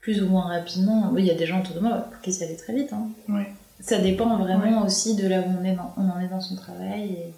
plus 0.00 0.20
ou 0.22 0.28
moins 0.28 0.48
rapidement, 0.48 1.10
oui, 1.12 1.22
il 1.22 1.26
y 1.28 1.30
a 1.30 1.34
des 1.34 1.46
gens 1.46 1.60
autour 1.60 1.76
de 1.76 1.80
moi 1.80 1.98
pour 2.10 2.20
qui 2.22 2.32
ça 2.32 2.44
allait 2.44 2.56
très 2.56 2.72
vite. 2.74 2.92
Hein. 2.92 3.08
Oui. 3.28 3.42
Ça 3.80 3.98
dépend 3.98 4.36
vraiment 4.38 4.82
aussi 4.84 5.16
de 5.16 5.26
là 5.26 5.40
où 5.40 5.44
on, 5.60 5.64
est 5.64 5.72
dans- 5.74 5.92
on 5.96 6.08
en 6.10 6.20
est 6.20 6.28
dans 6.28 6.40
son 6.40 6.56
travail. 6.56 7.32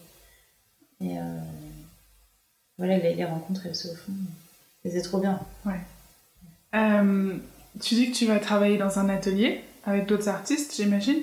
Et, 1.00 1.06
et, 1.06 1.18
euh, 1.18 1.38
voilà, 2.78 2.98
les, 2.98 3.14
les 3.14 3.24
rencontres, 3.24 3.66
elles 3.66 3.74
se 3.76 3.88
font. 3.88 4.12
Et 4.84 4.90
c'est 4.90 5.02
trop 5.02 5.18
bien. 5.20 5.38
Euh, 6.74 7.34
tu 7.80 7.94
dis 7.94 8.10
que 8.10 8.16
tu 8.16 8.26
vas 8.26 8.38
travailler 8.38 8.78
dans 8.78 8.98
un 8.98 9.08
atelier 9.08 9.62
avec 9.84 10.06
d'autres 10.06 10.28
artistes, 10.28 10.74
j'imagine. 10.74 11.18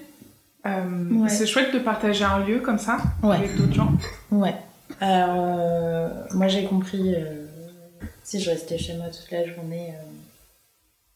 Euh, 0.65 1.09
Ouais. 1.21 1.29
C'est 1.29 1.47
chouette 1.47 1.73
de 1.73 1.79
partager 1.79 2.23
un 2.23 2.39
lieu 2.45 2.59
comme 2.59 2.77
ça 2.79 2.97
Ouais. 3.23 3.37
avec 3.37 3.55
d'autres 3.55 3.73
gens. 3.73 3.91
Ouais. 4.31 4.55
Alors, 5.01 6.09
moi 6.33 6.47
j'ai 6.47 6.65
compris, 6.65 7.15
si 8.23 8.39
je 8.41 8.49
restais 8.49 8.77
chez 8.77 8.95
moi 8.95 9.07
toute 9.07 9.29
la 9.31 9.45
journée, 9.53 9.93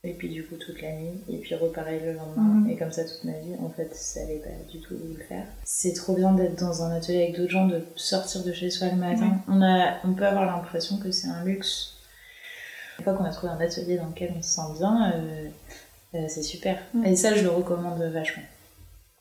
et 0.05 0.13
puis 0.13 0.27
du 0.29 0.45
coup 0.45 0.55
toute 0.55 0.81
la 0.81 0.91
nuit, 0.91 1.21
et 1.29 1.37
puis 1.37 1.55
repareil 1.55 2.01
le 2.03 2.13
lendemain, 2.13 2.59
Mhm. 2.61 2.69
et 2.69 2.75
comme 2.75 2.91
ça 2.91 3.03
toute 3.05 3.23
ma 3.23 3.31
vie, 3.39 3.55
en 3.63 3.69
fait, 3.69 3.89
ça 3.95 4.19
allait 4.21 4.39
pas 4.39 4.49
du 4.71 4.79
tout 4.81 4.95
le 4.95 5.23
faire. 5.23 5.45
C'est 5.63 5.93
trop 5.93 6.13
bien 6.13 6.33
d'être 6.33 6.59
dans 6.59 6.83
un 6.83 6.91
atelier 6.91 7.23
avec 7.23 7.37
d'autres 7.37 7.51
gens, 7.51 7.67
de 7.67 7.81
sortir 7.95 8.43
de 8.43 8.51
chez 8.51 8.69
soi 8.69 8.87
le 8.89 8.97
matin. 8.97 9.37
On, 9.47 9.61
a, 9.61 9.93
on 10.03 10.13
peut 10.13 10.25
avoir 10.25 10.45
l'impression 10.45 10.97
que 10.97 11.09
c'est 11.11 11.27
un 11.29 11.43
luxe. 11.45 11.93
Une 12.99 13.05
fois 13.05 13.13
qu'on 13.13 13.23
a 13.23 13.29
trouvé 13.31 13.53
un 13.53 13.59
atelier 13.61 13.95
dans 13.97 14.07
lequel 14.07 14.33
on 14.37 14.41
se 14.41 14.49
sent 14.49 14.77
bien, 14.77 15.13
euh, 15.13 15.47
euh, 16.15 16.25
c'est 16.27 16.43
super. 16.43 16.79
Et 17.05 17.15
ça, 17.15 17.33
je 17.33 17.43
le 17.43 17.49
recommande 17.49 18.01
vachement. 18.03 18.43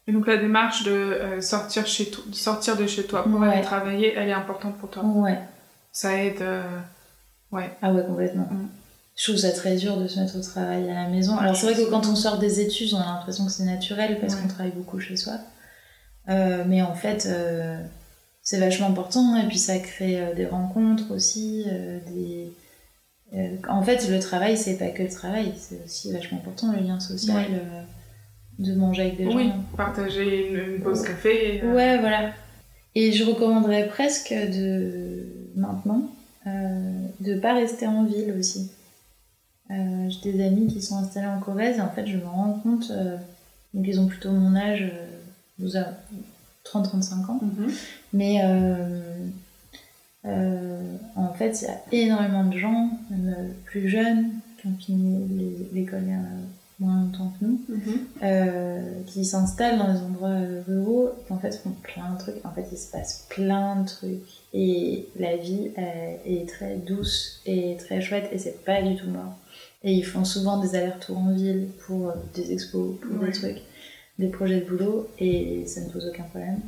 Et 0.09 0.13
donc 0.13 0.27
la 0.27 0.37
démarche 0.37 0.83
de 0.83 0.91
euh, 0.91 1.41
sortir, 1.41 1.87
chez 1.87 2.11
de 2.27 2.35
sortir 2.35 2.77
de 2.77 2.89
chez 2.89 3.05
toi 3.07 3.23
pour 3.23 3.39
Ouais. 3.41 3.49
aller 3.49 3.63
travailler, 3.63 4.15
elle 4.17 4.29
est 4.29 4.33
importante 4.33 4.77
pour 4.79 4.91
toi? 4.91 5.05
Ouais. 5.05 5.39
Ça 5.93 6.21
aide. 6.25 6.43
euh, 6.43 6.61
Ouais. 7.53 7.71
Ah 7.83 7.93
ouais, 7.93 8.03
complètement. 8.05 8.49
Je 9.23 9.29
trouve 9.29 9.37
ça 9.41 9.53
très 9.53 9.77
dur 9.77 9.99
de 9.99 10.09
se 10.09 10.19
mettre 10.19 10.37
au 10.37 10.41
travail 10.41 10.91
à 10.91 10.95
la 10.95 11.07
maison. 11.09 11.37
Alors 11.37 11.55
c'est 11.55 11.67
vrai 11.73 11.77
que 11.81 11.89
quand 11.89 12.07
on 12.09 12.17
sort 12.17 12.39
des 12.39 12.59
études, 12.59 12.93
on 12.93 12.99
a 12.99 13.05
l'impression 13.07 13.47
que 13.47 13.53
c'est 13.53 13.63
naturel 13.63 14.19
parce 14.21 14.35
Ouais. 14.35 14.41
qu'on 14.43 14.49
travaille 14.49 14.73
beaucoup 14.73 14.99
chez 14.99 15.17
soi. 15.17 15.35
Euh, 16.29 16.65
mais 16.67 16.83
en 16.83 16.95
fait, 16.97 17.27
euh, 17.31 17.81
c'est 18.43 18.59
vachement 18.59 18.89
important 18.89 19.37
et 19.37 19.47
puis 19.47 19.59
ça 19.59 19.79
crée 19.79 20.21
euh, 20.21 20.35
des 20.35 20.47
rencontres 20.47 21.13
aussi. 21.15 21.65
des... 22.09 22.51
en 23.69 23.83
fait, 23.85 24.09
le 24.09 24.19
travail, 24.19 24.57
c'est 24.57 24.77
pas 24.77 24.89
que 24.89 25.05
le 25.05 25.09
travail, 25.09 25.53
c'est 25.57 25.81
aussi 25.85 26.11
vachement 26.13 26.39
important 26.39 26.73
le 26.73 26.81
lien 26.81 26.99
social, 26.99 27.37
Ouais. 27.47 27.85
de 28.59 28.75
manger 28.75 29.03
avec 29.03 29.19
des 29.19 29.27
Oui, 29.27 29.51
gens. 29.51 29.65
partager 29.77 30.49
une, 30.51 30.75
une 30.75 30.81
pause 30.83 31.03
café. 31.05 31.63
Ouais, 31.65 31.97
voilà. 32.01 32.33
Et 32.97 33.13
je 33.13 33.23
recommanderais 33.25 33.87
presque 33.87 34.33
de 34.35 35.29
maintenant 35.55 36.11
de 36.45 37.39
pas 37.39 37.55
rester 37.55 37.87
en 37.87 38.03
ville 38.05 38.35
aussi. 38.37 38.73
Euh, 39.73 40.11
J'ai 40.11 40.33
des 40.33 40.45
amis 40.45 40.67
qui 40.67 40.83
sont 40.83 40.97
installés 40.99 41.27
en 41.27 41.41
Corrèze 41.41 41.79
et 41.79 41.81
en 41.81 41.89
fait 41.91 42.07
je 42.07 42.17
me 42.19 42.27
rends 42.27 42.61
compte, 42.63 42.91
euh, 42.91 43.17
donc 43.75 43.87
ils 43.89 43.99
ont 44.01 44.07
plutôt 44.07 44.31
mon 44.31 44.55
âge, 44.55 44.83
euh, 44.83 45.07
vous 45.59 45.77
avez 45.77 45.87
30-35 46.65 47.31
ans, 47.31 47.41
mhm. 47.43 47.71
mais 48.13 48.41
euh, 48.45 49.01
euh, 50.25 50.97
en 51.17 51.33
fait 51.33 51.63
il 51.63 51.99
y 51.99 52.03
a 52.03 52.05
énormément 52.05 52.45
de 52.45 52.57
gens, 52.59 52.91
même 53.11 53.35
euh, 53.37 53.49
plus 53.65 53.89
jeunes, 53.89 54.31
qui 54.61 54.67
ont 54.69 54.77
fini 54.79 55.67
l'école 55.73 56.03
il 56.05 56.11
y 56.11 56.15
a 56.15 56.21
moins 56.79 57.01
longtemps 57.03 57.33
que 57.39 57.45
nous, 57.47 57.61
Mhm. 57.69 57.81
euh, 58.25 58.93
qui 59.07 59.25
s'installent 59.25 59.79
dans 59.79 59.93
les 59.93 60.01
endroits 60.01 60.29
euh, 60.31 60.63
ruraux 60.67 61.09
et 61.11 61.27
qui 61.27 61.33
en 61.33 61.39
fait 61.39 61.55
font 61.57 61.71
plein 61.83 62.13
de 62.15 62.19
trucs. 62.19 62.45
En 62.45 62.51
fait, 62.51 62.67
il 62.73 62.79
se 62.79 62.91
passe 62.91 63.27
plein 63.29 63.81
de 63.83 63.87
trucs. 63.87 64.43
Et 64.53 65.07
la 65.19 65.37
vie 65.37 65.71
euh, 65.79 66.15
est 66.27 66.49
très 66.49 66.77
douce 66.77 67.41
et 67.47 67.77
très 67.79 68.01
chouette 68.01 68.29
et 68.33 68.39
c'est 68.39 68.65
pas 68.65 68.83
du 68.83 68.97
tout 68.97 69.09
mort. 69.09 69.37
Et 69.85 69.93
ils 69.93 70.05
font 70.05 70.25
souvent 70.25 70.59
des 70.59 70.75
allers-retours 70.77 71.19
en 71.19 71.33
ville 71.33 71.69
pour 71.87 72.11
euh, 72.11 72.13
des 72.35 72.53
expos, 72.53 72.97
pour 73.01 73.21
Ouais. 73.21 73.27
des 73.27 73.33
trucs, 73.33 73.59
des 74.19 74.29
projets 74.29 74.61
de 74.61 74.65
boulot 74.67 75.09
et 75.19 75.65
ça 75.67 75.81
ne 75.81 75.91
pose 75.91 76.07
aucun 76.09 76.23
problème. 76.25 76.61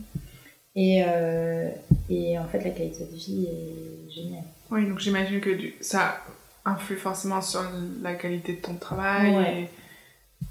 Et, 0.77 1.05
euh, 1.07 1.69
et 2.11 2.37
en 2.39 2.47
fait, 2.47 2.59
la 2.65 2.71
qualité 2.71 3.05
de 3.05 3.17
vie 3.17 3.47
est 3.47 4.13
géniale. 4.13 4.43
Oui, 4.71 4.89
donc 4.89 4.99
j'imagine 4.99 5.41
que 5.41 5.51
du- 5.51 5.75
ça 5.81 6.17
influe 6.65 6.97
forcément 6.97 7.41
sur 7.41 7.63
la 8.03 8.15
qualité 8.15 8.55
de 8.55 8.61
ton 8.61 8.75
travail. 8.75 9.35
Ouais. 9.37 9.69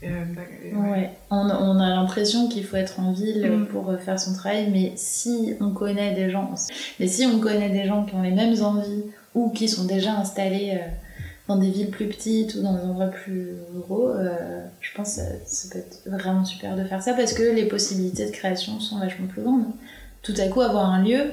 Et, 0.02 0.08
euh, 0.08 0.24
et- 0.64 0.74
Ouais, 0.76 1.10
on, 1.30 1.36
on 1.50 1.80
a 1.80 1.90
l'impression 1.90 2.48
qu'il 2.48 2.64
faut 2.64 2.78
être 2.78 3.00
en 3.02 3.12
ville 3.12 3.46
Mm. 3.52 3.66
pour 3.68 3.92
faire 4.00 4.20
son 4.20 4.34
travail, 4.34 4.70
mais 4.72 4.94
si 4.96 5.54
on 5.60 5.72
connaît 5.72 6.14
des 6.16 6.30
gens, 6.30 6.54
mais 7.00 7.08
si 7.08 7.26
on 7.26 7.40
connaît 7.40 7.70
des 7.70 7.86
gens 7.86 8.06
qui 8.06 8.16
ont 8.16 8.22
les 8.22 8.32
mêmes 8.32 8.62
envies 8.64 9.04
ou 9.36 9.50
qui 9.50 9.68
sont 9.68 9.84
déjà 9.86 10.14
installés 10.14 10.78
dans 11.48 11.58
des 11.58 11.70
villes 11.70 11.90
plus 11.90 12.08
petites 12.08 12.56
ou 12.56 12.62
dans 12.62 12.74
des 12.74 12.84
endroits 12.84 13.08
plus 13.08 13.56
ruraux, 13.74 14.10
euh, 14.10 14.66
je 14.80 14.94
pense 14.96 15.18
que 15.18 15.22
ça 15.46 15.68
peut 15.72 15.80
être 15.80 16.02
vraiment 16.06 16.46
super 16.46 16.76
de 16.76 16.84
faire 16.86 17.04
ça 17.04 17.14
parce 17.14 17.34
que 17.34 17.44
les 17.44 17.66
possibilités 17.66 18.26
de 18.26 18.32
création 18.32 18.80
sont 18.80 19.00
vachement 19.00 19.28
plus 19.28 19.42
grandes. 19.42 19.66
Tout 20.22 20.34
à 20.38 20.48
coup, 20.48 20.62
avoir 20.62 20.90
un 20.90 21.04
lieu 21.04 21.32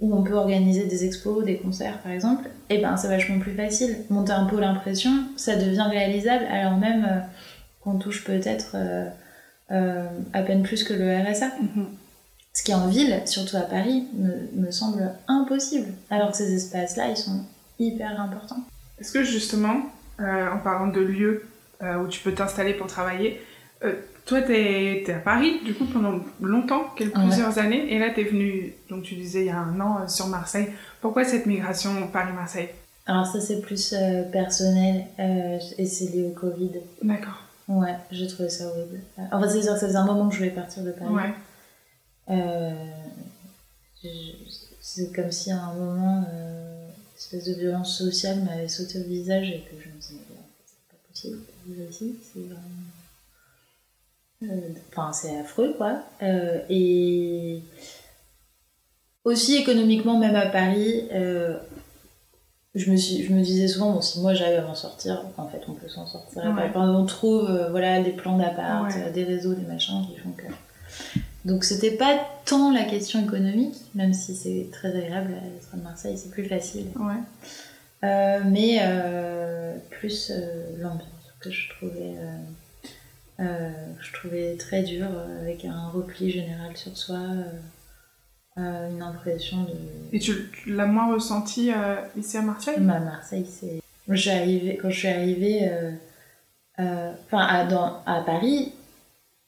où 0.00 0.14
on 0.14 0.22
peut 0.22 0.34
organiser 0.34 0.84
des 0.84 1.04
expos, 1.04 1.44
des 1.44 1.56
concerts 1.56 1.98
par 2.02 2.12
exemple, 2.12 2.48
et 2.70 2.76
eh 2.76 2.78
ben 2.78 2.96
c'est 2.96 3.08
vachement 3.08 3.40
plus 3.40 3.54
facile. 3.54 3.96
Monter 4.10 4.32
un 4.32 4.44
pôle 4.44 4.62
impression, 4.62 5.10
ça 5.36 5.56
devient 5.56 5.86
réalisable 5.90 6.44
alors 6.44 6.76
même 6.76 7.04
euh, 7.04 7.18
qu'on 7.80 7.98
touche 7.98 8.22
peut-être 8.22 8.76
euh, 9.72 10.06
à 10.32 10.42
peine 10.42 10.62
plus 10.62 10.84
que 10.84 10.94
le 10.94 11.16
RSA. 11.16 11.48
Mhm. 11.60 11.86
Ce 12.52 12.62
qui 12.62 12.74
en 12.74 12.86
ville, 12.86 13.22
surtout 13.24 13.56
à 13.56 13.62
Paris, 13.62 14.06
me, 14.14 14.66
me 14.66 14.70
semble 14.70 15.12
impossible. 15.26 15.92
Alors 16.10 16.30
que 16.30 16.36
ces 16.36 16.54
espaces-là, 16.54 17.08
ils 17.10 17.16
sont 17.16 17.40
hyper 17.78 18.20
importants. 18.20 18.64
Est-ce 19.00 19.12
que 19.12 19.22
justement, 19.22 19.82
euh, 20.20 20.50
en 20.50 20.58
parlant 20.58 20.88
de 20.88 21.00
lieux 21.00 21.46
euh, 21.82 21.96
où 21.96 22.08
tu 22.08 22.20
peux 22.20 22.32
t'installer 22.32 22.74
pour 22.74 22.86
travailler, 22.86 23.40
euh, 23.84 23.94
toi, 24.26 24.42
tu 24.42 24.52
es, 24.52 25.10
à 25.10 25.18
Paris, 25.18 25.60
du 25.64 25.72
coup, 25.72 25.86
pendant 25.86 26.20
longtemps, 26.40 26.92
quelques, 26.96 27.14
plusieurs 27.14 27.58
années, 27.58 27.92
et 27.94 27.98
là, 27.98 28.10
tu 28.10 28.20
es 28.20 28.24
venu, 28.24 28.74
donc 28.90 29.04
tu 29.04 29.14
disais 29.14 29.40
il 29.40 29.46
y 29.46 29.50
a 29.50 29.58
un 29.58 29.80
an, 29.80 30.06
sur 30.06 30.26
Marseille. 30.26 30.68
Pourquoi 31.00 31.24
cette 31.24 31.46
migration 31.46 32.08
Paris-Marseille? 32.12 32.68
Alors 33.06 33.26
ça, 33.26 33.40
c'est 33.40 33.62
plus 33.62 33.94
personnel, 34.30 35.06
et 35.78 35.86
c'est 35.86 36.06
lié 36.12 36.26
au 36.26 36.38
Covid. 36.38 36.72
D'accord. 37.02 37.42
Ouais, 37.68 37.94
j'ai 38.10 38.26
trouvé 38.26 38.50
ça 38.50 38.66
horrible. 38.66 39.00
En 39.32 39.40
fait, 39.40 39.48
c'est 39.48 39.62
sûr 39.62 39.72
que 39.72 39.80
ça 39.80 39.86
faisait 39.86 39.96
un 39.96 40.04
moment 40.04 40.28
que 40.28 40.34
je 40.34 40.40
voulais 40.40 40.50
partir 40.50 40.82
de 40.82 40.92
Paris. 40.92 41.32
Ouais. 42.28 42.74
c'est 44.82 45.14
comme 45.14 45.32
si 45.32 45.50
à 45.50 45.58
un 45.58 45.72
moment 45.72 46.26
espèce 47.18 47.44
de 47.44 47.54
violence 47.54 47.98
sociale 47.98 48.40
m'avait 48.44 48.68
sauté 48.68 49.00
au 49.00 49.04
visage 49.04 49.50
et 49.50 49.60
que 49.60 49.82
je 49.82 49.88
me 49.88 49.94
disais, 50.00 50.14
c'est 50.64 50.88
pas 50.88 50.96
possible, 51.08 51.38
ici, 51.90 52.14
c'est 52.22 52.40
vraiment. 52.40 52.62
Euh, 54.44 54.70
enfin, 54.90 55.12
c'est 55.12 55.36
affreux, 55.36 55.74
quoi. 55.76 56.02
Euh, 56.22 56.60
et 56.70 57.60
aussi 59.24 59.56
économiquement, 59.56 60.16
même 60.16 60.36
à 60.36 60.46
Paris, 60.46 61.08
euh, 61.12 61.58
je, 62.76 62.90
me 62.90 62.96
suis, 62.96 63.24
je 63.24 63.32
me 63.32 63.42
disais 63.42 63.66
souvent, 63.66 63.92
bon, 63.92 64.00
si 64.00 64.20
moi 64.20 64.34
j'arrive 64.34 64.60
à 64.60 64.62
m'en 64.62 64.76
sortir, 64.76 65.24
en 65.36 65.48
fait, 65.48 65.62
on 65.66 65.72
peut 65.72 65.88
s'en 65.88 66.06
sortir. 66.06 66.44
Ouais. 66.44 66.70
on 66.76 67.04
trouve 67.04 67.50
voilà, 67.70 68.00
des 68.00 68.12
plans 68.12 68.38
d'appart, 68.38 68.94
des 69.12 69.24
réseaux, 69.24 69.54
des 69.54 69.66
machins 69.66 70.06
qui 70.08 70.16
font 70.18 70.30
que. 70.30 70.46
Donc 71.48 71.64
c'était 71.64 71.92
pas 71.92 72.20
tant 72.44 72.70
la 72.72 72.84
question 72.84 73.24
économique, 73.24 73.74
même 73.94 74.12
si 74.12 74.36
c'est 74.36 74.68
très 74.70 74.94
agréable 74.94 75.32
d'être 75.32 75.72
à 75.72 75.78
Marseille, 75.78 76.18
c'est 76.18 76.30
plus 76.30 76.44
facile. 76.44 76.88
Ouais. 76.96 77.14
Euh, 78.04 78.40
mais 78.44 78.78
euh, 78.82 79.76
plus 79.88 80.30
euh, 80.30 80.76
l'ambiance 80.76 81.08
que 81.40 81.50
je 81.50 81.70
trouvais, 81.70 82.16
je 83.38 84.12
trouvais 84.12 84.56
très 84.56 84.82
dure, 84.82 85.08
avec 85.40 85.64
un 85.64 85.88
repli 85.88 86.30
général 86.30 86.76
sur 86.76 86.96
soi, 86.98 87.20
une 88.56 89.00
impression 89.00 89.62
de... 89.62 89.72
Et 90.12 90.18
tu 90.18 90.50
l'as 90.66 90.86
moins 90.86 91.14
ressenti 91.14 91.70
ici 92.18 92.36
à 92.36 92.42
Marseille? 92.42 92.74
Bah, 92.80 92.96
À 92.96 93.00
Marseille, 93.00 93.46
c'est... 93.48 93.80
Quand 94.06 94.14
je 94.90 94.98
suis 94.98 95.08
arrivée, 95.08 95.70
à 96.76 98.22
Paris, 98.26 98.72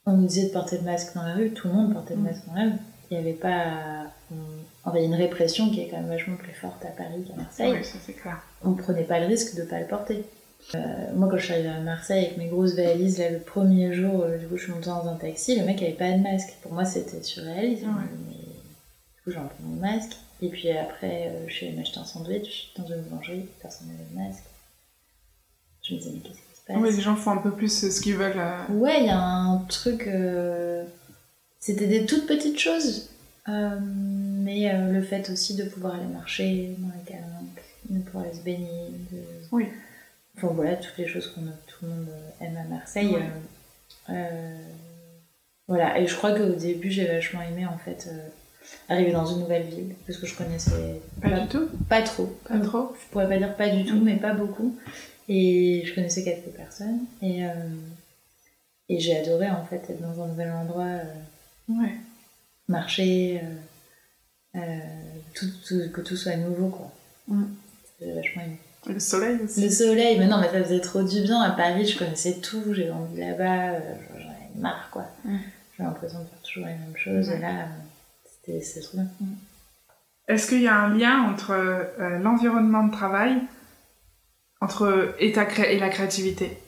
on 0.06 0.12
nous 0.12 0.26
disait 0.26 0.48
de 0.48 0.52
porter 0.52 0.78
le 0.78 0.84
masque 0.84 1.14
dans 1.14 1.22
la 1.22 1.34
rue, 1.34 1.52
tout 1.52 1.68
le 1.68 1.74
monde 1.74 1.92
portait 1.92 2.14
le 2.14 2.20
mm. 2.20 2.24
masque 2.24 2.46
dans 2.46 2.54
la 2.54 2.62
rue. 2.64 2.78
Il 3.10 3.14
n'y 3.14 3.22
avait 3.24 3.36
pas. 3.36 4.06
On 4.84 4.90
avait 4.90 5.04
une 5.04 5.14
répression 5.14 5.70
qui 5.70 5.80
est 5.80 5.88
quand 5.88 5.98
même 5.98 6.08
vachement 6.08 6.36
plus 6.36 6.52
forte 6.52 6.84
à 6.84 6.88
Paris 6.88 7.24
qu'à 7.26 7.34
Marseille. 7.34 7.72
Oui, 7.72 7.84
ça 7.84 7.98
c'est 8.04 8.12
clair. 8.12 8.40
On 8.62 8.74
prenait 8.74 9.04
pas 9.04 9.18
le 9.18 9.26
risque 9.26 9.56
de 9.56 9.62
ne 9.62 9.66
pas 9.66 9.80
le 9.80 9.86
porter. 9.86 10.24
Euh, 10.74 10.78
moi, 11.14 11.28
quand 11.28 11.38
je 11.38 11.44
suis 11.44 11.52
arrivée 11.54 11.70
à 11.70 11.80
Marseille 11.80 12.26
avec 12.26 12.36
mes 12.36 12.46
grosses 12.46 12.74
valises, 12.74 13.18
là, 13.18 13.30
le 13.30 13.40
premier 13.40 13.92
jour, 13.94 14.22
euh, 14.22 14.38
du 14.38 14.46
coup, 14.46 14.56
je 14.56 14.64
suis 14.64 14.72
montée 14.72 14.86
dans 14.86 15.08
un 15.08 15.16
taxi, 15.16 15.58
le 15.58 15.64
mec 15.64 15.82
avait 15.82 15.92
pas 15.92 16.12
de 16.12 16.22
masque. 16.22 16.54
Pour 16.62 16.72
moi, 16.72 16.84
c'était 16.84 17.22
surréaliste. 17.22 17.82
Ouais. 17.82 17.90
Mais... 18.28 18.34
Du 18.34 19.22
coup, 19.24 19.30
j'ai 19.30 19.36
pris 19.36 19.64
mon 19.64 19.76
masque. 19.76 20.16
Et 20.42 20.48
puis 20.48 20.70
après, 20.70 21.28
euh, 21.28 21.48
je 21.48 21.52
suis 21.52 21.66
allée 21.66 21.76
m'acheter 21.76 21.98
un 21.98 22.04
sandwich 22.04 22.72
dans 22.76 22.86
une 22.86 23.02
boulangerie, 23.02 23.46
personne 23.60 23.88
n'avait 23.88 24.08
de 24.10 24.14
masque. 24.14 24.44
Je 25.82 25.94
me 25.94 25.98
disais, 25.98 26.12
mais 26.14 26.20
qu'est-ce 26.20 26.49
oui, 26.76 26.94
les 26.94 27.00
gens 27.00 27.16
font 27.16 27.33
un 27.33 27.38
peu 27.38 27.50
plus 27.50 27.85
euh, 27.85 27.90
ce 27.90 28.00
qu'ils 28.00 28.16
veulent. 28.16 28.33
Euh. 28.37 28.72
Ouais, 28.72 29.00
il 29.00 29.06
y 29.06 29.11
a 29.11 29.18
un 29.18 29.59
truc. 29.68 30.06
Euh, 30.06 30.85
c'était 31.59 31.87
des 31.87 32.06
toutes 32.06 32.26
petites 32.26 32.59
choses. 32.59 33.11
mais 33.46 34.72
le 34.92 35.02
fait 35.02 35.28
aussi 35.30 35.54
de 35.56 35.64
pouvoir 35.64 35.94
aller 35.94 36.12
marcher 36.12 36.76
dans 36.78 36.92
les 36.96 37.04
calanques, 37.04 37.62
de 37.88 38.00
pouvoir 38.00 38.24
aller 38.24 38.35
se 38.35 38.42
baigner. 38.42 38.90
Oui. 39.52 39.66
Enfin 40.37 40.48
voilà, 40.54 40.76
toutes 40.76 40.96
les 40.96 41.06
choses 41.06 41.26
que 41.28 41.40
tout 41.40 41.85
le 41.85 41.88
monde 41.88 42.09
aime 42.40 42.56
à 42.56 42.64
Marseille. 42.64 43.16
voilà, 45.68 45.98
et 45.98 46.06
je 46.06 46.16
crois 46.16 46.33
qu'au 46.33 46.54
début, 46.54 46.90
j'ai 46.90 47.06
vachement 47.06 47.42
aimé 47.42 47.66
en 47.66 47.78
fait 47.78 48.09
arriver 48.88 49.12
dans 49.12 49.26
une 49.26 49.40
nouvelle 49.40 49.66
ville 49.66 49.94
parce 50.06 50.18
que 50.18 50.26
je 50.26 50.37
connaissais 50.37 51.00
pas, 51.20 51.30
du 51.30 51.48
tout 51.48 51.68
pas 51.88 52.02
trop 52.02 52.37
pas 52.48 52.59
trop 52.59 52.94
je 53.00 53.11
pourrais 53.11 53.28
pas 53.28 53.38
dire 53.38 53.56
pas 53.56 53.68
du 53.68 53.85
tout 53.85 54.00
mais 54.00 54.16
pas 54.16 54.35
beaucoup 54.35 54.76
et 55.28 55.83
je 55.85 55.94
connaissais 55.94 56.24
quelques 56.24 56.54
personnes. 56.54 57.00
Et, 57.22 57.44
euh, 57.44 57.50
et 58.88 58.98
j'ai 58.98 59.16
adoré 59.18 59.48
en 59.50 59.64
fait 59.64 59.83
être 59.88 60.00
dans 60.00 60.22
un 60.22 60.28
nouvel 60.28 60.50
endroit, 60.50 60.85
euh, 60.85 61.04
ouais. 61.68 61.94
marcher, 62.68 63.40
euh, 64.56 64.59
tout, 65.35 65.46
que 65.92 66.00
tout 66.00 66.16
soit 66.16 66.37
nouveau 66.37 66.68
quoi. 66.68 66.92
Mm. 67.28 67.44
J'ai 68.00 68.12
vachement 68.12 68.42
aimé. 68.42 68.59
Le 68.87 68.98
soleil 68.98 69.38
aussi. 69.44 69.62
Le 69.62 69.70
soleil, 69.70 70.18
mais 70.18 70.26
non, 70.26 70.40
mais 70.40 70.48
ça 70.48 70.64
faisait 70.64 70.80
trop 70.80 71.02
du 71.02 71.20
bien. 71.22 71.40
À 71.42 71.50
Paris, 71.50 71.87
je 71.87 71.98
connaissais 71.98 72.40
tout, 72.40 72.72
j'ai 72.72 72.87
grandi 72.87 73.20
là-bas, 73.20 73.78
j'en 74.18 74.28
avais 74.28 74.50
marre 74.56 74.88
quoi. 74.90 75.06
Mm. 75.24 75.37
J'avais 75.76 75.88
l'impression 75.88 76.18
de 76.20 76.24
faire 76.24 76.40
toujours 76.42 76.66
les 76.66 76.72
mêmes 76.72 76.96
choses. 76.96 77.30
Et 77.30 77.38
là, 77.38 77.66
c'était 78.24 78.80
trop 78.80 78.96
bien. 78.96 79.06
Est-ce 80.28 80.48
qu'il 80.48 80.62
y 80.62 80.68
a 80.68 80.76
un 80.76 80.96
lien 80.96 81.22
entre 81.22 81.54
l'environnement 82.22 82.85
de 82.85 82.92
travail 82.92 83.42
entre 84.61 85.14
et, 85.18 85.29
et 85.29 85.79
la 85.79 85.88
créativité. 85.88 86.59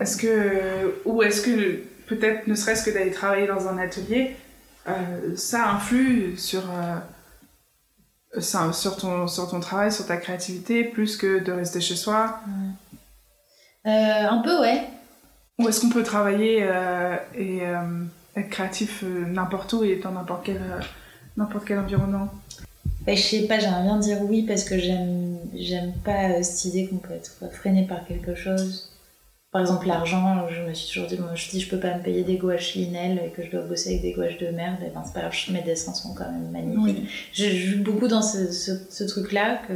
Est-ce 0.00 0.16
que, 0.16 1.00
ou 1.04 1.22
est-ce 1.22 1.42
que 1.42 1.82
peut-être 2.06 2.46
ne 2.46 2.54
serait-ce 2.54 2.84
que 2.84 2.90
d'aller 2.90 3.10
travailler 3.10 3.46
dans 3.46 3.68
un 3.68 3.78
atelier, 3.78 4.36
euh, 4.88 5.36
ça 5.36 5.70
influe 5.70 6.36
sur, 6.36 6.62
euh, 8.34 8.40
sur, 8.40 8.96
ton, 8.96 9.26
sur 9.26 9.48
ton 9.48 9.60
travail, 9.60 9.92
sur 9.92 10.06
ta 10.06 10.16
créativité, 10.16 10.84
plus 10.84 11.16
que 11.16 11.38
de 11.38 11.52
rester 11.52 11.80
chez 11.80 11.96
soi? 11.96 12.40
Euh, 13.86 13.90
Un 13.90 14.42
peu, 14.42 14.60
ouais. 14.60 14.88
Ou 15.58 15.68
est-ce 15.68 15.80
qu'on 15.80 15.90
peut 15.90 16.02
travailler 16.02 16.66
et 17.34 17.60
être 18.36 18.48
créatif 18.48 19.02
n'importe 19.02 19.72
où 19.74 19.84
et 19.84 19.96
dans 19.96 20.12
n'importe 20.12 20.46
quel, 20.46 20.60
n'importe 21.36 21.66
quel 21.66 21.78
environnement? 21.78 22.28
Bah, 23.06 23.14
je 23.14 23.20
sais 23.20 23.46
pas, 23.46 23.58
j'aimerais 23.58 23.82
bien 23.82 23.98
dire 23.98 24.18
oui 24.22 24.42
parce 24.42 24.64
que 24.64 24.78
j'aime, 24.78 25.38
j'aime 25.54 25.92
pas 26.04 26.30
euh, 26.30 26.42
cette 26.42 26.66
idée 26.66 26.86
qu'on 26.86 26.96
peut 26.96 27.14
être 27.14 27.50
freiné 27.52 27.86
par 27.86 28.04
quelque 28.06 28.34
chose. 28.34 28.90
Par 29.52 29.62
exemple, 29.62 29.88
l'argent, 29.88 30.46
je 30.48 30.62
me 30.62 30.74
suis 30.74 30.92
toujours 30.92 31.08
dit, 31.08 31.18
moi, 31.18 31.34
je 31.34 31.50
dis, 31.50 31.60
je 31.60 31.68
peux 31.68 31.80
pas 31.80 31.96
me 31.96 32.02
payer 32.02 32.22
des 32.22 32.36
gouaches 32.36 32.74
Linel 32.76 33.20
et 33.24 33.30
que 33.30 33.44
je 33.44 33.50
dois 33.50 33.62
bosser 33.62 33.90
avec 33.90 34.02
des 34.02 34.12
gouaches 34.12 34.38
de 34.38 34.46
merde, 34.48 34.78
et 34.86 34.90
ben 34.94 35.02
c'est 35.04 35.12
pas 35.12 35.20
grave, 35.22 35.34
mes 35.50 35.62
dessins 35.62 35.92
sont 35.92 36.14
quand 36.14 36.30
même 36.30 36.50
magnifiques. 36.52 37.08
J'ai 37.32 37.56
Je 37.56 37.76
joue 37.76 37.82
beaucoup 37.82 38.06
dans 38.06 38.22
ce, 38.22 38.52
ce, 38.52 39.04
truc-là 39.04 39.60
que 39.66 39.74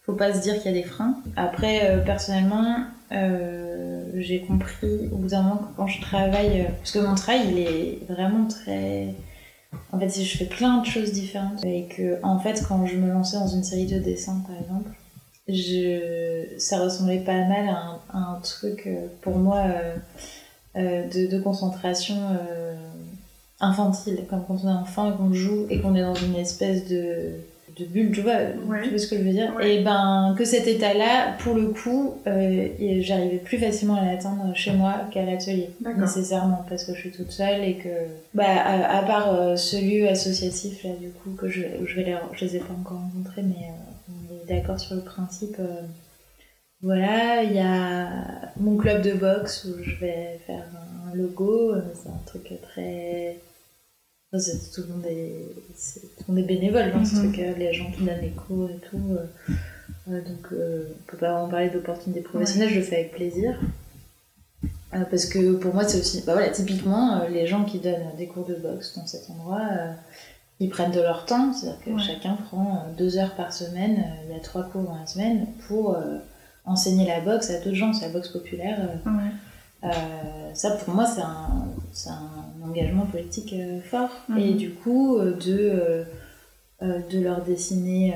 faut 0.00 0.14
pas 0.14 0.32
se 0.32 0.40
dire 0.40 0.54
qu'il 0.54 0.72
y 0.72 0.78
a 0.78 0.80
des 0.80 0.86
freins. 0.86 1.20
Après, 1.36 1.90
euh, 1.90 1.98
personnellement, 1.98 2.84
euh, 3.12 4.02
j'ai 4.14 4.40
compris 4.40 5.10
au 5.12 5.16
bout 5.16 5.28
d'un 5.28 5.42
moment 5.42 5.56
que 5.56 5.76
quand 5.76 5.88
je 5.88 6.00
travaille, 6.00 6.66
parce 6.78 6.92
que 6.92 7.00
mon 7.00 7.16
travail, 7.16 7.48
il 7.50 7.58
est 7.58 7.98
vraiment 8.08 8.48
très 8.48 9.14
en 9.92 9.98
fait, 9.98 10.08
je 10.22 10.36
fais 10.36 10.44
plein 10.44 10.78
de 10.78 10.86
choses 10.86 11.12
différentes 11.12 11.64
et 11.64 11.86
que, 11.86 12.18
en 12.22 12.38
fait, 12.38 12.64
quand 12.68 12.86
je 12.86 12.96
me 12.96 13.10
lançais 13.12 13.36
dans 13.36 13.48
une 13.48 13.64
série 13.64 13.86
de 13.86 13.98
dessins, 13.98 14.42
par 14.46 14.56
exemple, 14.56 14.90
je... 15.48 16.58
ça 16.58 16.80
ressemblait 16.80 17.20
pas 17.20 17.44
mal 17.44 17.68
à 17.68 18.00
un, 18.12 18.40
truc, 18.42 18.84
euh, 18.86 19.06
pour 19.22 19.36
moi, 19.36 19.58
euh, 19.58 19.96
euh, 20.76 21.28
de, 21.28 21.40
concentration 21.40 22.16
infantile, 23.60 24.24
comme 24.28 24.44
quand 24.46 24.58
on 24.64 24.68
est 24.68 24.72
enfant 24.72 25.12
et 25.12 25.16
qu'on 25.16 25.32
joue 25.32 25.66
et 25.70 25.80
qu'on 25.80 25.94
est 25.94 26.02
dans 26.02 26.14
une 26.14 26.36
espèce 26.36 26.86
de 26.88 27.32
de 27.78 27.84
bulle, 27.84 28.10
tu 28.12 28.22
vois, 28.22 28.36
tu 28.82 28.88
vois 28.88 28.98
ce 28.98 29.06
que 29.06 29.18
je 29.18 29.22
veux 29.22 29.32
dire. 29.32 29.52
Et 29.60 29.82
ben, 29.82 30.34
que 30.38 30.44
cet 30.44 30.66
état-là, 30.66 31.36
pour 31.38 31.54
le 31.54 31.68
coup, 31.68 32.14
euh, 32.26 32.68
j'arrivais 33.00 33.36
plus 33.36 33.58
facilement 33.58 33.96
à 33.96 34.04
l'atteindre 34.04 34.54
chez 34.54 34.72
moi 34.72 34.94
qu'à 35.10 35.24
l'atelier, 35.24 35.70
nécessairement, 35.96 36.64
parce 36.68 36.84
que 36.84 36.94
je 36.94 37.00
suis 37.00 37.10
toute 37.10 37.30
seule 37.30 37.62
et 37.62 37.74
que, 37.74 37.88
bah, 38.34 38.44
à, 38.46 39.02
part 39.02 39.34
euh, 39.34 39.56
ce 39.56 39.76
lieu 39.76 40.08
associatif, 40.08 40.84
là, 40.84 40.90
du 41.00 41.10
coup, 41.10 41.30
que 41.36 41.48
je, 41.48 41.62
je 41.84 41.96
vais 41.96 42.04
les, 42.04 42.16
je 42.32 42.44
les 42.46 42.56
ai 42.56 42.60
pas 42.60 42.74
encore 42.80 42.98
rencontrés, 42.98 43.42
mais 43.42 43.68
euh, 43.68 44.10
on 44.10 44.34
est 44.34 44.54
d'accord 44.54 44.80
sur 44.80 44.94
le 44.96 45.02
principe. 45.02 45.56
voilà, 46.80 47.42
il 47.42 47.52
y 47.52 47.60
a 47.60 48.08
mon 48.58 48.76
club 48.76 49.02
de 49.02 49.12
boxe 49.12 49.66
où 49.66 49.82
je 49.82 49.96
vais 49.96 50.40
faire 50.46 50.64
un 51.10 51.14
logo, 51.14 51.74
c'est 51.94 52.08
un 52.08 52.22
truc 52.24 52.54
très 52.62 53.36
tout 54.32 54.82
le 54.82 54.94
monde 54.94 55.06
est, 55.06 55.46
tout 56.18 56.24
le 56.28 56.34
monde 56.34 56.38
est 56.44 56.46
bénévole 56.46 56.92
dans 56.92 57.04
ce 57.04 57.14
Mhm. 57.16 57.22
truc, 57.32 57.38
euh, 57.40 57.54
les 57.56 57.72
gens 57.72 57.90
qui 57.92 58.04
donnent 58.04 58.20
les 58.20 58.30
cours 58.30 58.68
et 58.70 58.78
tout. 58.90 59.00
euh, 59.12 59.52
euh, 60.10 60.20
donc, 60.20 60.52
euh, 60.52 60.84
on 60.90 61.10
peut 61.10 61.16
pas 61.16 61.32
vraiment 61.32 61.48
parler 61.48 61.70
d'opportunités 61.70 62.22
professionnelles, 62.22 62.70
je 62.70 62.76
le 62.76 62.82
fais 62.82 62.96
avec 62.96 63.12
plaisir. 63.12 63.58
Euh, 64.94 65.04
parce 65.10 65.26
que 65.26 65.54
pour 65.54 65.74
moi, 65.74 65.86
c'est 65.86 65.98
aussi. 65.98 66.22
Bah 66.26 66.32
voilà, 66.32 66.48
typiquement, 66.50 67.22
les 67.28 67.46
gens 67.46 67.64
qui 67.64 67.78
donnent 67.78 68.14
des 68.18 68.26
cours 68.26 68.46
de 68.46 68.54
boxe 68.54 68.96
dans 68.96 69.06
cet 69.06 69.28
endroit, 69.30 69.60
ils 70.58 70.70
prennent 70.70 70.92
de 70.92 71.00
leur 71.00 71.24
temps. 71.26 71.52
C'est-à-dire 71.52 71.80
que 71.84 71.90
Ouais. 71.90 72.02
chacun 72.02 72.34
prend 72.34 72.84
deux 72.96 73.18
heures 73.18 73.34
par 73.34 73.52
semaine. 73.52 74.04
il 74.28 74.32
y 74.34 74.36
a 74.36 74.40
trois 74.40 74.64
cours 74.64 74.82
dans 74.82 74.94
la 74.98 75.06
semaine 75.06 75.46
pour 75.68 75.96
enseigner 76.64 77.06
la 77.06 77.20
boxe 77.20 77.50
à 77.50 77.58
d'autres 77.60 77.74
gens. 77.74 77.92
C'est 77.92 78.06
la 78.06 78.12
boxe 78.12 78.28
populaire. 78.28 78.78
Ouais. 79.04 79.90
ça, 80.54 80.70
pour 80.72 80.94
moi, 80.94 81.04
c'est 81.06 81.20
un, 81.20 81.66
c'est 81.96 82.10
un 82.10 82.68
engagement 82.68 83.06
politique 83.06 83.54
euh, 83.54 83.80
fort. 83.80 84.10
Mhm. 84.28 84.38
Et 84.38 84.52
du 84.52 84.70
coup, 84.70 85.16
euh, 85.16 85.32
de, 85.34 86.04
euh, 86.82 86.98
de 87.10 87.20
leur 87.20 87.42
dessiner 87.42 88.14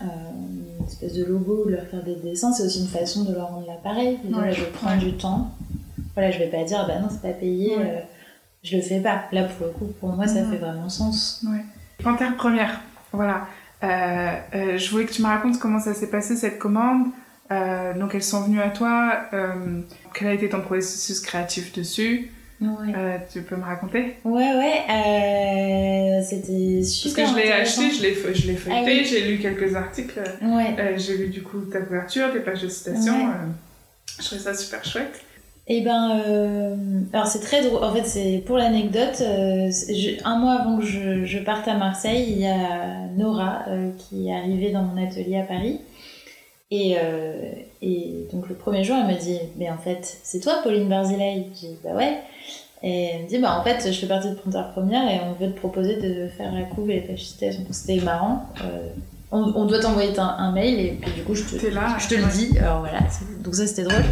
une 0.00 0.86
espèce 0.86 1.12
de 1.14 1.24
logo, 1.24 1.64
de 1.66 1.72
leur 1.72 1.84
faire 1.86 2.02
des 2.02 2.16
dessins, 2.16 2.52
c'est 2.52 2.64
aussi 2.64 2.80
une 2.80 2.88
façon 2.88 3.24
de 3.24 3.32
leur 3.34 3.48
rendre 3.48 3.66
l'appareil. 3.66 4.18
Ouais. 4.32 4.52
Je 4.52 4.64
prends 4.64 4.96
du 4.96 5.12
temps. 5.14 5.50
Voilà, 6.14 6.30
je 6.30 6.38
vais 6.38 6.48
pas 6.48 6.64
dire, 6.64 6.84
bah 6.86 6.98
non, 7.00 7.08
c'est 7.10 7.22
pas 7.22 7.32
payé, 7.38 7.76
Ouais. 7.76 8.04
je 8.62 8.76
le 8.76 8.82
fais 8.82 9.00
pas. 9.00 9.24
Là, 9.32 9.44
pour 9.44 9.66
le 9.66 9.72
coup, 9.72 9.86
pour 10.00 10.10
moi, 10.10 10.26
ça 10.26 10.42
Mhm. 10.42 10.50
fait 10.50 10.56
vraiment 10.58 10.88
sens. 10.88 11.44
Ouais. 11.48 11.64
Panthère 12.02 12.36
première, 12.36 12.80
voilà. 13.12 13.46
Euh, 13.82 14.36
euh, 14.54 14.78
je 14.78 14.90
voulais 14.90 15.04
que 15.04 15.12
tu 15.12 15.20
me 15.22 15.26
racontes 15.26 15.58
comment 15.58 15.80
ça 15.80 15.92
s'est 15.94 16.10
passé 16.10 16.36
cette 16.36 16.58
commande. 16.58 17.08
Euh, 17.50 17.92
donc 17.98 18.14
elles 18.14 18.22
sont 18.22 18.42
venues 18.42 18.60
à 18.62 18.70
toi. 18.70 19.20
quel 20.14 20.28
a 20.28 20.32
été 20.32 20.48
ton 20.48 20.60
processus 20.62 21.20
créatif 21.20 21.72
dessus? 21.74 22.30
Ouais, 22.60 22.94
Euh, 22.96 23.18
Tu 23.32 23.42
peux 23.42 23.56
me 23.56 23.64
raconter 23.64 24.16
ouais, 24.24 24.54
ouais 24.56 24.82
euh, 24.90 26.22
c'était 26.22 26.78
Parce 26.80 26.88
super. 26.90 27.24
que 27.26 27.30
je 27.32 27.36
l'ai 27.44 27.52
acheté, 27.52 27.90
je 27.90 28.02
l'ai 28.02 28.14
je 28.34 28.46
l'ai 28.46 28.54
feuilleté, 28.56 28.82
Ah 28.82 28.84
oui. 28.86 29.04
j'ai 29.04 29.20
lu 29.22 29.38
quelques 29.38 29.74
articles. 29.74 30.20
Ouais. 30.42 30.74
Euh, 30.78 30.94
j'ai 30.96 31.16
lu 31.18 31.28
du 31.28 31.42
coup 31.42 31.60
ta 31.62 31.80
couverture, 31.80 32.32
tes 32.32 32.40
pages 32.40 32.62
de 32.62 32.68
citation. 32.68 33.14
Ouais. 33.14 33.32
je 34.20 34.24
trouvais 34.24 34.40
ça 34.40 34.54
super 34.54 34.84
chouette. 34.84 35.20
Eh 35.66 35.80
ben, 35.80 36.20
alors 37.12 37.26
c'est 37.26 37.40
très 37.40 37.62
drôle. 37.62 37.82
En 37.82 37.92
fait, 37.94 38.04
c'est 38.04 38.42
pour 38.46 38.56
l'anecdote. 38.58 39.16
je- 39.18 40.22
un 40.24 40.38
mois 40.38 40.60
avant 40.60 40.78
que 40.78 40.84
je, 40.84 41.24
je 41.24 41.38
parte 41.38 41.66
à 41.68 41.74
Marseille, 41.76 42.26
il 42.32 42.38
y 42.38 42.46
a 42.46 43.06
Nora 43.16 43.64
qui 43.98 44.28
est 44.28 44.34
arrivée 44.34 44.70
dans 44.72 44.82
mon 44.82 45.02
atelier 45.02 45.38
à 45.38 45.42
Paris. 45.44 45.80
Et, 46.70 46.96
et 47.82 48.26
donc 48.32 48.48
le 48.48 48.54
premier 48.54 48.84
jour, 48.84 48.96
elle 49.00 49.14
me 49.14 49.18
dit, 49.18 49.38
mais 49.56 49.70
en 49.70 49.78
fait, 49.78 50.18
c'est 50.22 50.40
toi, 50.40 50.60
Pauline 50.62 50.88
Barzilay? 50.88 51.46
J'ai 51.60 51.68
dit, 51.68 51.76
bah 51.82 51.94
ouais. 51.94 52.18
Et 52.86 53.04
elle 53.04 53.22
me 53.22 53.28
dit, 53.28 53.38
bah 53.38 53.58
en 53.58 53.64
fait, 53.64 53.90
je 53.90 53.98
fais 53.98 54.06
partie 54.06 54.28
de 54.28 54.34
Printemps 54.34 54.70
Première 54.74 55.08
et 55.10 55.18
on 55.24 55.32
veut 55.42 55.50
te 55.50 55.58
proposer 55.58 55.96
de 55.96 56.28
faire 56.28 56.52
la 56.52 56.62
couve 56.64 56.90
et 56.90 56.96
les 56.96 57.00
pages 57.00 57.24
citations. 57.24 57.62
Donc 57.62 57.72
c'était 57.74 57.96
marrant. 58.04 58.46
Euh, 58.62 58.88
on, 59.32 59.40
on 59.56 59.64
doit 59.64 59.80
t'envoyer 59.80 60.16
un, 60.18 60.22
un 60.22 60.52
mail 60.52 60.78
et 60.78 60.90
puis 61.00 61.10
du 61.12 61.22
coup, 61.22 61.34
je 61.34 61.44
te, 61.44 61.66
là. 61.68 61.96
je 61.98 62.08
te 62.08 62.14
le 62.14 62.24
dis, 62.30 62.58
alors 62.58 62.80
voilà, 62.80 62.98
donc 63.42 63.54
ça 63.54 63.66
c'était 63.66 63.84
drôle. 63.84 64.04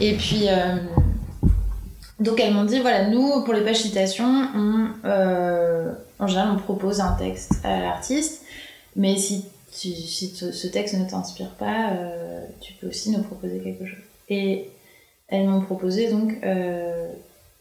Et 0.00 0.14
puis, 0.16 0.48
euh, 0.48 0.78
donc 2.18 2.40
elles 2.40 2.52
m'ont 2.52 2.64
dit, 2.64 2.80
voilà, 2.80 3.08
nous, 3.08 3.44
pour 3.44 3.54
les 3.54 3.62
pages 3.62 3.76
citations, 3.82 4.48
on, 4.54 4.88
euh, 5.04 5.92
en 6.18 6.26
général, 6.26 6.50
on 6.54 6.58
propose 6.58 7.00
un 7.00 7.12
texte 7.12 7.52
à 7.64 7.80
l'artiste, 7.80 8.42
mais 8.96 9.16
si, 9.16 9.44
tu, 9.78 9.88
si 9.92 10.32
te- 10.32 10.50
ce 10.50 10.66
texte 10.66 10.94
ne 10.98 11.08
t'inspire 11.08 11.50
pas, 11.50 11.90
tu 12.60 12.72
peux 12.74 12.88
aussi 12.88 13.10
nous 13.12 13.22
proposer 13.22 13.60
quelque 13.60 13.86
chose. 13.86 14.04
Et 14.28 14.70
elles 15.28 15.46
m'ont 15.48 15.62
proposé 15.62 16.10
donc 16.10 16.36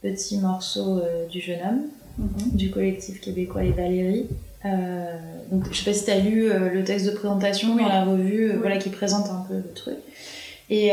Petit 0.02 0.38
morceau 0.40 0.98
euh, 1.00 1.28
du 1.28 1.40
jeune 1.40 1.60
homme, 1.68 1.82
Mhm. 2.18 2.56
du 2.58 2.72
collectif 2.72 3.22
québécois 3.22 3.64
Les 3.64 3.72
Valéries. 3.72 4.28
Euh, 4.66 5.06
donc, 5.52 5.66
je 5.72 5.78
sais 5.78 5.86
pas 5.86 5.94
si 5.96 6.06
tu 6.06 6.12
as 6.12 6.20
lu 6.20 6.50
euh, 6.52 6.70
le 6.74 6.84
texte 6.84 7.06
de 7.06 7.12
présentation 7.12 7.76
Oui. 7.76 7.84
dans 7.84 7.88
la 7.90 8.04
revue 8.04 8.50
euh, 8.50 8.54
Oui. 8.54 8.60
voilà, 8.62 8.78
qui 8.78 8.90
présente 8.90 9.28
un 9.30 9.46
peu 9.48 9.56
le 9.56 9.74
truc. 9.74 9.96
Et, 10.74 10.88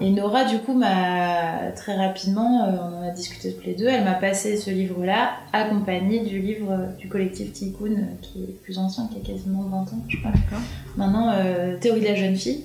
et 0.00 0.10
Nora, 0.10 0.44
du 0.44 0.58
coup, 0.58 0.74
m'a 0.74 1.70
très 1.74 1.96
rapidement, 1.96 2.68
on 2.68 2.98
en 2.98 3.08
a 3.08 3.10
discuté 3.10 3.54
tous 3.54 3.64
les 3.66 3.72
deux, 3.74 3.86
elle 3.86 4.04
m'a 4.04 4.12
passé 4.12 4.58
ce 4.58 4.68
livre-là, 4.68 5.30
accompagné 5.54 6.20
du 6.20 6.40
livre 6.40 6.88
du 6.98 7.08
collectif 7.08 7.54
Tikkun, 7.54 7.92
euh, 7.92 8.02
qui 8.20 8.42
est 8.42 8.52
plus 8.62 8.76
ancien, 8.76 9.08
qui 9.08 9.16
a 9.18 9.32
quasiment 9.34 9.62
20 9.62 9.76
ans, 9.78 10.04
je 10.08 10.18
crois. 10.18 10.30
D'accord. 10.30 10.58
Maintenant, 10.98 11.32
Théorie 11.80 12.00
de 12.02 12.04
la 12.06 12.14
jeune 12.16 12.36
fille. 12.36 12.64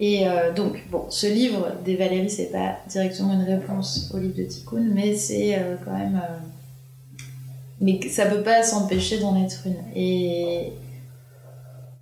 Et 0.00 0.28
euh, 0.28 0.52
donc, 0.52 0.84
bon, 0.90 1.06
ce 1.10 1.26
livre 1.26 1.72
des 1.84 1.96
Valérie, 1.96 2.30
c'est 2.30 2.52
pas 2.52 2.78
directement 2.88 3.32
une 3.32 3.42
réponse 3.42 4.12
au 4.14 4.18
livre 4.18 4.36
de 4.36 4.44
Tikkun, 4.44 4.86
mais 4.94 5.14
c'est 5.14 5.56
euh, 5.56 5.76
quand 5.84 5.92
même. 5.92 6.16
euh, 6.16 6.36
mais 7.80 8.00
ça 8.08 8.26
peut 8.26 8.42
pas 8.42 8.62
s'empêcher 8.62 9.18
d'en 9.18 9.36
être 9.42 9.66
une. 9.66 9.76
Et 9.94 10.72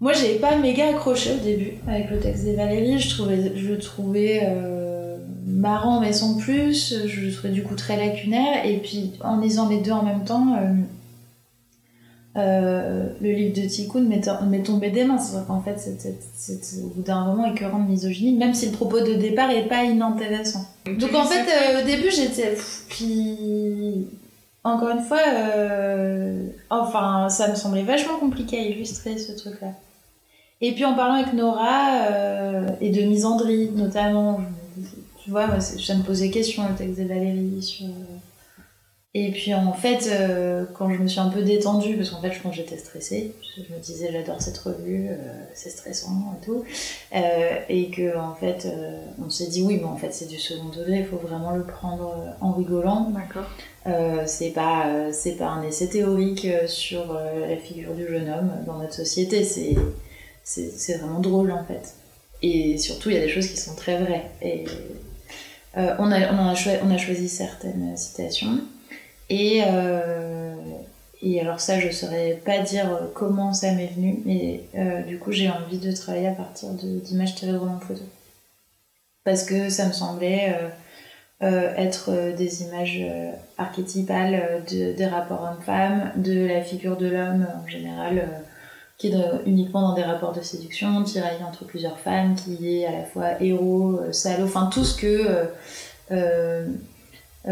moi, 0.01 0.13
j'ai 0.13 0.37
pas 0.37 0.57
méga 0.57 0.89
accroché 0.89 1.33
au 1.33 1.45
début 1.45 1.75
avec 1.87 2.11
le 2.11 2.19
texte 2.19 2.45
des 2.45 2.55
Valérie. 2.55 2.99
Je 2.99 3.11
trouvais, 3.11 3.53
je 3.55 3.69
le 3.69 3.79
trouvais 3.79 4.49
marrant, 5.45 6.01
mais 6.01 6.15
sans 6.15 6.39
plus. 6.39 6.95
Je 7.07 7.27
le 7.27 7.31
trouvais 7.31 7.53
du 7.53 7.63
coup 7.63 7.75
très 7.75 7.99
lacunaire. 7.99 8.65
Et 8.65 8.79
puis, 8.79 9.13
en 9.23 9.39
lisant 9.39 9.69
les 9.69 9.81
deux 9.81 9.91
en 9.93 10.03
même 10.03 10.25
temps. 10.25 10.57
Euh, 12.37 13.07
le 13.21 13.33
livre 13.33 13.55
de 13.61 13.67
Tikkun 13.67 14.03
m'est 14.03 14.63
tombé 14.63 14.91
des 14.91 15.05
mains. 15.05 15.19
C'est-à-dire 15.19 15.47
qu'en 15.47 15.61
fait, 15.63 15.79
c'était 15.79 16.83
au 16.85 16.89
bout 16.89 17.03
d'un 17.03 17.25
moment 17.25 17.47
écœurant 17.53 17.79
de 17.79 17.89
misogynie, 17.91 18.33
même 18.37 18.55
si 18.55 18.67
le 18.67 18.73
propos 18.73 19.01
de 19.01 19.15
départ 19.15 19.51
est 19.51 19.67
pas 19.69 19.85
inintéressant. 19.85 20.65
Donc 20.87 21.15
en 21.15 21.25
fait, 21.25 21.45
euh, 21.49 21.83
au 21.83 21.87
début, 21.87 22.11
j'étais. 22.11 22.57
Puis. 22.89 24.09
Encore 24.65 24.89
une 24.89 25.05
fois, 25.05 25.21
euh, 25.33 26.49
enfin, 26.71 27.29
ça 27.29 27.49
me 27.49 27.55
semblait 27.55 27.85
vachement 27.85 28.19
compliqué 28.19 28.59
à 28.59 28.63
illustrer 28.63 29.17
ce 29.17 29.31
truc-là. 29.31 29.69
Et 30.61 30.73
puis 30.73 30.85
en 30.85 30.95
parlant 30.95 31.15
avec 31.23 31.33
Nora 31.35 32.01
et 32.81 32.91
de 32.91 33.03
misandrie 33.03 33.71
notamment, 33.77 34.41
tu 35.23 35.31
vois, 35.31 35.47
moi, 35.47 35.61
c'est- 35.61 35.79
ça 35.81 35.95
me 35.95 36.03
posait 36.03 36.31
question 36.31 36.65
le 36.69 36.75
texte 36.75 36.99
de 36.99 37.05
Valérie 37.07 37.63
sur. 37.63 37.87
Et 39.19 39.31
puis 39.31 39.55
en 39.55 39.73
fait, 39.73 40.11
euh, 40.13 40.67
quand 40.75 40.93
je 40.93 40.99
me 40.99 41.09
suis 41.09 41.21
un 41.21 41.31
peu 41.31 41.41
détendue, 41.41 41.97
parce 41.97 42.11
qu'en 42.11 42.21
fait 42.21 42.33
je 42.33 42.41
pense 42.43 42.51
que 42.51 42.59
j'étais 42.59 42.77
stressée, 42.77 43.33
je 43.57 43.73
me 43.75 43.79
disais 43.81 44.11
j'adore 44.13 44.43
cette 44.43 44.59
revue, 44.59 45.09
euh, 45.09 45.17
c'est 45.55 45.71
stressant 45.71 46.37
et 46.37 46.45
tout, 46.45 46.65
euh, 47.15 47.55
et 47.71 47.89
que 47.89 48.15
en 48.19 48.35
fait 48.35 48.69
on 49.25 49.31
s'est 49.31 49.47
dit 49.47 49.63
oui, 49.63 49.79
mais 49.81 49.89
en 49.89 49.97
fait 49.97 50.13
c'est 50.13 50.29
du 50.29 50.37
second 50.39 50.69
degré, 50.69 50.99
il 50.99 51.07
faut 51.07 51.17
vraiment 51.17 51.53
le 51.53 51.63
prendre 51.65 52.15
en 52.43 52.53
rigolant. 52.53 53.11
D'accord. 53.11 53.47
C'est 54.27 54.51
pas 54.51 54.85
c'est 55.13 55.37
pas 55.37 55.47
un 55.47 55.63
essai 55.63 55.89
théorique 55.89 56.47
sur 56.67 57.15
la 57.15 57.57
figure 57.57 57.95
du 57.95 58.07
jeune 58.07 58.29
homme 58.29 58.53
dans 58.67 58.77
notre 58.79 58.93
société, 58.95 59.45
c'est 60.45 60.95
vraiment 60.99 61.21
drôle 61.21 61.53
en 61.53 61.65
fait. 61.65 61.95
Et 62.43 62.77
surtout 62.77 63.09
il 63.09 63.15
y 63.17 63.19
a 63.19 63.23
des 63.23 63.31
choses 63.31 63.47
qui 63.49 63.57
sont 63.57 63.77
très 63.77 63.97
vraies. 63.99 64.27
Et 64.43 64.65
on 65.75 66.13
a 66.13 66.33
on 66.35 66.49
a, 66.51 66.55
choi- 66.55 66.81
on 66.85 66.91
a 66.91 66.99
choisi 66.99 67.31
certaines 67.31 67.97
citations. 67.97 68.59
Et, 69.29 69.63
euh, 69.67 70.55
et 71.23 71.41
alors 71.41 71.61
ça, 71.61 71.81
je 71.81 71.91
saurais 71.91 72.41
pas 72.45 72.59
dire 72.59 72.93
euh, 72.93 73.07
comment 73.15 73.53
ça 73.53 73.73
m'est 73.73 73.89
venu, 73.89 74.23
mais 74.25 74.63
euh, 74.77 75.03
du 75.03 75.19
coup, 75.19 75.33
j'ai 75.33 75.51
envie 75.51 75.79
de 75.79 75.93
travailler 75.93 76.29
à 76.29 76.33
partir 76.33 76.71
d'images 76.71 77.35
tirées 77.35 77.53
de 77.53 77.59
romans 77.59 77.81
photo. 77.81 78.03
Parce 79.25 79.43
que 79.43 79.69
ça 79.69 79.87
me 79.87 79.93
semblait 79.93 80.57
être 81.41 82.33
des 82.37 82.63
images 82.63 83.05
archétypales 83.59 84.63
de, 84.71 84.93
des 84.93 85.07
rapports 85.07 85.43
hommes-femmes, 85.43 86.13
de 86.15 86.47
la 86.47 86.63
figure 86.63 86.97
de 86.97 87.09
l'homme 87.09 87.45
en 87.61 87.67
général, 87.67 88.29
qui 88.99 89.09
est 89.09 89.17
uniquement 89.45 89.83
dans 89.89 89.95
des 89.95 90.05
rapports 90.05 90.33
de 90.33 90.43
séduction, 90.43 91.03
tiraillé 91.03 91.43
entre 91.43 91.65
plusieurs 91.65 91.99
femmes, 91.99 92.37
qui 92.37 92.79
est 92.79 92.87
à 92.87 92.93
la 92.93 93.03
fois 93.03 93.43
héros, 93.43 93.99
salaud, 94.13 94.45
enfin 94.45 94.71
tout 94.73 94.85
ce 94.85 94.97
que... 94.97 95.51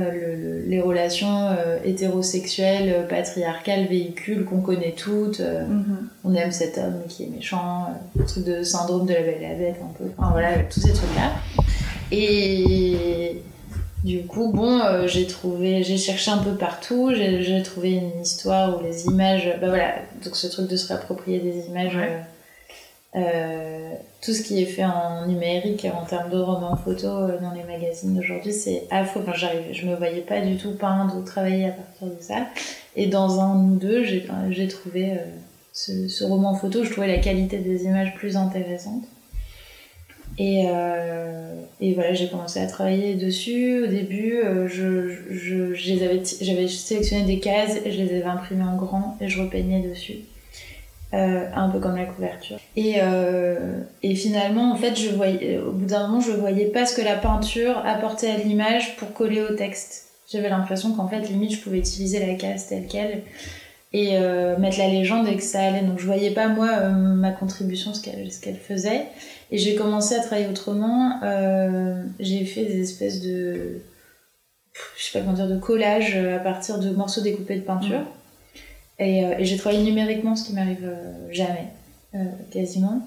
le- 0.00 0.34
le- 0.34 0.62
les 0.66 0.80
relations 0.80 1.48
euh, 1.50 1.78
hétérosexuelles, 1.84 2.92
euh, 2.92 3.06
patriarcales, 3.06 3.86
véhiculent, 3.86 4.44
qu'on 4.44 4.60
connaît 4.60 4.94
toutes. 4.96 5.40
euh, 5.40 5.64
Mhm. 5.66 6.08
on 6.24 6.34
aime 6.34 6.50
cet 6.52 6.78
homme 6.78 7.02
qui 7.08 7.24
est 7.24 7.28
méchant, 7.28 7.84
euh, 7.88 8.18
le 8.20 8.24
truc 8.26 8.44
de 8.44 8.62
syndrome 8.62 9.06
de 9.06 9.12
la 9.14 9.20
belle 9.22 9.38
et 9.42 9.48
la 9.48 9.54
bête, 9.54 9.76
un 9.82 9.92
peu. 9.96 10.04
Enfin 10.18 10.30
voilà, 10.32 10.48
tous 10.70 10.80
ces 10.80 10.92
trucs-là. 10.92 11.30
Et 12.12 13.42
du 14.04 14.22
coup, 14.26 14.50
bon, 14.52 14.80
euh, 14.80 15.06
j'ai 15.06 15.26
trouvé, 15.26 15.82
j'ai 15.82 15.96
cherché 15.96 16.30
un 16.30 16.38
peu 16.38 16.52
partout, 16.54 17.12
j'ai 17.14 17.42
j'ai 17.42 17.62
trouvé 17.62 17.92
une 17.92 18.20
histoire 18.22 18.78
où 18.78 18.82
les 18.84 19.06
images, 19.06 19.48
bah 19.60 19.68
voilà, 19.68 19.94
donc 20.24 20.36
ce 20.36 20.46
truc 20.46 20.68
de 20.68 20.76
se 20.76 20.88
réapproprier 20.88 21.38
des 21.40 21.66
images, 21.68 21.96
Ouais. 21.96 22.20
Euh, 23.16 23.20
euh, 23.94 23.94
tout 24.20 24.32
ce 24.32 24.42
qui 24.42 24.62
est 24.62 24.66
fait 24.66 24.84
en 24.84 25.26
numérique 25.26 25.86
en 25.94 26.04
termes 26.04 26.30
de 26.30 26.38
romans 26.38 26.76
photos 26.76 27.30
euh, 27.30 27.38
dans 27.40 27.52
les 27.52 27.62
magazines 27.62 28.14
d'aujourd'hui, 28.14 28.52
c'est 28.52 28.84
affreux. 28.90 29.22
Enfin, 29.26 29.36
je 29.72 29.86
me 29.86 29.94
voyais 29.94 30.22
pas 30.22 30.40
du 30.40 30.56
tout 30.56 30.72
peindre 30.72 31.16
ou 31.16 31.22
travailler 31.22 31.68
à 31.68 31.72
partir 31.72 32.08
de 32.08 32.20
ça. 32.20 32.46
Et 32.96 33.06
dans 33.06 33.40
un 33.40 33.56
ou 33.56 33.76
deux, 33.76 34.04
j'ai 34.04 34.26
j'ai 34.50 34.68
trouvé 34.68 35.12
euh, 35.12 35.16
ce, 35.72 36.24
roman 36.24 36.54
photo, 36.54 36.84
je 36.84 36.90
trouvais 36.90 37.08
la 37.08 37.18
qualité 37.18 37.58
des 37.58 37.84
images 37.84 38.14
plus 38.14 38.36
intéressante. 38.36 39.04
Et, 40.38 40.64
euh, 40.68 41.62
et 41.80 41.94
voilà, 41.94 42.12
j'ai 42.14 42.28
commencé 42.28 42.58
à 42.60 42.66
travailler 42.66 43.14
dessus. 43.14 43.84
Au 43.84 43.86
début, 43.86 44.38
euh, 44.38 44.66
je, 44.66 45.74
j'avais 45.74 46.68
sélectionné 46.68 47.24
des 47.24 47.38
cases, 47.38 47.78
je 47.84 48.02
les 48.02 48.16
avais 48.16 48.24
imprimées 48.24 48.64
en 48.64 48.76
grand 48.76 49.16
et 49.20 49.28
je 49.28 49.40
repeignais 49.40 49.80
dessus. 49.80 50.20
Euh, 51.14 51.46
un 51.54 51.68
peu 51.68 51.78
comme 51.78 51.96
la 51.96 52.06
couverture. 52.06 52.58
Et, 52.74 52.94
euh, 53.00 53.78
et 54.02 54.16
finalement, 54.16 54.72
en 54.72 54.76
fait, 54.76 54.98
je 54.98 55.10
voyais, 55.10 55.58
au 55.58 55.70
bout 55.70 55.86
d'un 55.86 56.08
moment, 56.08 56.20
je 56.20 56.32
voyais 56.32 56.66
pas 56.66 56.86
ce 56.86 56.96
que 56.96 57.02
la 57.02 57.14
peinture 57.14 57.78
apportait 57.84 58.30
à 58.30 58.36
l'image 58.36 58.96
pour 58.96 59.12
coller 59.12 59.40
au 59.40 59.54
texte. 59.54 60.08
J'avais 60.32 60.48
l'impression 60.48 60.92
qu'en 60.92 61.06
fait, 61.06 61.20
limite, 61.28 61.52
je 61.52 61.60
pouvais 61.60 61.78
utiliser 61.78 62.24
la 62.26 62.34
case 62.34 62.66
telle 62.66 62.86
qu'elle 62.88 63.22
et 63.92 64.16
euh, 64.16 64.58
mettre 64.58 64.78
la 64.78 64.88
légende 64.88 65.28
et 65.28 65.36
que 65.36 65.42
ça 65.42 65.62
allait. 65.62 65.82
Donc, 65.82 66.00
je 66.00 66.06
voyais 66.06 66.32
pas, 66.32 66.48
moi, 66.48 66.68
euh, 66.72 66.90
ma 66.90 67.30
contribution, 67.30 67.94
ce 67.94 68.02
qu'elle, 68.02 68.28
qu'elle 68.42 68.56
faisait. 68.56 69.06
Et 69.52 69.58
j'ai 69.58 69.76
commencé 69.76 70.16
à 70.16 70.20
travailler 70.20 70.48
autrement. 70.48 71.20
Euh, 71.22 72.02
j'ai 72.18 72.44
fait 72.44 72.64
des 72.64 72.80
espèces 72.80 73.22
de. 73.22 73.82
Je 74.96 75.04
sais 75.04 75.16
pas 75.16 75.24
comment 75.24 75.36
dire, 75.36 75.46
de 75.46 75.58
collage 75.58 76.16
à 76.16 76.40
partir 76.40 76.80
de 76.80 76.90
morceaux 76.90 77.20
découpés 77.20 77.54
de 77.54 77.60
peinture. 77.60 78.00
Et, 78.98 79.24
euh, 79.24 79.34
et 79.38 79.44
j'ai 79.44 79.56
travaillé 79.56 79.82
numériquement, 79.82 80.36
ce 80.36 80.44
qui 80.46 80.52
m'arrive 80.54 80.84
euh, 80.84 81.12
jamais, 81.32 81.68
euh, 82.14 82.18
quasiment. 82.52 83.00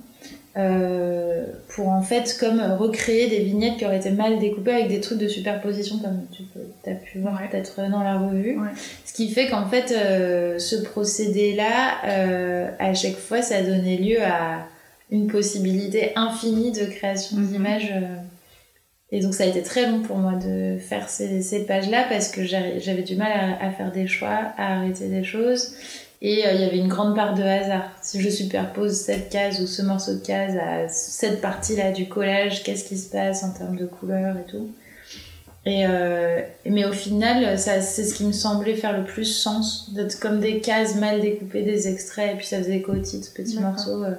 Euh, 0.57 1.45
pour 1.69 1.89
en 1.89 2.01
fait 2.01 2.35
comme 2.39 2.59
recréer 2.59 3.29
des 3.29 3.39
vignettes 3.39 3.77
qui 3.77 3.85
auraient 3.85 3.97
été 3.97 4.09
mal 4.09 4.39
découpées 4.39 4.71
avec 4.71 4.88
des 4.88 4.99
trucs 5.01 5.19
de 5.19 5.27
superposition 5.27 5.99
comme 5.99 6.25
tu 6.31 6.41
peux, 6.43 6.89
as 6.89 6.95
pu 6.95 7.19
voir 7.19 7.35
Ouais. 7.39 7.47
peut-être 7.51 7.75
dans 7.91 8.01
la 8.01 8.17
revue. 8.17 8.57
Ouais. 8.59 8.69
Ce 9.05 9.13
qui 9.13 9.29
fait 9.29 9.47
qu'en 9.49 9.67
fait 9.67 9.89
ce 10.59 10.75
procédé-là, 10.81 12.73
à 12.79 12.93
chaque 12.95 13.17
fois, 13.17 13.43
ça 13.43 13.61
donnait 13.61 13.97
lieu 13.97 14.21
à 14.23 14.65
une 15.11 15.27
possibilité 15.27 16.11
infinie 16.15 16.71
de 16.71 16.85
création 16.85 17.38
Mhm. 17.38 17.47
d'images. 17.47 17.93
Et 19.11 19.21
donc 19.21 19.33
ça 19.33 19.43
a 19.43 19.47
été 19.47 19.63
très 19.63 19.89
long 19.89 20.01
pour 20.01 20.17
moi 20.17 20.33
de 20.33 20.77
faire 20.77 21.09
ces, 21.09 21.41
ces 21.41 21.65
pages-là 21.65 22.05
parce 22.09 22.27
que 22.27 22.43
j'avais 22.43 23.03
du 23.03 23.15
mal 23.15 23.31
à, 23.31 23.65
à 23.65 23.71
faire 23.71 23.91
des 23.91 24.05
choix, 24.07 24.51
à 24.57 24.77
arrêter 24.77 25.07
des 25.07 25.23
choses. 25.23 25.75
Et 26.21 26.45
euh, 26.45 26.51
il 26.53 26.61
y 26.61 26.63
avait 26.65 26.79
une 26.79 26.87
grande 26.89 27.15
part 27.15 27.35
de 27.35 27.43
hasard. 27.43 27.91
Si 28.01 28.19
je 28.19 28.29
superpose 28.29 28.93
cette 28.99 29.29
case 29.29 29.61
ou 29.61 29.67
ce 29.67 29.81
morceau 29.81 30.15
de 30.15 30.19
case 30.25 30.57
à 30.57 30.87
cette 30.89 31.41
partie-là 31.41 31.91
du 31.91 32.07
collage, 32.09 32.63
qu'est-ce 32.63 32.83
qui 32.83 32.97
se 32.97 33.09
passe 33.09 33.43
en 33.43 33.51
termes 33.51 33.77
de 33.77 33.85
couleurs 33.85 34.35
et 34.35 34.49
tout. 34.51 34.67
Et 35.65 35.85
euh, 35.85 36.41
mais 36.65 36.85
au 36.85 36.93
final, 36.93 37.59
ça, 37.59 37.81
c'est 37.81 38.03
ce 38.03 38.13
qui 38.15 38.23
me 38.25 38.31
semblait 38.31 38.75
faire 38.75 38.97
le 38.97 39.03
plus 39.05 39.25
sens, 39.25 39.93
d'être 39.93 40.19
comme 40.19 40.39
des 40.39 40.59
cases 40.59 40.95
mal 40.95 41.21
découpées, 41.21 41.61
des 41.61 41.87
extraits, 41.87 42.33
et 42.33 42.37
puis 42.37 42.45
ça 42.47 42.57
faisait 42.57 42.77
écho 42.77 42.93
aux 42.93 42.99
titres, 42.99 43.33
petits 43.35 43.59
morceaux. 43.59 44.03
euh. 44.03 44.15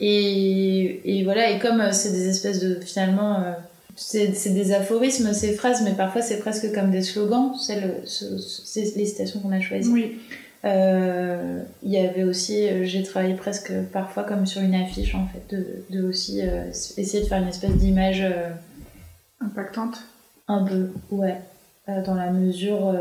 Et, 0.00 1.18
et 1.18 1.24
voilà, 1.24 1.50
et 1.50 1.58
comme 1.58 1.80
euh, 1.80 1.92
c'est 1.92 2.10
des 2.10 2.28
espèces 2.28 2.60
de 2.60 2.80
finalement. 2.80 3.42
C'est 3.98 4.50
des 4.54 4.72
aphorismes, 4.72 5.32
ces 5.32 5.52
phrases, 5.54 5.82
mais 5.82 5.92
parfois 5.92 6.22
c'est 6.22 6.38
presque 6.38 6.72
comme 6.72 6.90
des 6.90 7.02
slogans. 7.02 7.52
C'est 7.60 7.80
le- 7.80 7.94
ce- 8.06 8.38
ce- 8.38 8.62
c'est 8.64 8.96
les 8.96 9.06
citations 9.06 9.40
qu'on 9.40 9.52
a 9.52 9.60
choisies. 9.60 9.90
Oui. 9.90 10.18
Euh, 10.64 11.60
Il 11.84 11.90
y 11.92 11.98
avait 11.98 12.24
aussi, 12.24 12.66
euh, 12.68 12.84
j'ai 12.84 13.02
travaillé 13.02 13.34
presque 13.34 13.72
parfois 13.92 14.24
comme 14.24 14.44
sur 14.46 14.60
une 14.60 14.74
affiche 14.74 15.14
en 15.14 15.26
fait, 15.28 15.54
de, 15.56 15.84
de 15.90 16.06
aussi 16.08 16.40
euh, 16.42 16.64
essayer 16.96 17.20
de 17.22 17.28
faire 17.28 17.38
une 17.42 17.48
espèce 17.48 17.72
d'image 17.76 18.24
Impactante. 19.40 19.98
un 20.48 20.64
peu, 20.64 20.90
ouais, 21.10 21.36
dans 22.04 22.14
la 22.14 22.30
mesure 22.30 22.92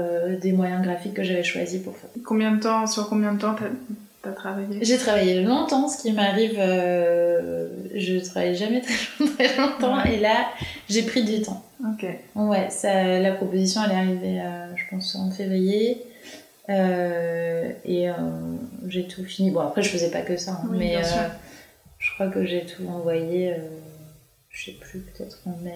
des 0.42 0.52
moyens 0.52 0.84
graphiques 0.84 1.14
que 1.16 1.24
j'avais 1.24 1.44
choisis 1.44 1.82
pour 1.82 1.96
faire. 1.98 2.10
Combien 2.26 2.52
de 2.56 2.60
temps, 2.62 2.86
sur 2.88 3.10
combien 3.10 3.34
de 3.34 3.40
temps 3.42 3.56
t'as 3.56 4.30
as 4.30 4.34
travaillé? 4.34 4.80
J'ai 4.82 4.98
travaillé 4.98 5.42
longtemps, 5.42 5.88
ce 5.88 6.02
qui 6.02 6.12
m'arrive, 6.14 6.54
je 6.58 8.24
travaille 8.26 8.56
jamais 8.56 8.82
très, 8.82 9.26
très 9.48 9.58
longtemps, 9.58 9.98
Ouais. 10.04 10.16
et 10.16 10.20
là 10.20 10.46
j'ai 10.90 11.04
pris 11.04 11.24
du 11.24 11.42
temps. 11.42 11.64
Ok. 11.84 12.06
Ouais, 12.36 12.70
ça, 12.70 13.20
la 13.20 13.32
proposition 13.34 13.82
elle 13.86 13.92
est 13.92 13.96
arrivée, 13.96 14.42
euh, 14.42 14.76
je 14.76 14.84
pense, 14.90 15.16
en 15.16 15.30
février. 15.32 16.02
Euh, 16.70 17.72
et 17.86 18.10
euh, 18.10 18.14
j'ai 18.88 19.08
tout 19.08 19.24
fini. 19.24 19.52
Bon, 19.52 19.62
après, 19.62 19.82
je 19.82 19.90
faisais 19.90 20.12
pas 20.12 20.22
que 20.22 20.36
ça, 20.38 20.52
hein, 20.52 20.68
Oui, 20.70 20.78
mais 20.80 20.96
je 22.00 22.14
crois 22.14 22.28
que 22.28 22.46
j'ai 22.46 22.66
tout 22.66 22.86
envoyé, 22.88 23.54
je 24.50 24.66
sais 24.66 24.72
plus, 24.80 25.00
peut-être 25.00 25.40
en 25.46 25.58
mai. 25.64 25.76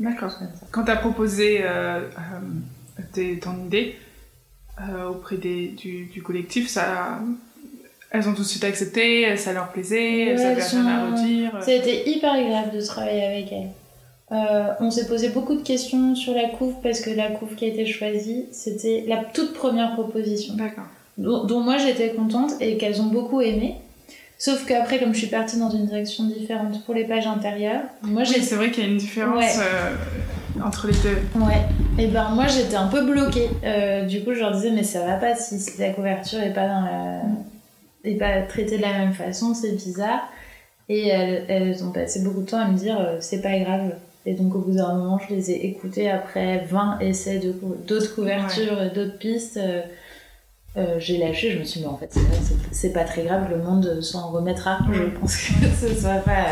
ou 0.00 0.02
D'accord. 0.04 0.30
ça. 0.32 0.40
Quand 0.70 0.84
t'as 0.84 0.96
proposé 0.96 1.60
euh, 1.62 2.00
euh, 2.00 3.02
tes- 3.12 3.38
ton 3.38 3.66
idée 3.66 3.96
auprès 5.08 5.36
des, 5.36 5.68
du, 5.68 6.06
du 6.06 6.22
collectif, 6.22 6.68
ça, 6.68 7.20
elles 8.10 8.28
ont 8.28 8.34
tout 8.34 8.42
de 8.42 8.46
suite 8.46 8.64
accepté, 8.64 9.36
ça 9.36 9.52
leur 9.52 9.70
plaisait, 9.70 10.26
elles 10.28 10.38
Ouais, 10.38 10.44
avaient 10.44 10.60
elles 10.60 10.66
rien 10.82 10.86
à 10.88 11.10
redire. 11.10 11.62
Ça 11.62 11.72
été 11.72 12.10
hyper 12.10 12.32
agréable 12.32 12.76
de 12.76 12.80
travailler 12.84 13.24
avec 13.24 13.52
elle. 13.52 13.68
Euh, 14.32 14.68
on 14.80 14.90
s'est 14.90 15.06
posé 15.06 15.28
beaucoup 15.28 15.54
de 15.54 15.62
questions 15.62 16.14
sur 16.14 16.32
la 16.34 16.48
couve 16.48 16.74
parce 16.82 17.00
que 17.00 17.10
la 17.10 17.28
couve 17.30 17.54
qui 17.54 17.66
a 17.66 17.68
été 17.68 17.84
choisie, 17.84 18.46
c'était 18.50 19.04
la 19.06 19.18
toute 19.18 19.52
première 19.52 19.92
proposition. 19.92 20.54
D'accord. 20.54 20.84
dont, 21.18 21.44
dont 21.44 21.60
moi 21.60 21.76
j'étais 21.76 22.10
contente 22.10 22.52
et 22.60 22.78
qu'elles 22.78 23.00
ont 23.02 23.06
beaucoup 23.08 23.40
aimé. 23.42 23.74
Sauf 24.38 24.64
qu'après, 24.66 24.98
comme 24.98 25.12
je 25.12 25.18
suis 25.18 25.26
partie 25.28 25.58
dans 25.58 25.70
une 25.70 25.86
direction 25.86 26.24
différente 26.24 26.82
pour 26.84 26.94
les 26.94 27.04
pages 27.04 27.26
intérieures, 27.26 27.82
moi 28.02 28.24
j'ai 28.24 28.36
Oui, 28.36 28.42
c'est 28.42 28.54
vrai 28.56 28.70
qu'il 28.70 28.82
y 28.84 28.86
a 28.86 28.90
une 28.90 28.96
différence 28.96 29.36
Ouais. 29.38 29.52
euh, 29.60 30.64
entre 30.66 30.86
les 30.88 30.94
deux. 30.94 31.18
Ouais. 31.38 31.60
Et 31.98 32.06
ben 32.08 32.30
moi 32.30 32.46
j'étais 32.46 32.74
un 32.76 32.88
peu 32.88 33.04
bloquée. 33.04 33.50
Euh, 33.64 34.04
du 34.06 34.24
coup 34.24 34.32
je 34.34 34.40
leur 34.40 34.52
disais 34.52 34.70
mais 34.70 34.82
ça 34.82 35.04
va 35.06 35.16
pas 35.16 35.34
si 35.36 35.60
la 35.78 35.90
couverture 35.90 36.40
est 36.40 36.54
pas 36.54 36.66
dans 36.66 36.80
la 36.80 37.20
est 38.04 38.14
pas 38.16 38.42
traitée 38.42 38.78
de 38.78 38.82
la 38.82 38.94
même 38.94 39.12
façon, 39.12 39.52
c'est 39.54 39.72
bizarre. 39.76 40.22
Et 40.88 41.06
elles, 41.08 41.44
elles 41.48 41.84
ont 41.84 41.92
passé 41.92 42.20
beaucoup 42.22 42.40
de 42.40 42.46
temps 42.46 42.58
à 42.58 42.66
me 42.66 42.76
dire 42.76 42.98
c'est 43.20 43.42
pas 43.42 43.56
grave. 43.58 43.92
Et 44.24 44.34
donc 44.34 44.54
au 44.54 44.60
bout 44.60 44.72
d'un 44.72 44.94
moment 44.94 45.18
je 45.18 45.34
les 45.34 45.50
ai 45.50 45.66
écoutées 45.66 46.08
après 46.10 46.64
20 46.70 46.98
essais 47.00 47.40
d'autres 47.40 48.14
couvertures, 48.14 48.80
et 48.82 48.90
d'autres 48.90 49.18
pistes. 49.18 49.56
euh, 49.56 49.82
euh, 50.78 50.98
j'ai 50.98 51.18
lâché, 51.18 51.50
je 51.50 51.58
me 51.58 51.64
suis 51.64 51.80
dit 51.80 51.86
mais 51.86 51.92
en 51.92 51.96
fait 51.98 52.14
c'est 52.70 52.92
pas 52.92 53.04
très 53.04 53.24
grave, 53.24 53.50
le 53.50 53.58
monde 53.58 54.00
s'en 54.00 54.30
remettra. 54.30 54.78
Je 54.92 55.02
Ouais. 55.02 55.10
pense 55.20 55.36
que 55.36 55.52
ce 55.88 55.94
soit 56.00 56.18
pas. 56.24 56.46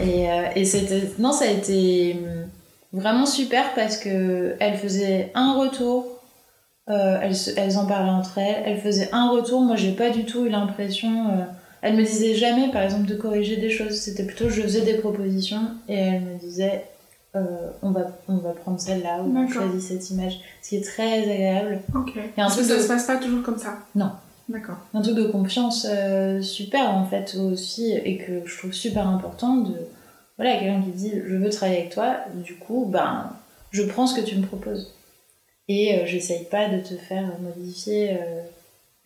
Et, 0.00 0.30
euh, 0.30 0.42
et 0.54 0.64
c'était. 0.64 1.02
Non, 1.18 1.32
ça 1.32 1.46
a 1.46 1.48
été 1.50 2.16
hum, 2.22 2.48
vraiment 3.00 3.26
super 3.26 3.74
parce 3.74 3.96
que 3.96 4.54
elles 4.60 4.76
faisaient 4.76 5.32
un 5.34 5.54
retour, 5.58 6.06
euh, 6.90 7.18
elles, 7.22 7.34
elles 7.56 7.78
en 7.78 7.86
parlaient 7.86 8.10
entre 8.10 8.38
elles, 8.38 8.62
elles 8.66 8.80
faisaient 8.80 9.08
un 9.12 9.30
retour. 9.30 9.60
Moi, 9.62 9.76
j'ai 9.76 9.92
pas 9.92 10.10
du 10.10 10.24
tout 10.24 10.46
eu 10.46 10.48
l'impression. 10.50 11.30
Elles 11.84 11.96
me 11.96 12.02
disaient 12.02 12.34
jamais, 12.34 12.70
par 12.72 12.82
exemple, 12.82 13.06
de 13.06 13.14
corriger 13.14 13.56
des 13.58 13.70
choses. 13.70 13.92
C'était 14.00 14.24
plutôt 14.24 14.48
je 14.48 14.62
faisais 14.62 14.80
des 14.80 14.94
propositions 14.94 15.68
et 15.88 15.94
elles 15.94 16.22
me 16.22 16.38
disaient 16.38 16.84
euh, 17.36 17.70
on, 17.82 17.90
va, 17.90 18.06
on 18.28 18.36
va 18.38 18.50
prendre 18.52 18.80
celle-là 18.80 19.22
ou 19.22 19.36
on 19.36 19.46
choisit 19.48 19.80
cette 19.82 20.10
image. 20.10 20.40
Ce 20.62 20.70
qui 20.70 20.76
est 20.76 20.84
très 20.84 21.22
agréable. 21.30 21.80
Ok. 21.94 22.12
Il 22.14 22.20
y 22.20 22.20
a 22.20 22.22
un 22.44 22.46
Parce 22.46 22.54
que 22.56 22.60
truc 22.60 22.70
ça 22.72 22.76
de- 22.76 22.82
se 22.82 22.88
passe 22.88 23.06
pas 23.06 23.16
toujours 23.16 23.42
comme 23.42 23.58
ça. 23.58 23.78
Non. 23.94 24.10
D'accord. 24.48 24.76
un 24.92 25.00
truc 25.00 25.14
de 25.16 25.24
confiance 25.24 25.86
euh, 25.88 26.42
super 26.42 26.90
en 26.94 27.06
fait 27.06 27.34
aussi 27.36 27.92
et 27.92 28.18
que 28.18 28.44
je 28.46 28.58
trouve 28.58 28.72
super 28.74 29.08
important 29.08 29.56
de 29.56 29.72
voilà 30.36 30.58
quelqu'un 30.58 30.82
qui 30.82 30.90
dit 30.90 31.12
je 31.26 31.34
veux 31.36 31.48
travailler 31.48 31.78
avec 31.80 31.92
toi 31.94 32.16
du 32.44 32.54
coup 32.56 32.84
ben 32.86 33.30
je 33.70 33.82
prends 33.84 34.06
ce 34.06 34.14
que 34.20 34.20
tu 34.22 34.36
me 34.36 34.44
proposes 34.44 34.92
et 35.68 35.94
euh, 35.94 36.02
j'essaye 36.04 36.44
pas 36.44 36.68
de 36.68 36.78
te 36.80 36.92
faire 36.94 37.24
modifier 37.40 38.18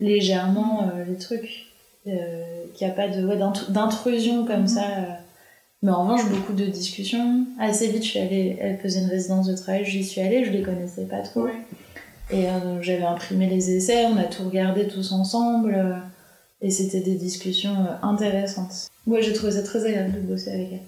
légèrement 0.01 0.91
les 1.07 1.17
trucs 1.17 1.68
euh, 2.11 2.65
qu'il 2.75 2.87
n'y 2.87 2.93
a 2.93 2.97
pas 2.97 3.09
de 3.09 3.25
ouais, 3.27 3.39
d'intrusion 3.71 4.45
comme 4.47 4.63
Mhm. 4.63 4.69
ça 4.69 4.83
euh. 4.83 5.13
mais 5.83 5.91
en 5.93 6.03
revanche 6.03 6.29
beaucoup 6.31 6.53
de 6.53 6.65
discussions 6.67 7.47
assez 7.59 7.89
vite 7.89 8.03
je 8.05 8.09
suis 8.09 8.19
allée 8.19 8.57
elle 8.61 8.79
faisait 8.79 9.01
une 9.01 9.09
résidence 9.11 9.47
de 9.47 9.55
travail 9.57 9.85
j'y 9.85 10.05
suis 10.05 10.21
allée 10.21 10.45
je 10.45 10.51
les 10.51 10.63
connaissais 10.63 11.05
pas 11.07 11.21
trop 11.21 11.43
Ouais. 11.45 11.53
et 12.31 12.47
euh, 12.49 12.81
j'avais 12.83 13.05
imprimé 13.05 13.47
les 13.49 13.71
essais, 13.77 14.05
on 14.07 14.17
a 14.19 14.25
tout 14.25 14.45
regardé 14.45 14.87
tous 14.89 15.13
ensemble. 15.13 15.75
euh, 15.75 15.95
et 16.61 16.71
c'était 16.71 17.01
des 17.01 17.15
discussions 17.15 17.77
intéressantes. 18.03 18.89
Ouais, 19.07 19.23
j'ai 19.23 19.33
trouvé 19.33 19.53
ça 19.53 19.63
très 19.63 19.85
agréable 19.87 20.13
de 20.15 20.21
bosser 20.27 20.51
avec 20.51 20.69
elle. 20.73 20.81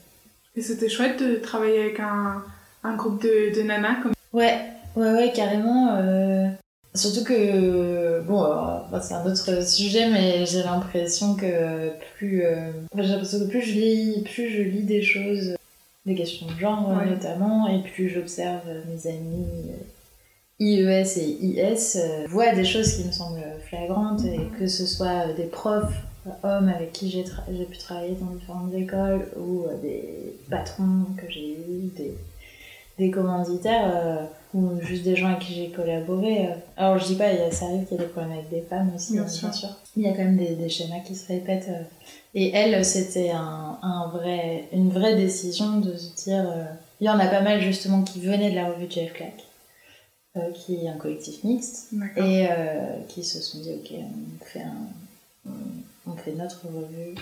Et 0.56 0.62
c'était 0.62 0.88
chouette 0.88 1.22
de 1.22 1.36
travailler 1.36 1.80
avec 1.80 2.00
un, 2.00 2.42
un 2.82 2.96
groupe 2.96 3.22
de, 3.22 3.54
de 3.56 3.62
nanas 3.62 4.00
comme 4.02 4.12
Ouais, 4.32 4.58
ouais, 4.96 5.12
ouais, 5.12 5.32
carrément. 5.32 5.96
Euh, 6.94 6.98
Surtout 6.98 7.24
que, 7.24 8.20
bon, 8.22 8.42
alors, 8.42 8.88
bah, 8.90 9.00
c'est 9.00 9.14
un 9.14 9.24
autre 9.24 9.64
sujet, 9.66 10.08
mais 10.10 10.44
j'ai 10.46 10.62
l'impression 10.62 11.34
que 11.34 11.90
plus, 12.16 12.44
euh, 12.44 12.70
enfin, 12.92 13.02
j'ai 13.02 13.08
l'impression 13.12 13.38
que 13.40 13.44
plus 13.50 13.62
je 13.62 13.74
lis, 13.74 14.22
plus 14.24 14.48
je 14.50 14.62
lis 14.62 14.82
des 14.82 15.02
choses, 15.02 15.54
des 16.06 16.14
questions 16.14 16.46
de 16.46 16.58
genre 16.58 16.88
Ouais. 16.88 17.06
notamment, 17.06 17.68
et 17.68 17.82
plus 17.82 18.08
j'observe 18.08 18.62
mes 18.92 19.08
amis 19.10 19.46
euh, 19.70 19.84
IES 20.58 21.18
et 21.18 21.38
IS, 21.46 21.96
euh, 21.96 22.26
vois 22.28 22.54
des 22.54 22.64
choses 22.64 22.92
qui 22.96 23.04
me 23.04 23.12
semblent 23.12 23.40
flagrantes, 23.68 24.24
et 24.24 24.40
que 24.58 24.66
ce 24.66 24.84
soit 24.86 25.28
euh, 25.28 25.34
des 25.34 25.44
profs 25.44 25.94
euh, 26.26 26.30
hommes 26.42 26.68
avec 26.68 26.92
qui 26.92 27.08
j'ai 27.10 27.22
tra- 27.22 27.44
j'ai 27.56 27.64
pu 27.64 27.78
travailler 27.78 28.16
dans 28.20 28.34
différentes 28.34 28.74
écoles, 28.74 29.28
ou 29.38 29.64
euh, 29.66 29.80
des 29.80 30.34
patrons 30.50 31.06
que 31.16 31.30
j'ai 31.30 31.52
eu, 31.52 31.90
des, 31.96 32.14
des 32.98 33.10
commanditaires. 33.10 34.26
Euh, 34.54 34.58
ou 34.58 34.80
juste 34.80 35.04
des 35.04 35.16
gens 35.16 35.28
avec 35.28 35.40
qui 35.40 35.54
j'ai 35.54 35.70
collaboré. 35.70 36.46
euh. 36.48 36.54
Alors 36.76 36.98
je 36.98 37.06
dis 37.06 37.14
pas, 37.16 37.32
il 37.32 37.38
y 37.38 37.42
a, 37.42 37.44
arrive 37.44 37.84
qu'il 37.86 37.96
y 37.98 38.00
ait 38.00 38.04
des 38.04 38.10
problèmes 38.10 38.32
avec 38.32 38.48
des 38.50 38.62
femmes 38.62 38.92
aussi, 38.94 39.12
Bien 39.14 39.22
hein, 39.24 39.52
sûr. 39.52 39.68
Il 39.96 40.02
y 40.02 40.08
a 40.08 40.12
quand 40.12 40.24
même 40.24 40.36
des, 40.36 40.54
des 40.56 40.68
schémas 40.68 41.00
qui 41.00 41.14
se 41.14 41.26
répètent. 41.28 41.68
euh. 41.68 41.82
Et 42.34 42.50
elle, 42.54 42.84
c'était 42.84 43.30
un, 43.30 43.78
un 43.82 44.08
vrai, 44.08 44.68
une 44.72 44.90
vraie 44.90 45.16
décision 45.16 45.78
de 45.80 45.96
se 45.96 46.14
dire. 46.24 46.48
euh, 46.48 46.64
Il 47.00 47.06
y 47.06 47.10
en 47.10 47.18
a 47.18 47.26
pas 47.26 47.40
mal 47.42 47.60
justement 47.60 48.02
qui 48.02 48.20
venaient 48.20 48.50
de 48.50 48.56
la 48.56 48.68
revue 48.72 48.86
de 48.86 48.92
Jeff 48.92 49.12
Clack, 49.14 49.34
euh, 50.36 50.52
qui 50.52 50.76
est 50.84 50.88
un 50.88 50.96
collectif 50.96 51.42
mixte, 51.44 51.90
et 52.16 52.46
euh, 52.50 53.00
qui 53.08 53.24
se 53.24 53.40
sont 53.40 53.58
dit 53.58 53.70
ok, 53.72 53.92
on 53.98 54.44
fait, 54.44 54.62
un, 54.62 55.50
on 56.06 56.14
fait 56.16 56.32
notre 56.32 56.66
revue. 56.66 57.14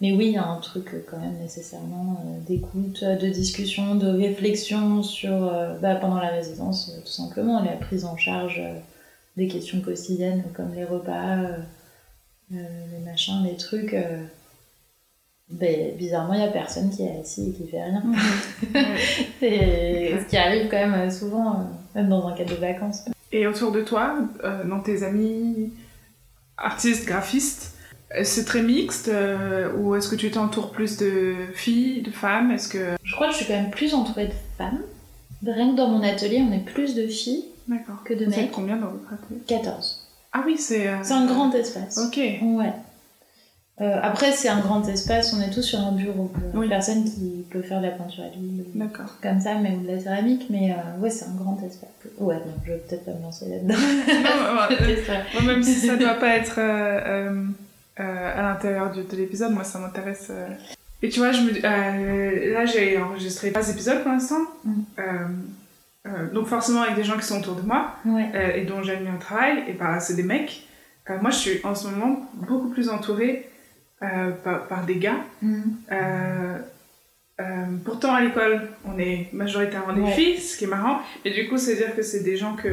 Mais 0.00 0.12
oui, 0.12 0.26
il 0.26 0.32
y 0.32 0.36
a 0.36 0.46
un 0.46 0.60
truc 0.60 0.94
euh, 0.94 1.04
quand 1.10 1.18
même 1.18 1.38
nécessairement 1.38 2.22
euh, 2.24 2.38
d'écoute, 2.46 3.02
euh, 3.02 3.16
de 3.16 3.28
discussion, 3.28 3.96
de 3.96 4.06
réflexion 4.06 5.02
sur, 5.02 5.32
euh, 5.32 5.76
bah, 5.78 5.96
pendant 5.96 6.18
la 6.20 6.28
résidence, 6.28 6.90
euh, 6.90 7.00
tout 7.00 7.10
simplement, 7.12 7.62
la 7.64 7.72
prise 7.72 8.04
en 8.04 8.16
charge 8.16 8.60
euh, 8.60 8.78
des 9.36 9.48
questions 9.48 9.80
quotidiennes 9.80 10.44
comme 10.54 10.72
les 10.74 10.84
repas, 10.84 11.38
euh, 11.38 11.56
euh, 12.54 12.56
les 12.92 13.04
machins, 13.04 13.42
les 13.44 13.56
trucs. 13.56 13.94
euh, 13.94 14.24
ben, 15.50 15.96
bizarrement, 15.96 16.34
il 16.34 16.40
n'y 16.40 16.46
a 16.46 16.50
personne 16.50 16.90
qui 16.90 17.02
est 17.04 17.20
assis 17.20 17.48
et 17.48 17.52
qui 17.52 17.66
fait 17.66 17.82
rien. 17.82 18.02
Et 19.42 20.14
ce 20.20 20.28
qui 20.28 20.36
arrive 20.36 20.68
quand 20.68 20.86
même 20.86 21.10
souvent, 21.10 21.64
même 21.94 22.10
dans 22.10 22.26
un 22.28 22.34
cadre 22.34 22.50
de 22.50 22.60
vacances. 22.60 23.06
Et 23.32 23.46
autour 23.46 23.72
de 23.72 23.80
toi, 23.80 24.18
euh, 24.44 24.64
dans 24.64 24.80
tes 24.80 25.02
amis 25.02 25.72
artistes, 26.58 27.06
graphistes, 27.06 27.77
c'est 28.24 28.44
très 28.44 28.62
mixte 28.62 29.08
euh, 29.08 29.70
ou 29.76 29.94
est-ce 29.94 30.08
que 30.08 30.16
tu 30.16 30.30
t'entoures 30.30 30.70
plus 30.70 30.96
de 30.96 31.34
filles, 31.54 32.02
de 32.02 32.10
femmes? 32.10 32.50
Est-ce 32.50 32.68
que 32.68 32.78
Je 33.04 33.14
crois 33.14 33.26
que 33.28 33.32
je 33.32 33.38
suis 33.38 33.46
quand 33.46 33.60
même 33.60 33.70
plus 33.70 33.94
entourée 33.94 34.26
de 34.26 34.32
femmes. 34.56 34.80
Rien 35.46 35.70
que 35.72 35.76
dans 35.76 35.88
mon 35.88 36.02
atelier, 36.02 36.42
on 36.48 36.52
est 36.52 36.64
plus 36.64 36.94
de 36.94 37.06
filles 37.06 37.44
que 38.04 38.14
de 38.14 38.24
Vous 38.24 38.30
mecs. 38.30 38.50
combien 38.50 38.76
dans 38.76 38.88
votre 38.88 39.12
atelier? 39.12 39.40
14. 39.46 40.06
Ah 40.32 40.42
oui, 40.46 40.56
c'est. 40.58 40.88
euh, 40.88 40.96
C'est 41.02 41.12
un 41.14 41.26
grand 41.26 41.52
espace. 41.54 41.98
Ok. 41.98 42.16
Ouais. 42.16 42.72
Euh, 43.80 44.00
après, 44.02 44.32
c'est 44.32 44.48
un 44.48 44.58
grand 44.58 44.82
espace, 44.88 45.32
on 45.34 45.40
est 45.40 45.50
tous 45.50 45.62
sur 45.62 45.78
un 45.78 45.92
bureau. 45.92 46.32
Oui. 46.54 46.68
Personne 46.68 47.04
qui 47.04 47.44
peut 47.50 47.62
faire 47.62 47.80
de 47.80 47.86
la 47.86 47.92
peinture 47.92 48.24
à 48.24 48.28
l'huile 48.36 48.64
D'accord. 48.74 49.14
comme 49.22 49.38
ça, 49.38 49.54
mais 49.54 49.70
ou 49.76 49.82
de 49.86 49.92
la 49.92 50.00
céramique, 50.00 50.46
mais 50.50 50.72
euh, 50.72 51.00
ouais, 51.00 51.10
c'est 51.10 51.26
un 51.26 51.34
grand 51.36 51.56
espace. 51.64 51.88
Ouais, 52.18 52.34
non, 52.36 52.54
je 52.66 52.72
vais 52.72 52.78
peut-être 52.78 53.04
pas 53.04 53.12
me 53.12 53.22
lancer 53.22 53.46
là-dedans. 53.48 53.74
Non, 53.78 54.76
euh, 55.40 55.46
même 55.46 55.62
si 55.62 55.74
ça 55.74 55.96
doit 55.96 56.14
pas 56.14 56.30
être 56.36 56.56
euh, 56.58 56.62
euh, 57.06 57.30
euh, 57.30 57.44
à 58.02 58.42
l'intérieur 58.42 58.90
du- 58.90 59.02
de 59.04 59.16
l'épisode, 59.16 59.52
moi 59.52 59.64
ça 59.64 59.78
m'intéresse. 59.78 60.28
euh. 60.30 60.48
Et 61.02 61.08
tu 61.10 61.20
vois, 61.20 61.30
je 61.32 61.42
me, 61.42 61.50
euh, 61.64 62.52
là 62.54 62.64
j'ai 62.66 62.98
enregistré 63.00 63.52
trois 63.52 63.68
épisodes 63.70 64.02
pour 64.02 64.10
l'instant. 64.12 64.40
Mm. 64.64 64.72
Euh, 64.98 65.02
euh, 66.06 66.30
donc 66.32 66.46
forcément 66.48 66.82
avec 66.82 66.96
des 66.96 67.04
gens 67.04 67.16
qui 67.16 67.24
sont 67.26 67.38
autour 67.40 67.54
de 67.56 67.62
moi 67.62 67.94
Ouais. 68.04 68.28
euh, 68.34 68.52
et 68.56 68.64
dont 68.64 68.82
j'aime 68.82 69.02
bien 69.04 69.12
le 69.12 69.18
travail, 69.18 69.64
et 69.68 69.72
bah 69.74 70.00
c'est 70.00 70.14
des 70.14 70.22
mecs. 70.22 70.66
Euh, 71.10 71.18
moi 71.20 71.30
je 71.30 71.36
suis 71.38 71.60
en 71.64 71.74
ce 71.74 71.88
moment 71.88 72.28
beaucoup 72.34 72.68
plus 72.70 72.88
entourée 72.88 73.48
euh, 74.02 74.30
par, 74.44 74.66
par 74.68 74.84
des 74.86 74.96
gars. 74.96 75.20
Euh, 75.44 76.58
euh, 77.40 77.44
pourtant 77.84 78.14
à 78.14 78.20
l'école 78.20 78.68
on 78.84 78.98
est 78.98 79.28
majoritairement 79.32 79.92
des 79.92 80.00
Ouais. 80.00 80.12
filles, 80.12 80.38
ce 80.38 80.56
qui 80.56 80.64
est 80.64 80.68
marrant. 80.68 81.00
Et 81.24 81.30
du 81.30 81.48
coup 81.48 81.58
c'est 81.58 81.72
à 81.72 81.76
dire 81.86 81.94
que 81.96 82.02
c'est 82.02 82.20
des 82.24 82.36
gens 82.36 82.54
que, 82.56 82.68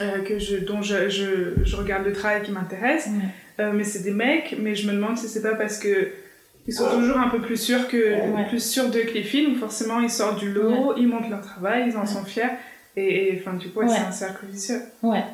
euh, 0.00 0.22
que 0.24 0.38
je, 0.38 0.56
dont 0.58 0.82
je, 0.82 1.08
je, 1.08 1.64
je 1.64 1.76
regarde 1.76 2.04
le 2.04 2.12
travail 2.12 2.42
qui 2.42 2.52
m'intéresse. 2.52 3.08
Euh, 3.60 3.72
mais 3.72 3.84
c'est 3.84 4.02
des 4.04 4.12
mecs, 4.12 4.56
mais 4.58 4.74
je 4.74 4.86
me 4.88 4.92
demande 4.94 5.16
si 5.18 5.28
c'est 5.28 5.42
pas 5.42 5.54
parce 5.54 5.78
que 5.78 6.12
ils 6.66 6.72
sont 6.74 6.88
toujours 6.90 7.16
un 7.18 7.28
peu 7.28 7.40
plus 7.40 7.56
sûrs 7.60 7.88
que 7.88 8.32
Ouais. 8.34 8.44
plus 8.48 8.62
sûrs 8.62 8.90
d'eux 8.90 9.00
que 9.02 9.14
les 9.14 9.22
filles, 9.22 9.46
donc 9.48 9.56
forcément 9.58 10.00
ils 10.00 10.10
sortent 10.10 10.38
du 10.38 10.52
lot, 10.52 10.94
ils 10.96 11.08
montent 11.08 11.28
leur 11.30 11.40
travail, 11.40 11.84
ils 11.88 11.96
en 11.96 12.00
Ouais. 12.02 12.06
sont 12.06 12.24
fiers, 12.24 12.50
et, 12.96 13.40
enfin 13.40 13.56
du 13.56 13.70
coup 13.70 13.80
c'est 13.88 13.96
un 13.98 14.12
cercle 14.12 14.46
vicieux. 14.46 14.82
Ouais. 15.02 15.24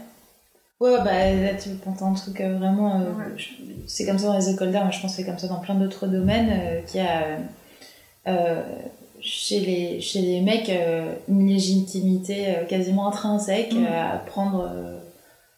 Ouais, 0.80 0.96
bah 0.98 1.12
là, 1.32 1.54
tu 1.54 1.70
penses 1.82 2.02
un 2.02 2.12
truc 2.14 2.40
euh, 2.40 2.56
vraiment. 2.58 3.00
euh, 3.00 3.04
C'est 3.86 4.04
comme 4.06 4.18
ça 4.18 4.26
dans 4.26 4.36
les 4.38 4.50
écoles 4.50 4.70
d'art, 4.72 4.84
mais 4.84 4.92
je 4.92 5.00
pense 5.00 5.12
que 5.12 5.16
c'est 5.22 5.24
comme 5.24 5.38
ça 5.38 5.46
dans 5.48 5.60
plein 5.60 5.76
d'autres 5.76 6.06
domaines. 6.06 6.50
euh, 6.50 6.80
qu'il 6.82 7.00
y 7.00 7.04
a 7.06 7.38
chez, 9.20 9.60
les, 9.60 10.00
chez 10.00 10.20
les 10.20 10.40
mecs 10.40 10.70
une 11.28 11.46
légitimité 11.48 12.54
quasiment 12.68 13.08
intrinsèque 13.08 13.74
à 13.90 14.18
prendre 14.18 14.70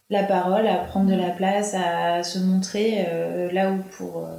la 0.09 0.23
parole, 0.23 0.67
à 0.67 0.75
prendre 0.75 1.09
de 1.09 1.15
la 1.15 1.29
place, 1.31 1.73
à 1.75 2.23
se 2.23 2.39
montrer 2.39 3.05
euh, 3.09 3.51
là 3.51 3.71
où 3.71 3.77
pour. 3.97 4.19
euh, 4.25 4.35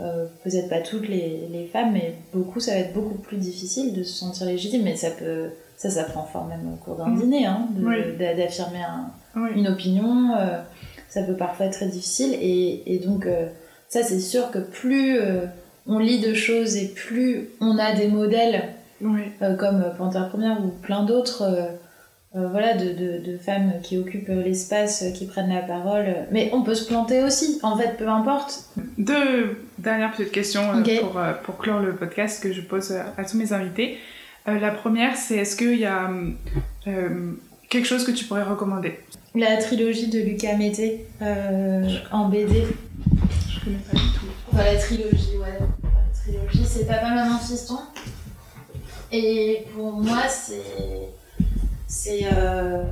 euh, 0.00 0.24
peut-être 0.44 0.70
pas 0.70 0.80
toutes 0.80 1.08
les, 1.08 1.46
les 1.52 1.66
femmes, 1.66 1.92
mais 1.92 2.14
beaucoup, 2.32 2.58
ça 2.58 2.72
va 2.72 2.78
être 2.78 2.94
beaucoup 2.94 3.18
plus 3.18 3.36
difficile 3.36 3.92
de 3.92 4.02
se 4.02 4.14
sentir 4.14 4.46
légitime, 4.46 4.82
mais 4.82 4.96
ça 4.96 5.10
peut. 5.10 5.50
Ça, 5.76 5.90
ça 5.90 6.04
prend 6.04 6.24
forme 6.24 6.48
même 6.48 6.72
au 6.72 6.76
cours 6.76 6.96
d'un 6.96 7.08
Mm. 7.08 7.20
dîner, 7.20 7.46
hein, 7.46 7.68
Oui. 7.78 7.96
d'affirmer 8.18 8.82
un, 8.82 9.10
Oui. 9.36 9.50
une 9.56 9.68
opinion, 9.68 10.32
euh, 10.38 10.58
ça 11.10 11.22
peut 11.22 11.36
parfois 11.36 11.66
être 11.66 11.72
très 11.74 11.88
difficile. 11.88 12.34
Et, 12.40 12.82
et 12.94 12.98
donc, 12.98 13.26
ça, 13.88 14.02
c'est 14.02 14.20
sûr 14.20 14.50
que 14.50 14.58
plus 14.58 15.18
on 15.86 15.98
lit 15.98 16.20
de 16.20 16.32
choses 16.34 16.76
et 16.76 16.88
plus 16.88 17.48
on 17.60 17.76
a 17.78 17.92
des 17.94 18.08
modèles 18.08 18.62
Oui. 19.02 19.22
comme 19.58 19.84
Panthère 19.98 20.28
Première 20.30 20.62
ou 20.64 20.68
plein 20.68 21.02
d'autres, 21.04 21.44
euh, 22.36 22.46
voilà, 22.48 22.74
de, 22.74 22.92
de, 22.92 23.18
de 23.32 23.38
femmes 23.38 23.72
qui 23.82 23.98
occupent 23.98 24.28
l'espace, 24.28 25.02
euh, 25.02 25.10
qui 25.10 25.26
prennent 25.26 25.52
la 25.52 25.62
parole. 25.62 26.14
Mais 26.30 26.50
on 26.52 26.62
peut 26.62 26.76
se 26.76 26.86
planter 26.86 27.22
aussi, 27.24 27.58
en 27.62 27.76
fait, 27.76 27.96
peu 27.96 28.08
importe. 28.08 28.66
Deux 28.98 29.64
dernières 29.78 30.12
petites 30.12 30.30
questions 30.30 30.62
euh, 30.74 31.00
pour, 31.00 31.20
pour 31.42 31.56
clore 31.58 31.80
le 31.80 31.96
podcast 31.96 32.40
que 32.42 32.52
je 32.52 32.60
pose 32.60 32.92
à 32.92 33.24
tous 33.24 33.36
mes 33.36 33.52
invités. 33.52 33.98
Euh, 34.48 34.58
la 34.60 34.70
première, 34.70 35.16
c'est 35.16 35.38
est-ce 35.38 35.56
qu'il 35.56 35.78
y 35.78 35.86
a 35.86 36.08
euh, 36.86 37.32
quelque 37.68 37.86
chose 37.86 38.04
que 38.04 38.12
tu 38.12 38.24
pourrais 38.26 38.44
recommander? 38.44 39.00
La 39.34 39.56
trilogie 39.56 40.08
de 40.08 40.20
Lucas 40.20 40.56
Mété 40.56 41.06
en 42.12 42.28
BD. 42.28 42.64
Je 43.48 43.64
connais 43.64 43.76
pas 43.78 43.96
du 43.96 44.12
tout. 44.12 44.26
Enfin, 44.52 44.64
la 44.64 44.76
trilogie, 44.76 45.36
ouais. 45.36 45.58
La 45.82 46.12
trilogie, 46.14 46.64
c'est 46.64 46.86
Papa, 46.86 47.10
Maman, 47.14 47.38
Fiston. 47.38 47.78
Et 49.12 49.64
pour 49.74 49.92
moi, 49.92 50.22
c'est. 50.28 50.62
C'est 51.90 52.20
euh, 52.32 52.84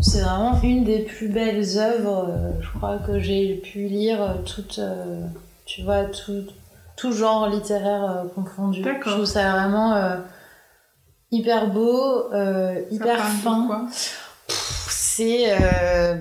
c'est 0.00 0.20
vraiment 0.20 0.60
une 0.60 0.82
des 0.82 0.98
plus 0.98 1.28
belles 1.28 1.78
œuvres, 1.78 2.26
euh, 2.28 2.50
je 2.60 2.68
crois, 2.76 2.98
que 2.98 3.20
j'ai 3.20 3.54
pu 3.54 3.86
lire, 3.86 4.20
euh, 4.20 4.34
toute. 4.44 4.80
tu 5.66 5.82
vois, 5.84 6.06
tout, 6.06 6.42
tout 6.96 7.12
genre 7.12 7.48
littéraire 7.48 8.24
confondu. 8.34 8.82
Je 8.82 9.08
trouve 9.08 9.24
ça 9.24 9.52
vraiment 9.52 10.18
hyper 11.30 11.70
beau, 11.70 12.24
hyper 12.90 13.24
fin. 13.24 13.86
C'est 14.48 15.56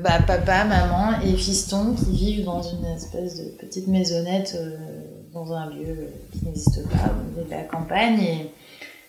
bah, 0.03 0.19
papa, 0.25 0.65
maman 0.65 1.19
et 1.25 1.35
fiston 1.35 1.95
qui 1.95 2.11
vivent 2.11 2.45
dans 2.45 2.61
une 2.61 2.85
espèce 2.85 3.37
de 3.39 3.49
petite 3.57 3.87
maisonnette 3.87 4.55
dans 5.33 5.51
un 5.51 5.71
lieu 5.71 6.09
qui 6.31 6.45
n'existe 6.45 6.87
pas, 6.89 7.09
au 7.09 7.31
milieu 7.31 7.43
de 7.43 7.49
la 7.49 7.63
campagne. 7.63 8.21
Et 8.21 8.51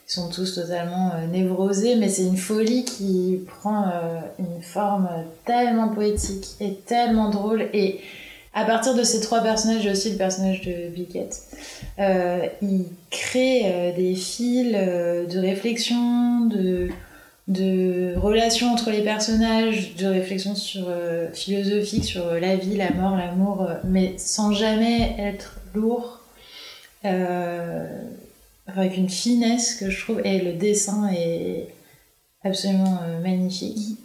ils 0.06 0.12
sont 0.12 0.28
tous 0.28 0.54
totalement 0.54 1.12
euh, 1.14 1.26
névrosés, 1.26 1.96
mais 1.96 2.08
c'est 2.08 2.24
une 2.24 2.36
folie 2.36 2.84
qui 2.84 3.40
prend 3.46 3.84
euh, 3.84 4.20
une 4.38 4.62
forme 4.62 5.08
tellement 5.46 5.88
poétique 5.88 6.46
et 6.60 6.74
tellement 6.74 7.30
drôle. 7.30 7.70
Et 7.72 8.00
à 8.52 8.64
partir 8.64 8.94
de 8.94 9.02
ces 9.02 9.20
trois 9.20 9.40
personnages, 9.40 9.82
j'ai 9.82 9.90
aussi 9.90 10.10
le 10.10 10.18
personnage 10.18 10.60
de 10.60 10.88
Biquette. 10.88 11.40
Euh, 11.98 12.46
il 12.60 12.84
crée 13.10 13.94
des 13.96 14.14
fils 14.14 14.72
de 14.72 15.38
réflexion, 15.38 16.46
de 16.46 16.88
de 17.46 18.14
relations 18.16 18.72
entre 18.72 18.90
les 18.90 19.02
personnages, 19.02 19.96
de 19.96 20.06
réflexion 20.06 20.54
sur 20.54 20.86
philosophique 21.34 22.04
sur 22.04 22.32
la 22.40 22.56
vie, 22.56 22.74
la 22.74 22.90
mort, 22.92 23.18
l'amour, 23.18 23.68
mais 23.84 24.14
sans 24.16 24.52
jamais 24.52 25.14
être 25.18 25.60
lourd, 25.74 26.20
avec 28.66 28.96
une 28.96 29.08
finesse 29.10 29.74
que 29.74 29.90
je 29.90 30.00
trouve, 30.02 30.20
et 30.24 30.40
le 30.40 30.52
dessin 30.54 31.08
est 31.12 31.68
absolument 32.44 32.98
euh, 33.04 33.20
magnifique. 33.22 33.98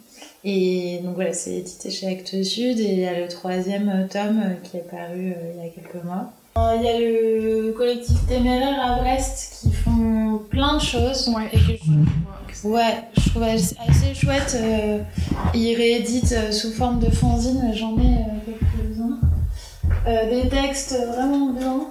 Et 0.44 1.00
donc 1.04 1.14
voilà, 1.16 1.32
c'est 1.34 1.56
édité 1.56 1.90
chez 1.90 2.06
Actes 2.08 2.42
Sud 2.42 2.78
et 2.80 2.92
il 2.92 2.98
y 3.00 3.06
a 3.06 3.18
le 3.20 3.28
troisième 3.28 3.88
euh, 3.90 4.06
tome 4.08 4.40
euh, 4.42 4.54
qui 4.62 4.78
est 4.78 4.88
paru 4.90 5.32
euh, 5.36 5.52
il 5.54 5.62
y 5.62 5.66
a 5.66 5.70
quelques 5.70 6.02
mois. 6.04 6.32
Il 6.56 6.82
y 6.82 6.88
a 6.88 6.98
le 6.98 7.72
collectif 7.72 8.16
Téméraire 8.26 8.80
à 8.84 9.00
Brest 9.00 9.58
qui 9.60 9.70
font 9.72 10.40
plein 10.50 10.76
de 10.76 10.82
choses 10.82 11.28
Ouais. 11.28 11.48
et 11.52 11.56
que 11.56 11.84
je 11.84 12.66
Ouais, 12.68 12.94
je 13.16 13.30
trouve 13.30 13.42
assez 13.44 13.74
chouette. 14.14 14.56
euh, 14.60 14.98
ils 15.54 15.74
rééditent 15.74 16.32
euh, 16.32 16.52
sous 16.52 16.72
forme 16.72 17.00
de 17.00 17.08
fanzine, 17.10 17.72
j'en 17.74 17.96
ai 17.98 18.16
euh, 18.16 18.52
quelques-uns. 18.74 19.18
Euh, 20.06 20.42
des 20.42 20.48
textes 20.48 20.94
vraiment 21.14 21.50
bien. 21.52 21.86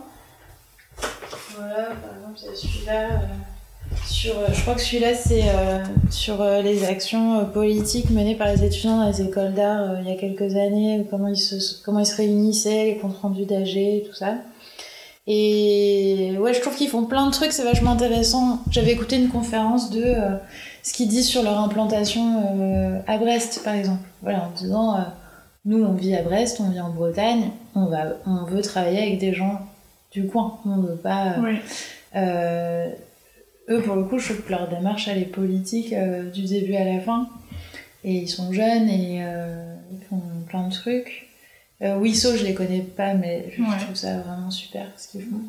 Voilà, 1.58 1.76
par 1.76 2.16
exemple, 2.16 2.39
il 2.41 2.45
y 2.45 2.50
a 2.50 2.56
celui-là. 2.56 3.04
euh, 3.04 4.30
euh, 4.30 4.54
je 4.54 4.62
crois 4.62 4.76
que 4.76 4.82
celui-là, 4.82 5.14
c'est 5.14 5.43
euh, 5.43 5.84
sur 6.10 6.43
les 6.43 6.86
actions 6.86 7.45
politiques 7.45 8.10
menées 8.12 8.36
par 8.36 8.47
les 8.47 8.64
étudiants 8.64 8.97
dans 8.97 9.08
les 9.08 9.22
écoles 9.22 9.54
d'art 9.54 10.00
il 10.02 10.08
y 10.08 10.12
a 10.12 10.16
quelques 10.16 10.56
années, 10.56 11.06
comment 11.10 11.28
ils 11.28 11.38
se, 11.38 11.84
comment 11.84 12.00
ils 12.00 12.06
se 12.06 12.16
réunissaient, 12.16 12.86
les 12.86 12.97
comptes 12.97 13.18
rendus 13.18 13.45
d'AG, 13.45 14.04
tout 14.08 14.14
ça. 14.14 14.36
Et 15.28 16.34
ouais, 16.39 16.54
je 16.54 16.62
trouve 16.62 16.76
qu'ils 16.76 16.89
font 16.89 17.06
plein 17.06 17.28
de 17.28 17.32
trucs, 17.32 17.52
c'est 17.52 17.64
vachement 17.64 17.91
intéressant. 17.91 18.62
J'avais 18.72 18.91
écouté 18.91 19.18
une 19.18 19.30
conférence 19.30 19.91
de 19.91 20.16
ce 20.82 20.91
qu'ils 20.93 21.08
disent 21.08 21.28
sur 21.28 21.43
leur 21.43 21.60
implantation 21.60 23.04
à 23.06 23.18
Brest, 23.20 23.62
par 23.64 23.76
exemple. 23.76 24.02
Voilà, 24.24 24.45
en 24.45 24.52
disant, 24.58 24.97
nous, 25.66 25.84
on 25.84 25.93
vit 25.93 26.16
à 26.16 26.24
Brest, 26.24 26.60
on 26.62 26.72
vit 26.72 26.82
en 26.82 26.89
Bretagne, 26.89 27.52
on, 27.76 27.86
va, 27.86 28.06
on 28.26 28.45
veut 28.45 28.62
travailler 28.62 29.04
avec 29.04 29.20
des 29.20 29.34
gens 29.34 29.62
du 30.12 30.28
coin. 30.28 30.60
On 30.66 30.82
veut 30.82 30.97
pas. 30.97 31.38
eux, 32.16 33.82
pour 33.84 33.95
le 33.95 34.03
coup, 34.03 34.20
je 34.20 34.34
trouve 34.34 34.45
que 34.45 34.51
leur 34.51 34.68
démarche, 34.68 35.07
elle 35.07 35.20
est 35.20 35.26
politique 35.26 35.93
du 36.34 36.43
début 36.43 36.76
à 36.76 36.86
la 36.86 36.99
fin. 36.99 37.30
Et 38.03 38.14
ils 38.14 38.30
sont 38.30 38.51
jeunes 38.53 38.89
et 38.89 39.24
ils 39.91 40.03
font 40.10 40.22
plein 40.47 40.68
de 40.68 40.74
trucs. 40.74 41.30
Euh, 41.82 41.97
Wisso, 41.97 42.36
je 42.36 42.43
les 42.43 42.53
connais 42.53 42.82
pas, 42.82 43.14
mais 43.14 43.53
je 43.55 43.84
trouve 43.84 43.95
ça 43.95 44.20
vraiment 44.20 44.51
super 44.51 44.88
ce 44.97 45.07
qu'ils 45.07 45.22
font. 45.22 45.41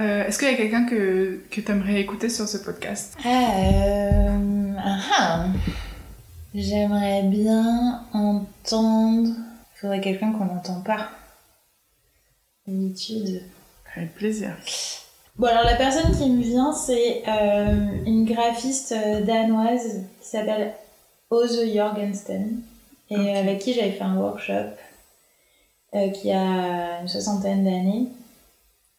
Euh, 0.00 0.26
est-ce 0.26 0.38
qu'il 0.38 0.48
y 0.48 0.52
a 0.52 0.56
quelqu'un 0.56 0.84
que, 0.84 1.42
que 1.50 1.60
tu 1.60 1.72
aimerais 1.72 2.00
écouter 2.00 2.28
sur 2.28 2.46
ce 2.46 2.58
podcast? 2.58 3.16
Ah, 3.24 3.50
euh, 3.58 4.74
ah, 4.78 4.98
ah, 5.18 5.46
J'aimerais 6.54 7.22
bien 7.24 8.04
entendre. 8.12 9.30
Il 9.30 9.80
faudrait 9.80 10.00
quelqu'un 10.00 10.32
qu'on 10.32 10.44
n'entend 10.44 10.82
pas. 10.82 11.10
D'habitude. 12.66 13.42
Avec 13.98 14.14
plaisir. 14.14 14.56
Bon, 15.36 15.46
alors 15.48 15.64
la 15.64 15.76
personne 15.76 16.16
qui 16.16 16.30
me 16.30 16.42
vient, 16.42 16.72
c'est 16.72 17.22
euh, 17.28 18.04
une 18.06 18.24
graphiste 18.24 18.94
danoise 19.24 20.04
qui 20.20 20.28
s'appelle 20.28 20.72
Ose 21.30 21.64
Jorgensten 21.72 22.62
et 23.10 23.36
avec 23.36 23.60
qui 23.60 23.74
j'avais 23.74 23.92
fait 23.92 24.04
un 24.04 24.16
workshop 24.16 24.74
euh, 25.94 26.10
qui 26.10 26.30
a 26.30 27.00
une 27.00 27.08
soixantaine 27.08 27.64
d'années 27.64 28.08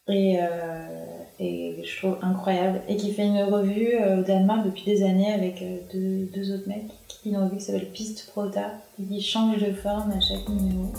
et, 0.07 0.39
euh, 0.41 1.05
et 1.39 1.83
je 1.83 1.97
trouve 1.97 2.17
incroyable 2.21 2.81
et 2.87 2.97
qui 2.97 3.13
fait 3.13 3.25
une 3.25 3.43
revue 3.43 3.93
euh, 3.93 4.19
au 4.19 4.23
Danemark 4.23 4.65
depuis 4.65 4.85
des 4.85 5.03
années 5.03 5.31
avec 5.31 5.63
deux, 5.93 6.27
deux, 6.33 6.53
autres 6.53 6.67
mecs 6.67 6.91
une 7.25 7.37
revue 7.37 7.57
qui 7.57 7.63
s'appelle 7.63 7.91
Piste 7.91 8.29
Prota 8.31 8.71
et 8.99 9.05
qui 9.05 9.21
change 9.21 9.59
de 9.59 9.71
forme 9.73 10.11
à 10.11 10.19
chaque 10.19 10.47
numéro 10.49 10.91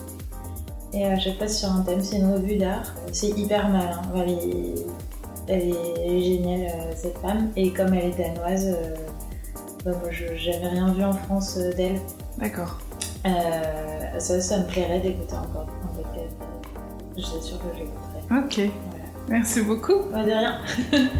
et 0.93 1.05
à 1.05 1.19
chaque 1.19 1.39
fois 1.39 1.49
sur 1.49 1.71
un 1.71 1.83
thème 1.83 2.01
c'est 2.03 2.17
une 2.17 2.33
revue 2.33 2.57
d'art 2.57 2.95
c'est 3.13 3.29
hyper 3.39 3.69
mal 3.69 3.89
hein. 3.93 4.03
elle, 4.17 4.31
est, 4.31 4.87
elle, 5.49 5.69
est, 5.71 6.21
géniale 6.21 6.71
cette 6.97 7.19
femme 7.19 7.51
et 7.57 7.73
comme 7.73 7.95
elle 7.95 8.11
est 8.11 8.19
danoise 8.19 8.77
bah, 9.85 9.93
moi 9.93 10.11
je 10.11 10.27
j'avais 10.37 10.69
rien 10.69 10.93
vu 10.93 11.05
en 11.05 11.13
France 11.13 11.57
d'elle 11.77 12.01
d'accord 12.39 12.79
ça, 14.19 14.41
ça 14.41 14.59
me 14.59 14.67
plairait 14.67 15.01
d'écouter 15.01 15.35
encore 15.35 15.67
je 17.17 17.23
suis 17.23 17.43
sûre 17.43 17.59
que 17.59 17.77
j'écouterai. 17.77 18.69
Ok. 18.69 18.73
Merci 19.29 19.63
beaucoup. 19.63 20.05
Pas 20.11 20.25
de 20.25 20.31
rien. 20.31 20.59